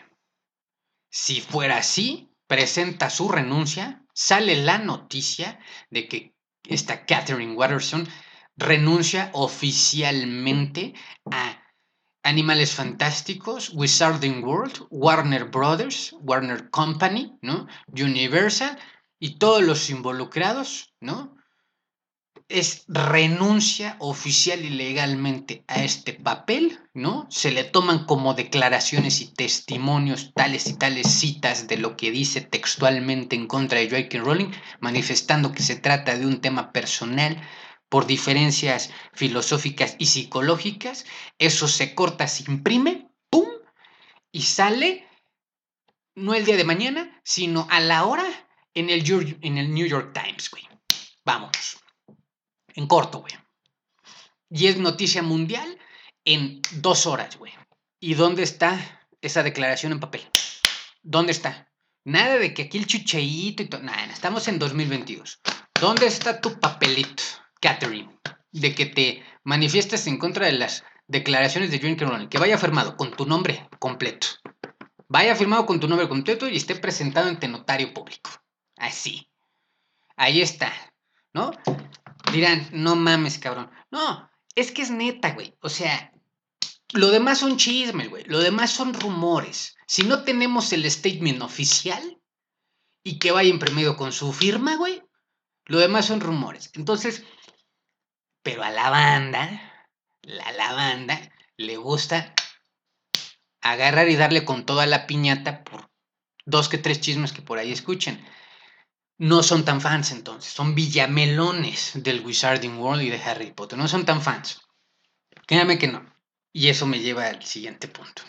Si 1.10 1.40
fuera 1.40 1.78
así, 1.78 2.30
presenta 2.46 3.10
su 3.10 3.28
renuncia, 3.28 4.04
sale 4.12 4.56
la 4.56 4.78
noticia 4.78 5.58
de 5.90 6.08
que 6.08 6.34
esta 6.64 7.06
Catherine 7.06 7.54
Watterson 7.54 8.08
renuncia 8.56 9.30
oficialmente 9.32 10.94
a 11.30 11.62
Animales 12.22 12.74
Fantásticos, 12.74 13.70
Wizarding 13.72 14.42
World, 14.42 14.86
Warner 14.90 15.44
Brothers, 15.44 16.12
Warner 16.20 16.70
Company, 16.70 17.38
¿no? 17.40 17.68
Universal 17.92 18.76
y 19.20 19.38
todos 19.38 19.62
los 19.62 19.90
involucrados, 19.90 20.92
¿no? 21.00 21.35
Es 22.48 22.84
renuncia 22.86 23.96
oficial 23.98 24.64
y 24.64 24.70
legalmente 24.70 25.64
a 25.66 25.82
este 25.82 26.12
papel, 26.12 26.78
¿no? 26.94 27.26
Se 27.28 27.50
le 27.50 27.64
toman 27.64 28.04
como 28.06 28.34
declaraciones 28.34 29.20
y 29.20 29.26
testimonios 29.26 30.32
tales 30.32 30.68
y 30.68 30.74
tales 30.74 31.08
citas 31.10 31.66
de 31.66 31.76
lo 31.76 31.96
que 31.96 32.12
dice 32.12 32.40
textualmente 32.40 33.34
en 33.34 33.48
contra 33.48 33.80
de 33.80 33.90
J.K. 33.90 34.18
Rowling, 34.18 34.52
manifestando 34.80 35.52
que 35.52 35.62
se 35.62 35.76
trata 35.76 36.16
de 36.16 36.26
un 36.26 36.40
tema 36.40 36.72
personal 36.72 37.42
por 37.88 38.06
diferencias 38.06 38.90
filosóficas 39.12 39.96
y 39.98 40.06
psicológicas. 40.06 41.04
Eso 41.38 41.66
se 41.66 41.94
corta, 41.96 42.28
se 42.28 42.50
imprime, 42.50 43.08
¡pum! 43.28 43.48
Y 44.30 44.42
sale 44.42 45.04
no 46.14 46.34
el 46.34 46.44
día 46.44 46.56
de 46.56 46.64
mañana, 46.64 47.20
sino 47.24 47.66
a 47.70 47.80
la 47.80 48.04
hora 48.04 48.24
en 48.74 48.88
el, 48.88 49.38
en 49.42 49.58
el 49.58 49.74
New 49.74 49.86
York 49.86 50.12
Times, 50.14 50.50
güey. 50.50 50.68
Vámonos 51.24 51.85
en 52.76 52.86
corto, 52.86 53.20
güey. 53.20 53.32
Y 54.48 54.68
es 54.68 54.76
noticia 54.76 55.22
mundial 55.22 55.78
en 56.24 56.60
dos 56.76 57.06
horas, 57.06 57.36
güey. 57.36 57.52
¿Y 57.98 58.14
dónde 58.14 58.42
está 58.42 58.78
esa 59.20 59.42
declaración 59.42 59.92
en 59.92 60.00
papel? 60.00 60.22
¿Dónde 61.02 61.32
está? 61.32 61.72
Nada 62.04 62.38
de 62.38 62.54
que 62.54 62.62
aquí 62.62 62.78
el 62.78 62.86
chucheíto 62.86 63.62
y 63.62 63.68
todo. 63.68 63.82
Nada, 63.82 64.12
estamos 64.12 64.46
en 64.46 64.58
2022. 64.58 65.40
¿Dónde 65.80 66.06
está 66.06 66.40
tu 66.40 66.60
papelito, 66.60 67.22
Catherine? 67.60 68.16
De 68.52 68.74
que 68.74 68.86
te 68.86 69.24
manifiestes 69.42 70.06
en 70.06 70.18
contra 70.18 70.46
de 70.46 70.52
las 70.52 70.84
declaraciones 71.08 71.70
de 71.70 71.80
John 71.80 71.98
Rowling. 71.98 72.28
Que 72.28 72.38
vaya 72.38 72.58
firmado 72.58 72.96
con 72.96 73.10
tu 73.10 73.26
nombre 73.26 73.68
completo. 73.80 74.28
Vaya 75.08 75.34
firmado 75.34 75.66
con 75.66 75.80
tu 75.80 75.88
nombre 75.88 76.08
completo 76.08 76.48
y 76.48 76.56
esté 76.56 76.76
presentado 76.76 77.28
ante 77.28 77.48
notario 77.48 77.92
público. 77.92 78.30
Así. 78.76 79.28
Ahí 80.16 80.40
está. 80.40 80.72
¿No? 81.32 81.50
Dirán, 82.32 82.68
no 82.72 82.96
mames, 82.96 83.38
cabrón. 83.38 83.70
No, 83.90 84.30
es 84.54 84.72
que 84.72 84.82
es 84.82 84.90
neta, 84.90 85.34
güey. 85.34 85.56
O 85.60 85.68
sea, 85.68 86.12
lo 86.92 87.10
demás 87.10 87.38
son 87.38 87.56
chismes, 87.56 88.08
güey. 88.08 88.24
Lo 88.24 88.40
demás 88.40 88.70
son 88.70 88.94
rumores. 88.94 89.76
Si 89.86 90.02
no 90.02 90.22
tenemos 90.24 90.72
el 90.72 90.90
statement 90.90 91.42
oficial 91.42 92.20
y 93.02 93.18
que 93.18 93.30
vaya 93.30 93.50
imprimido 93.50 93.96
con 93.96 94.12
su 94.12 94.32
firma, 94.32 94.76
güey, 94.76 95.02
lo 95.64 95.78
demás 95.78 96.06
son 96.06 96.20
rumores. 96.20 96.70
Entonces, 96.74 97.24
pero 98.42 98.62
a 98.62 98.70
la 98.70 98.90
banda, 98.90 99.88
a 100.44 100.52
la 100.52 100.72
banda 100.72 101.32
le 101.56 101.76
gusta 101.76 102.34
agarrar 103.60 104.08
y 104.08 104.16
darle 104.16 104.44
con 104.44 104.64
toda 104.64 104.86
la 104.86 105.06
piñata 105.06 105.64
por 105.64 105.90
dos 106.44 106.68
que 106.68 106.78
tres 106.78 107.00
chismes 107.00 107.32
que 107.32 107.42
por 107.42 107.58
ahí 107.58 107.72
escuchen 107.72 108.24
no 109.18 109.42
son 109.42 109.64
tan 109.64 109.80
fans 109.80 110.12
entonces, 110.12 110.52
son 110.52 110.74
villamelones 110.74 111.92
del 111.94 112.24
Wizarding 112.24 112.78
World 112.78 113.02
y 113.02 113.10
de 113.10 113.22
Harry 113.22 113.52
Potter, 113.52 113.78
no 113.78 113.88
son 113.88 114.04
tan 114.04 114.20
fans. 114.20 114.60
Créame 115.46 115.78
que 115.78 115.88
no. 115.88 116.04
Y 116.52 116.68
eso 116.68 116.86
me 116.86 117.00
lleva 117.00 117.26
al 117.26 117.42
siguiente 117.44 117.88
punto. 117.88 118.22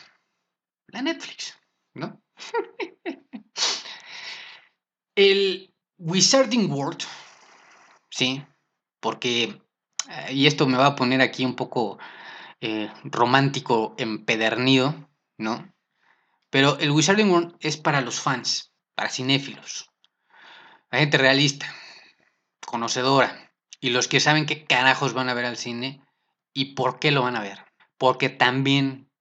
La 0.88 1.02
Netflix, 1.02 1.58
¿no? 1.94 2.22
El 5.16 5.74
Wizarding 5.98 6.72
World, 6.72 7.04
sí, 8.10 8.46
porque, 9.00 9.60
eh, 10.10 10.34
y 10.34 10.46
esto 10.46 10.68
me 10.68 10.78
va 10.78 10.86
a 10.88 10.96
poner 10.96 11.22
aquí 11.22 11.44
un 11.44 11.56
poco 11.56 11.98
eh, 12.62 12.92
romántico, 13.04 13.96
empedernido, 13.98 15.10
¿no? 15.38 15.74
Pero 16.52 16.78
el 16.80 16.92
Wizarding 16.92 17.32
World 17.32 17.56
es 17.60 17.78
para 17.78 18.02
los 18.02 18.20
fans, 18.20 18.74
para 18.94 19.10
cinéfilos, 19.10 19.90
hay 20.90 21.02
gente 21.02 21.18
realista, 21.18 21.74
conocedora, 22.66 23.52
y 23.80 23.90
los 23.90 24.08
que 24.08 24.20
saben 24.20 24.46
qué 24.46 24.66
carajos 24.66 25.14
van 25.14 25.30
a 25.30 25.34
ver 25.34 25.46
al 25.46 25.58
cine 25.58 26.02
y 26.54 26.74
por 26.76 27.00
qué 27.00 27.12
lo 27.12 27.22
van 27.22 27.36
a 27.36 27.42
ver. 27.42 27.66
Porque 27.98 28.30
también 28.30 29.12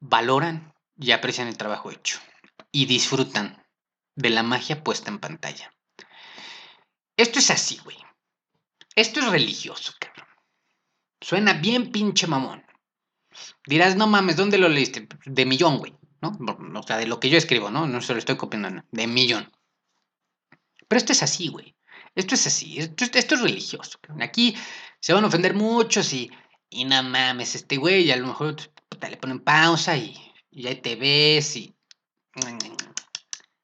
valoran 0.00 0.74
y 0.96 1.12
aprecian 1.12 1.48
el 1.48 1.56
trabajo 1.56 1.90
hecho 1.90 2.18
y 2.72 2.86
disfrutan 2.86 3.64
de 4.16 4.30
la 4.30 4.42
magia 4.42 4.82
puesta 4.82 5.10
en 5.10 5.18
pantalla. 5.18 5.72
Esto 7.16 7.38
es 7.38 7.50
así, 7.50 7.78
güey. 7.84 7.96
Esto 8.94 9.20
es 9.20 9.30
religioso, 9.30 9.92
cabrón. 9.98 10.26
Suena 11.20 11.54
bien 11.54 11.92
pinche 11.92 12.26
mamón. 12.26 12.64
Dirás, 13.66 13.96
no 13.96 14.06
mames, 14.06 14.36
¿dónde 14.36 14.58
lo 14.58 14.68
leíste? 14.68 15.08
De 15.24 15.46
millón, 15.46 15.78
güey, 15.78 15.94
¿no? 16.20 16.36
O 16.78 16.82
sea, 16.82 16.96
de 16.96 17.06
lo 17.06 17.20
que 17.20 17.30
yo 17.30 17.38
escribo, 17.38 17.70
¿no? 17.70 17.86
No 17.86 18.00
se 18.00 18.12
lo 18.12 18.18
estoy 18.18 18.36
copiando, 18.36 18.84
de 18.90 19.06
millón. 19.06 19.52
Pero 20.88 20.98
esto 20.98 21.12
es 21.12 21.22
así, 21.22 21.48
güey. 21.48 21.76
Esto 22.14 22.34
es 22.34 22.46
así. 22.46 22.78
Esto, 22.78 23.04
es 23.04 23.40
religioso. 23.40 23.98
Aquí 24.20 24.56
se 25.00 25.12
van 25.12 25.24
a 25.24 25.28
ofender 25.28 25.54
muchos 25.54 26.12
y, 26.12 26.30
y 26.70 26.84
no 26.84 27.02
mames, 27.02 27.54
este 27.54 27.76
güey, 27.76 28.10
a 28.10 28.16
lo 28.16 28.26
mejor 28.26 28.56
le 29.00 29.16
ponen 29.16 29.40
pausa 29.40 29.96
y, 29.96 30.16
y 30.50 30.66
ahí 30.66 30.76
te 30.76 30.96
ves 30.96 31.56
y... 31.56 31.74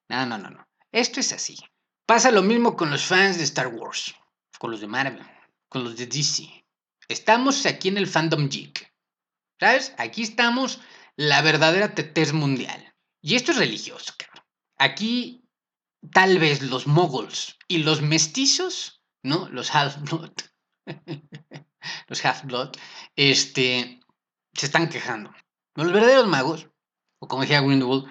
No, 0.08 0.26
no, 0.26 0.38
no, 0.38 0.50
no. 0.50 0.68
Esto 0.92 1.20
es 1.20 1.32
así. 1.32 1.58
Pasa 2.06 2.30
lo 2.30 2.42
mismo 2.42 2.76
con 2.76 2.90
los 2.90 3.04
fans 3.04 3.38
de 3.38 3.44
Star 3.44 3.68
Wars, 3.68 4.14
con 4.58 4.70
los 4.70 4.80
de 4.80 4.86
Marvel, 4.86 5.26
con 5.68 5.84
los 5.84 5.96
de 5.96 6.06
DC. 6.06 6.64
Estamos 7.08 7.64
aquí 7.66 7.88
en 7.88 7.98
el 7.98 8.06
fandom 8.06 8.48
geek. 8.48 8.92
¿Sabes? 9.58 9.94
Aquí 9.98 10.22
estamos 10.22 10.80
la 11.16 11.40
verdadera 11.42 11.94
tetez 11.94 12.32
mundial. 12.32 12.94
Y 13.20 13.36
esto 13.36 13.52
es 13.52 13.58
religioso, 13.58 14.12
cabrón. 14.18 14.44
Aquí 14.76 15.43
tal 16.12 16.38
vez 16.38 16.62
los 16.62 16.86
moguls 16.86 17.58
y 17.68 17.78
los 17.78 18.02
mestizos, 18.02 19.02
¿no? 19.22 19.48
Los 19.48 19.74
half-blood, 19.74 20.32
los 22.08 22.24
half-blood, 22.24 22.72
este, 23.16 24.00
se 24.52 24.66
están 24.66 24.88
quejando. 24.88 25.32
Los 25.74 25.92
verdaderos 25.92 26.26
magos, 26.26 26.68
o 27.18 27.28
como 27.28 27.42
decía 27.42 27.60
Grindelwald, 27.60 28.06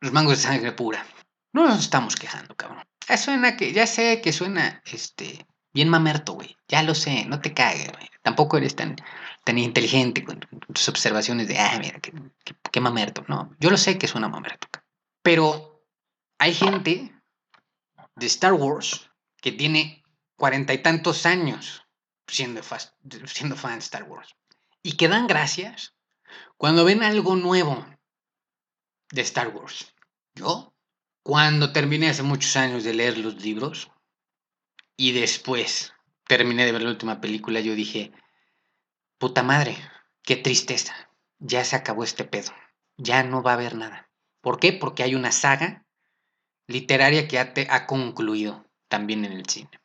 los 0.00 0.12
mangos 0.12 0.38
de 0.38 0.42
sangre 0.42 0.72
pura, 0.72 1.06
no 1.52 1.66
nos 1.66 1.80
estamos 1.80 2.16
quejando, 2.16 2.56
cabrón. 2.56 2.84
Ya 3.08 3.16
suena 3.16 3.56
que, 3.56 3.72
ya 3.72 3.86
sé 3.86 4.20
que 4.20 4.32
suena, 4.32 4.82
este, 4.86 5.46
bien 5.72 5.88
mamerto, 5.88 6.34
güey. 6.34 6.56
Ya 6.68 6.82
lo 6.82 6.94
sé, 6.94 7.24
no 7.26 7.40
te 7.40 7.52
cagues, 7.52 7.90
güey. 7.92 8.08
Tampoco 8.22 8.56
eres 8.56 8.76
tan, 8.76 8.96
tan 9.44 9.58
inteligente 9.58 10.24
con 10.24 10.40
tus 10.40 10.88
observaciones 10.88 11.48
de, 11.48 11.58
ah, 11.58 11.78
mira, 11.80 11.98
qué, 12.00 12.12
qué 12.70 12.80
mamerto. 12.80 13.24
No, 13.28 13.54
yo 13.58 13.70
lo 13.70 13.76
sé 13.76 13.98
que 13.98 14.08
suena 14.08 14.28
mamerto. 14.28 14.68
Pero 15.22 15.71
hay 16.42 16.54
gente 16.54 17.14
de 18.16 18.26
Star 18.26 18.54
Wars 18.54 19.08
que 19.40 19.52
tiene 19.52 20.02
cuarenta 20.34 20.74
y 20.74 20.82
tantos 20.82 21.24
años 21.24 21.84
siendo, 22.26 22.62
siendo 23.26 23.54
fan 23.54 23.74
de 23.74 23.78
Star 23.78 24.02
Wars 24.02 24.34
y 24.82 24.96
que 24.96 25.06
dan 25.06 25.28
gracias 25.28 25.94
cuando 26.56 26.84
ven 26.84 27.04
algo 27.04 27.36
nuevo 27.36 27.86
de 29.12 29.20
Star 29.20 29.54
Wars. 29.54 29.94
Yo, 30.34 30.74
cuando 31.22 31.70
terminé 31.70 32.08
hace 32.08 32.24
muchos 32.24 32.56
años 32.56 32.82
de 32.82 32.94
leer 32.94 33.18
los 33.18 33.40
libros 33.40 33.92
y 34.96 35.12
después 35.12 35.92
terminé 36.26 36.64
de 36.64 36.72
ver 36.72 36.82
la 36.82 36.90
última 36.90 37.20
película, 37.20 37.60
yo 37.60 37.76
dije, 37.76 38.10
puta 39.16 39.44
madre, 39.44 39.76
qué 40.24 40.34
tristeza, 40.34 41.08
ya 41.38 41.64
se 41.64 41.76
acabó 41.76 42.02
este 42.02 42.24
pedo, 42.24 42.50
ya 42.96 43.22
no 43.22 43.44
va 43.44 43.52
a 43.52 43.54
haber 43.54 43.76
nada. 43.76 44.10
¿Por 44.40 44.58
qué? 44.58 44.72
Porque 44.72 45.04
hay 45.04 45.14
una 45.14 45.30
saga 45.30 45.81
literaria 46.66 47.28
que 47.28 47.38
ha, 47.38 47.52
ha 47.70 47.86
concluido 47.86 48.64
también 48.88 49.24
en 49.24 49.32
el 49.32 49.46
cine. 49.46 49.80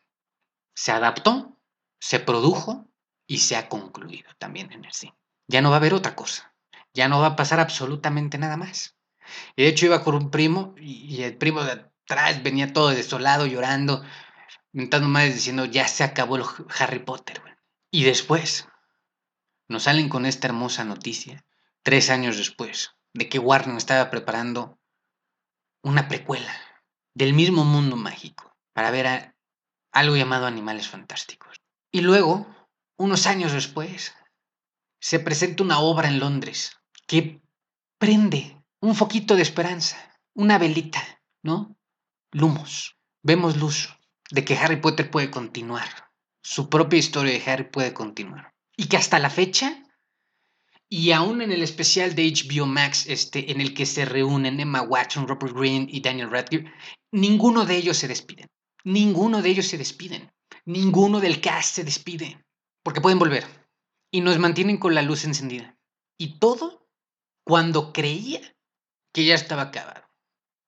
Se 0.76 0.92
adaptó, 0.92 1.58
se 2.00 2.20
produjo 2.20 2.88
y 3.26 3.40
se 3.40 3.56
ha 3.56 3.70
concluido 3.70 4.30
también 4.38 4.72
en 4.72 4.86
el 4.86 4.94
cine. 4.94 5.18
Ya 5.48 5.62
no 5.62 5.70
va 5.70 5.78
a 5.78 5.80
haber 5.80 5.94
otra 5.94 6.16
cosa. 6.16 6.54
Ya 6.94 7.08
no 7.08 7.20
va 7.20 7.28
a 7.28 7.36
pasar 7.36 7.60
absolutamente 7.60 8.38
nada 8.38 8.58
más. 8.58 8.96
Y 9.56 9.64
de 9.64 9.70
hecho 9.70 9.86
iba 9.86 10.04
con 10.04 10.16
un 10.16 10.32
primo 10.32 10.76
y, 10.78 11.22
el 11.24 11.38
primo 11.38 11.64
de 11.64 11.72
atrás 11.72 12.44
venía 12.44 12.74
todo 12.74 12.90
desolado, 12.90 13.46
llorando, 13.46 14.04
mentando 14.72 15.08
más 15.08 15.26
diciendo, 15.26 15.66
ya 15.66 15.88
se 15.88 16.04
acabó 16.04 16.38
el 16.38 16.44
Harry 16.80 17.00
Potter. 17.00 17.42
Y 17.92 18.04
después 18.04 18.68
nos 19.68 19.84
salen 19.84 20.10
con 20.10 20.26
esta 20.26 20.48
hermosa 20.48 20.84
noticia, 20.84 21.46
tres 21.84 22.10
años 22.10 22.38
después, 22.38 22.96
de 23.14 23.28
que 23.28 23.40
Warner 23.40 23.76
estaba 23.78 24.10
preparando 24.10 24.80
una 25.82 26.08
precuela 26.08 26.54
del 27.18 27.34
mismo 27.34 27.66
mundo 27.66 27.96
mágico 27.96 28.56
para 28.74 28.92
ver 28.92 29.36
algo 29.92 30.16
llamado 30.16 30.46
Animales 30.46 30.88
Fantásticos. 30.88 31.58
Y 31.92 32.02
luego, 32.02 32.46
unos 32.96 33.26
años 33.26 33.54
después, 33.54 34.14
se 35.02 35.20
presenta 35.20 35.64
una 35.64 35.80
obra 35.80 36.10
en 36.10 36.20
Londres 36.20 36.78
que 37.08 37.42
prende 37.98 38.62
un 38.82 38.94
foquito 38.94 39.36
de 39.36 39.42
esperanza, 39.42 39.98
una 40.36 40.60
velita, 40.60 41.02
¿no? 41.42 41.76
Lumos. 42.32 42.96
Vemos 43.24 43.58
luz 43.58 43.98
de 44.30 44.46
que 44.46 44.56
Harry 44.56 44.80
Potter 44.80 45.10
puede 45.10 45.32
continuar. 45.32 46.12
Su 46.44 46.70
propia 46.70 47.00
historia 47.00 47.34
de 47.34 47.52
Harry 47.52 47.64
puede 47.64 47.96
continuar. 47.96 48.54
Y 48.76 48.90
que 48.90 48.98
hasta 48.98 49.18
la 49.18 49.32
fecha, 49.32 49.84
y 50.90 51.12
aún 51.12 51.42
en 51.42 51.52
el 51.52 51.64
especial 51.64 52.16
de 52.16 52.32
HBO 52.32 52.66
Max, 52.66 53.06
este, 53.08 53.52
en 53.52 53.60
el 53.60 53.74
que 53.74 53.86
se 53.86 54.06
reúnen 54.06 54.60
Emma 54.60 54.82
Watson, 54.82 55.28
Robert 55.28 55.54
Greene 55.54 55.88
y 55.90 56.00
Daniel 56.00 56.32
Radcliffe, 56.32 56.72
ninguno 57.12 57.66
de 57.66 57.76
ellos 57.76 57.98
se 57.98 58.08
despiden. 58.08 58.48
Ninguno 58.84 59.42
de 59.42 59.50
ellos 59.50 59.68
se 59.68 59.78
despiden. 59.78 60.32
Ninguno 60.66 61.20
del 61.20 61.42
cast 61.42 61.76
se 61.76 61.84
despide. 61.84 62.42
Porque 62.84 63.02
pueden 63.02 63.20
volver. 63.20 63.46
Y 64.12 64.22
nos 64.22 64.40
mantienen 64.40 64.78
con 64.78 64.96
la 64.96 65.02
luz 65.02 65.26
encendida. 65.26 65.78
Y 66.18 66.40
todo 66.40 66.88
cuando 67.44 67.92
creía 67.92 68.42
que 69.14 69.26
ya 69.26 69.36
estaba 69.36 69.64
acabado. 69.64 70.08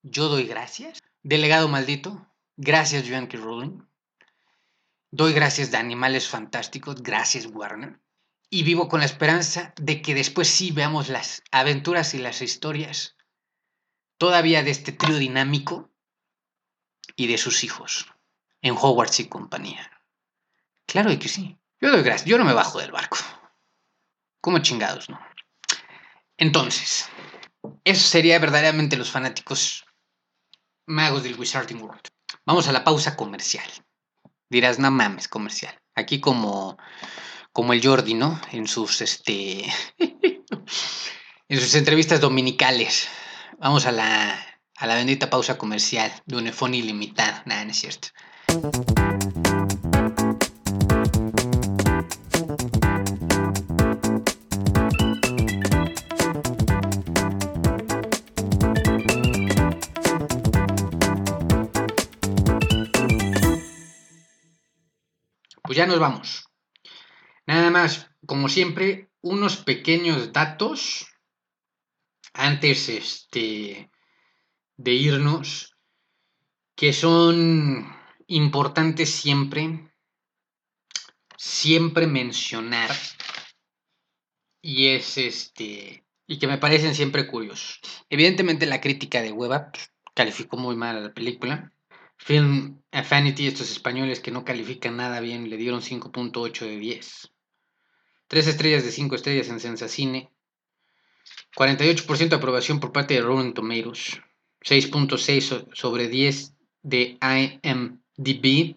Yo 0.02 0.28
doy 0.28 0.44
gracias. 0.44 0.98
Delegado 1.22 1.68
maldito. 1.68 2.30
Gracias, 2.58 3.08
Joan 3.08 3.26
K. 3.26 3.38
Rowling. 3.38 3.82
Doy 5.10 5.32
gracias 5.32 5.70
de 5.70 5.78
Animales 5.78 6.28
Fantásticos. 6.28 7.02
Gracias, 7.02 7.46
Warner. 7.46 7.98
Y 8.50 8.64
vivo 8.64 8.88
con 8.88 9.00
la 9.00 9.06
esperanza 9.06 9.72
de 9.76 10.02
que 10.02 10.14
después 10.14 10.48
sí 10.48 10.72
veamos 10.72 11.08
las 11.08 11.42
aventuras 11.52 12.14
y 12.14 12.18
las 12.18 12.42
historias 12.42 13.16
todavía 14.18 14.62
de 14.62 14.70
este 14.70 14.92
trío 14.92 15.16
dinámico 15.16 15.90
y 17.16 17.28
de 17.28 17.38
sus 17.38 17.64
hijos 17.64 18.06
en 18.60 18.76
Hogwarts 18.76 19.20
y 19.20 19.28
compañía. 19.28 19.90
Claro 20.86 21.16
que 21.18 21.28
sí. 21.28 21.56
Yo 21.80 21.90
doy 21.90 22.02
gracias. 22.02 22.28
Yo 22.28 22.36
no 22.36 22.44
me 22.44 22.52
bajo 22.52 22.80
del 22.80 22.92
barco. 22.92 23.16
Como 24.40 24.58
chingados, 24.58 25.08
¿no? 25.08 25.20
Entonces, 26.36 27.08
eso 27.84 28.08
sería 28.08 28.38
verdaderamente 28.38 28.96
los 28.96 29.10
fanáticos 29.10 29.86
magos 30.86 31.22
del 31.22 31.38
Wizarding 31.38 31.80
World. 31.80 32.08
Vamos 32.44 32.68
a 32.68 32.72
la 32.72 32.84
pausa 32.84 33.16
comercial. 33.16 33.68
Dirás, 34.48 34.78
no 34.78 34.90
mames, 34.90 35.28
comercial. 35.28 35.78
Aquí 35.94 36.20
como, 36.20 36.76
como 37.52 37.72
el 37.72 37.84
Jordi, 37.84 38.14
¿no? 38.14 38.40
En 38.52 38.66
sus, 38.66 39.00
este, 39.00 39.64
en 41.48 41.60
sus 41.60 41.74
entrevistas 41.74 42.20
dominicales. 42.20 43.08
Vamos 43.58 43.86
a 43.86 43.92
la, 43.92 44.46
a 44.76 44.86
la 44.86 44.94
bendita 44.94 45.28
pausa 45.30 45.58
comercial 45.58 46.12
de 46.26 46.36
un 46.36 46.46
iPhone 46.46 46.74
ilimitado. 46.74 47.42
Nada, 47.46 47.64
no 47.64 47.70
es 47.70 47.78
cierto. 47.78 48.08
Pues 65.62 65.76
ya 65.76 65.86
nos 65.86 66.00
vamos. 66.00 66.49
Nada 67.50 67.70
más, 67.70 68.08
como 68.26 68.48
siempre, 68.48 69.10
unos 69.22 69.56
pequeños 69.56 70.32
datos 70.32 71.08
antes 72.32 72.88
este, 72.88 73.90
de 74.76 74.92
irnos 74.92 75.76
que 76.76 76.92
son 76.92 77.92
importantes 78.28 79.10
siempre, 79.10 79.92
siempre 81.36 82.06
mencionar 82.06 82.92
y 84.62 84.86
es 84.86 85.18
este 85.18 86.04
y 86.28 86.38
que 86.38 86.46
me 86.46 86.58
parecen 86.58 86.94
siempre 86.94 87.26
curiosos. 87.26 87.80
Evidentemente 88.10 88.64
la 88.66 88.80
crítica 88.80 89.22
de 89.22 89.32
Hueva 89.32 89.72
pues, 89.72 89.92
calificó 90.14 90.56
muy 90.56 90.76
mal 90.76 90.98
a 90.98 91.00
la 91.00 91.12
película. 91.12 91.72
Film 92.16 92.80
Affinity, 92.92 93.48
estos 93.48 93.72
españoles 93.72 94.20
que 94.20 94.30
no 94.30 94.44
califican 94.44 94.96
nada 94.96 95.18
bien, 95.18 95.50
le 95.50 95.56
dieron 95.56 95.80
5.8 95.80 96.60
de 96.64 96.76
10. 96.76 97.32
3 98.30 98.46
estrellas 98.46 98.84
de 98.84 98.92
5 98.92 99.16
estrellas 99.16 99.48
en 99.48 99.58
Sensacine. 99.58 100.30
48% 101.56 102.28
de 102.28 102.36
aprobación 102.36 102.78
por 102.78 102.92
parte 102.92 103.14
de 103.14 103.22
Rotten 103.22 103.54
Tomatoes. 103.54 104.20
6.6 104.60 105.74
sobre 105.74 106.06
10 106.06 106.54
de 106.82 107.18
IMDb. 107.20 108.76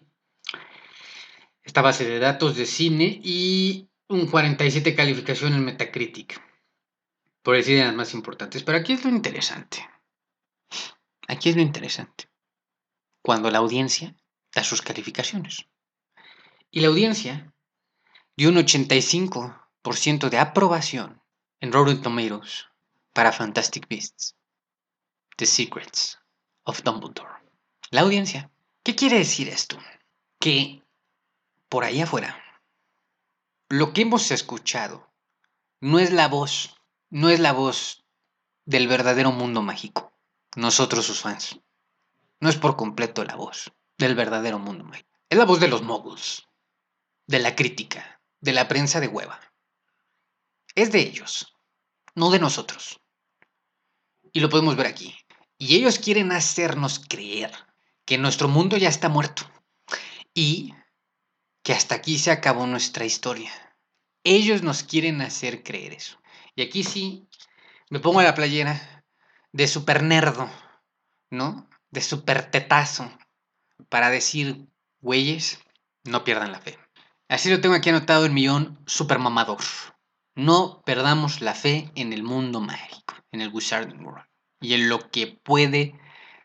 Esta 1.62 1.82
base 1.82 2.04
de 2.04 2.18
datos 2.18 2.56
de 2.56 2.66
cine 2.66 3.20
y 3.22 3.88
un 4.08 4.26
47 4.26 4.96
calificación 4.96 5.54
en 5.54 5.64
Metacritic. 5.64 6.42
Por 7.44 7.54
decir 7.54 7.78
las 7.78 7.94
más 7.94 8.12
importantes. 8.12 8.64
Pero 8.64 8.78
aquí 8.78 8.94
es 8.94 9.04
lo 9.04 9.10
interesante. 9.10 9.88
Aquí 11.28 11.50
es 11.50 11.54
lo 11.54 11.62
interesante 11.62 12.24
cuando 13.22 13.52
la 13.52 13.58
audiencia 13.58 14.16
da 14.52 14.64
sus 14.64 14.82
calificaciones. 14.82 15.68
Y 16.72 16.80
la 16.80 16.88
audiencia 16.88 17.53
dio 18.36 18.48
un 18.48 18.56
85% 18.56 20.28
de 20.28 20.38
aprobación 20.38 21.22
en 21.60 21.72
Rotten 21.72 22.02
Tomatoes 22.02 22.66
para 23.12 23.32
Fantastic 23.32 23.88
Beasts, 23.88 24.36
The 25.36 25.46
Secrets 25.46 26.18
of 26.64 26.82
Dumbledore. 26.82 27.34
La 27.90 28.00
audiencia. 28.00 28.50
¿Qué 28.82 28.96
quiere 28.96 29.18
decir 29.18 29.48
esto? 29.48 29.78
Que 30.40 30.82
por 31.68 31.84
ahí 31.84 32.00
afuera, 32.00 32.42
lo 33.68 33.92
que 33.92 34.02
hemos 34.02 34.30
escuchado 34.30 35.10
no 35.80 35.98
es 35.98 36.12
la 36.12 36.28
voz, 36.28 36.76
no 37.10 37.30
es 37.30 37.40
la 37.40 37.52
voz 37.52 38.04
del 38.64 38.88
verdadero 38.88 39.32
mundo 39.32 39.62
mágico, 39.62 40.12
nosotros 40.56 41.06
sus 41.06 41.20
fans 41.20 41.60
no 42.40 42.48
es 42.50 42.56
por 42.56 42.76
completo 42.76 43.24
la 43.24 43.36
voz 43.36 43.72
del 43.96 44.14
verdadero 44.14 44.58
mundo 44.58 44.84
mágico. 44.84 45.18
Es 45.30 45.38
la 45.38 45.46
voz 45.46 45.60
de 45.60 45.68
los 45.68 45.82
moguls, 45.82 46.46
de 47.26 47.38
la 47.38 47.56
crítica, 47.56 48.20
de 48.44 48.52
la 48.52 48.68
prensa 48.68 49.00
de 49.00 49.08
hueva. 49.08 49.40
Es 50.74 50.92
de 50.92 51.00
ellos, 51.00 51.56
no 52.14 52.30
de 52.30 52.38
nosotros. 52.38 53.00
Y 54.32 54.40
lo 54.40 54.50
podemos 54.50 54.76
ver 54.76 54.86
aquí. 54.86 55.16
Y 55.58 55.76
ellos 55.76 55.98
quieren 55.98 56.30
hacernos 56.30 57.00
creer 57.00 57.50
que 58.04 58.18
nuestro 58.18 58.48
mundo 58.48 58.76
ya 58.76 58.88
está 58.88 59.08
muerto 59.08 59.50
y 60.34 60.74
que 61.62 61.72
hasta 61.72 61.94
aquí 61.94 62.18
se 62.18 62.30
acabó 62.30 62.66
nuestra 62.66 63.06
historia. 63.06 63.50
Ellos 64.24 64.62
nos 64.62 64.82
quieren 64.82 65.22
hacer 65.22 65.62
creer 65.62 65.94
eso. 65.94 66.18
Y 66.54 66.62
aquí 66.62 66.84
sí 66.84 67.26
me 67.88 68.00
pongo 68.00 68.20
la 68.20 68.34
playera 68.34 69.04
de 69.52 69.66
super 69.66 70.02
nerdo, 70.02 70.50
¿no? 71.30 71.68
de 71.90 72.02
super 72.02 72.50
tetazo 72.50 73.10
para 73.88 74.10
decir, 74.10 74.66
güeyes, 75.00 75.60
no 76.02 76.24
pierdan 76.24 76.52
la 76.52 76.60
fe. 76.60 76.76
Así 77.28 77.50
lo 77.50 77.60
tengo 77.60 77.74
aquí 77.74 77.88
anotado 77.88 78.26
en 78.26 78.34
millón 78.34 78.78
super 78.86 79.18
mamador. 79.18 79.62
No 80.34 80.82
perdamos 80.84 81.40
la 81.40 81.54
fe 81.54 81.90
en 81.94 82.12
el 82.12 82.22
mundo 82.22 82.60
mágico, 82.60 83.14
en 83.32 83.40
el 83.40 83.52
Wizarding 83.52 84.04
World 84.04 84.26
y 84.60 84.74
en 84.74 84.88
lo 84.88 85.10
que 85.10 85.26
puede 85.26 85.98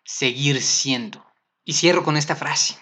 seguir 0.04 0.62
siendo. 0.62 1.26
Y 1.64 1.74
cierro 1.74 2.04
con 2.04 2.18
esta 2.18 2.36
frase. 2.36 2.78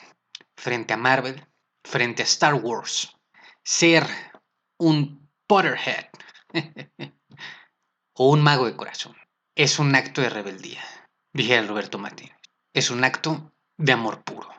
Frente 0.55 0.93
a 0.93 0.97
Marvel, 0.97 1.45
frente 1.83 2.23
a 2.23 2.25
Star 2.25 2.55
Wars, 2.55 3.15
ser 3.63 4.07
un 4.77 5.29
Potterhead 5.45 6.09
o 8.13 8.29
un 8.29 8.41
mago 8.41 8.65
de 8.65 8.75
corazón 8.75 9.15
es 9.55 9.79
un 9.79 9.95
acto 9.95 10.21
de 10.21 10.29
rebeldía, 10.29 10.83
dije 11.31 11.61
Roberto 11.61 11.97
Martínez 11.97 12.37
es 12.77 12.91
un 12.91 13.03
acto 13.03 13.51
de 13.77 13.91
amor 13.91 14.23
puro. 14.23 14.49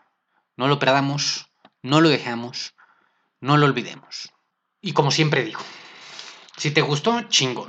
No 0.56 0.66
lo 0.66 0.80
perdamos, 0.80 1.52
no 1.84 2.00
lo 2.00 2.08
dejamos, 2.08 2.74
no 3.40 3.56
lo 3.56 3.66
olvidemos. 3.66 4.32
Y 4.80 4.92
como 4.92 5.10
siempre 5.10 5.44
digo, 5.44 5.60
si 6.56 6.70
te 6.70 6.80
gustó, 6.82 7.22
chingón. 7.22 7.66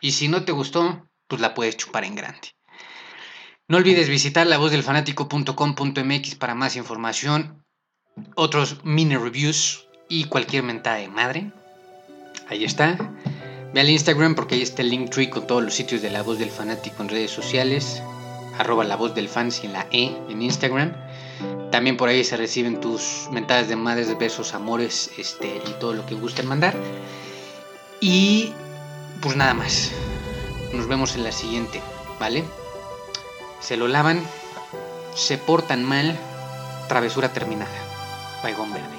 Y 0.00 0.12
si 0.12 0.28
no 0.28 0.44
te 0.44 0.52
gustó, 0.52 1.08
pues 1.26 1.40
la 1.40 1.54
puedes 1.54 1.76
chupar 1.76 2.04
en 2.04 2.14
grande. 2.14 2.54
No 3.66 3.76
olvides 3.78 4.08
visitar 4.08 4.46
lavozdelfanático.com.mx 4.46 6.34
para 6.36 6.54
más 6.54 6.76
información, 6.76 7.64
otros 8.34 8.84
mini 8.84 9.16
reviews 9.16 9.88
y 10.08 10.24
cualquier 10.24 10.62
mentada 10.62 10.96
de 10.96 11.08
madre. 11.08 11.52
Ahí 12.48 12.64
está. 12.64 12.96
Ve 13.74 13.80
al 13.80 13.90
Instagram 13.90 14.34
porque 14.34 14.54
ahí 14.54 14.62
está 14.62 14.80
el 14.82 14.90
link 14.90 15.10
tree 15.10 15.28
con 15.28 15.46
todos 15.46 15.62
los 15.62 15.74
sitios 15.74 16.00
de 16.00 16.10
La 16.10 16.22
Voz 16.22 16.38
del 16.38 16.50
Fanático 16.50 17.02
en 17.02 17.10
redes 17.10 17.30
sociales 17.30 18.02
arroba 18.58 18.84
la 18.84 18.96
voz 18.96 19.14
del 19.14 19.28
fan 19.28 19.50
sin 19.50 19.72
la 19.72 19.86
E 19.92 20.14
en 20.28 20.42
Instagram. 20.42 20.92
También 21.70 21.96
por 21.96 22.08
ahí 22.08 22.24
se 22.24 22.36
reciben 22.36 22.80
tus 22.80 23.28
mentadas 23.30 23.68
de 23.68 23.76
madres, 23.76 24.16
besos, 24.18 24.54
amores 24.54 25.10
este, 25.18 25.60
y 25.66 25.72
todo 25.78 25.92
lo 25.92 26.06
que 26.06 26.14
gusten 26.14 26.46
mandar. 26.46 26.74
Y 28.00 28.52
pues 29.20 29.36
nada 29.36 29.54
más. 29.54 29.92
Nos 30.72 30.86
vemos 30.86 31.14
en 31.14 31.24
la 31.24 31.32
siguiente, 31.32 31.80
¿vale? 32.20 32.44
Se 33.60 33.76
lo 33.76 33.88
lavan, 33.88 34.22
se 35.14 35.38
portan 35.38 35.82
mal, 35.82 36.18
travesura 36.88 37.32
terminada. 37.32 37.70
Baigón 38.42 38.72
Verde. 38.72 38.97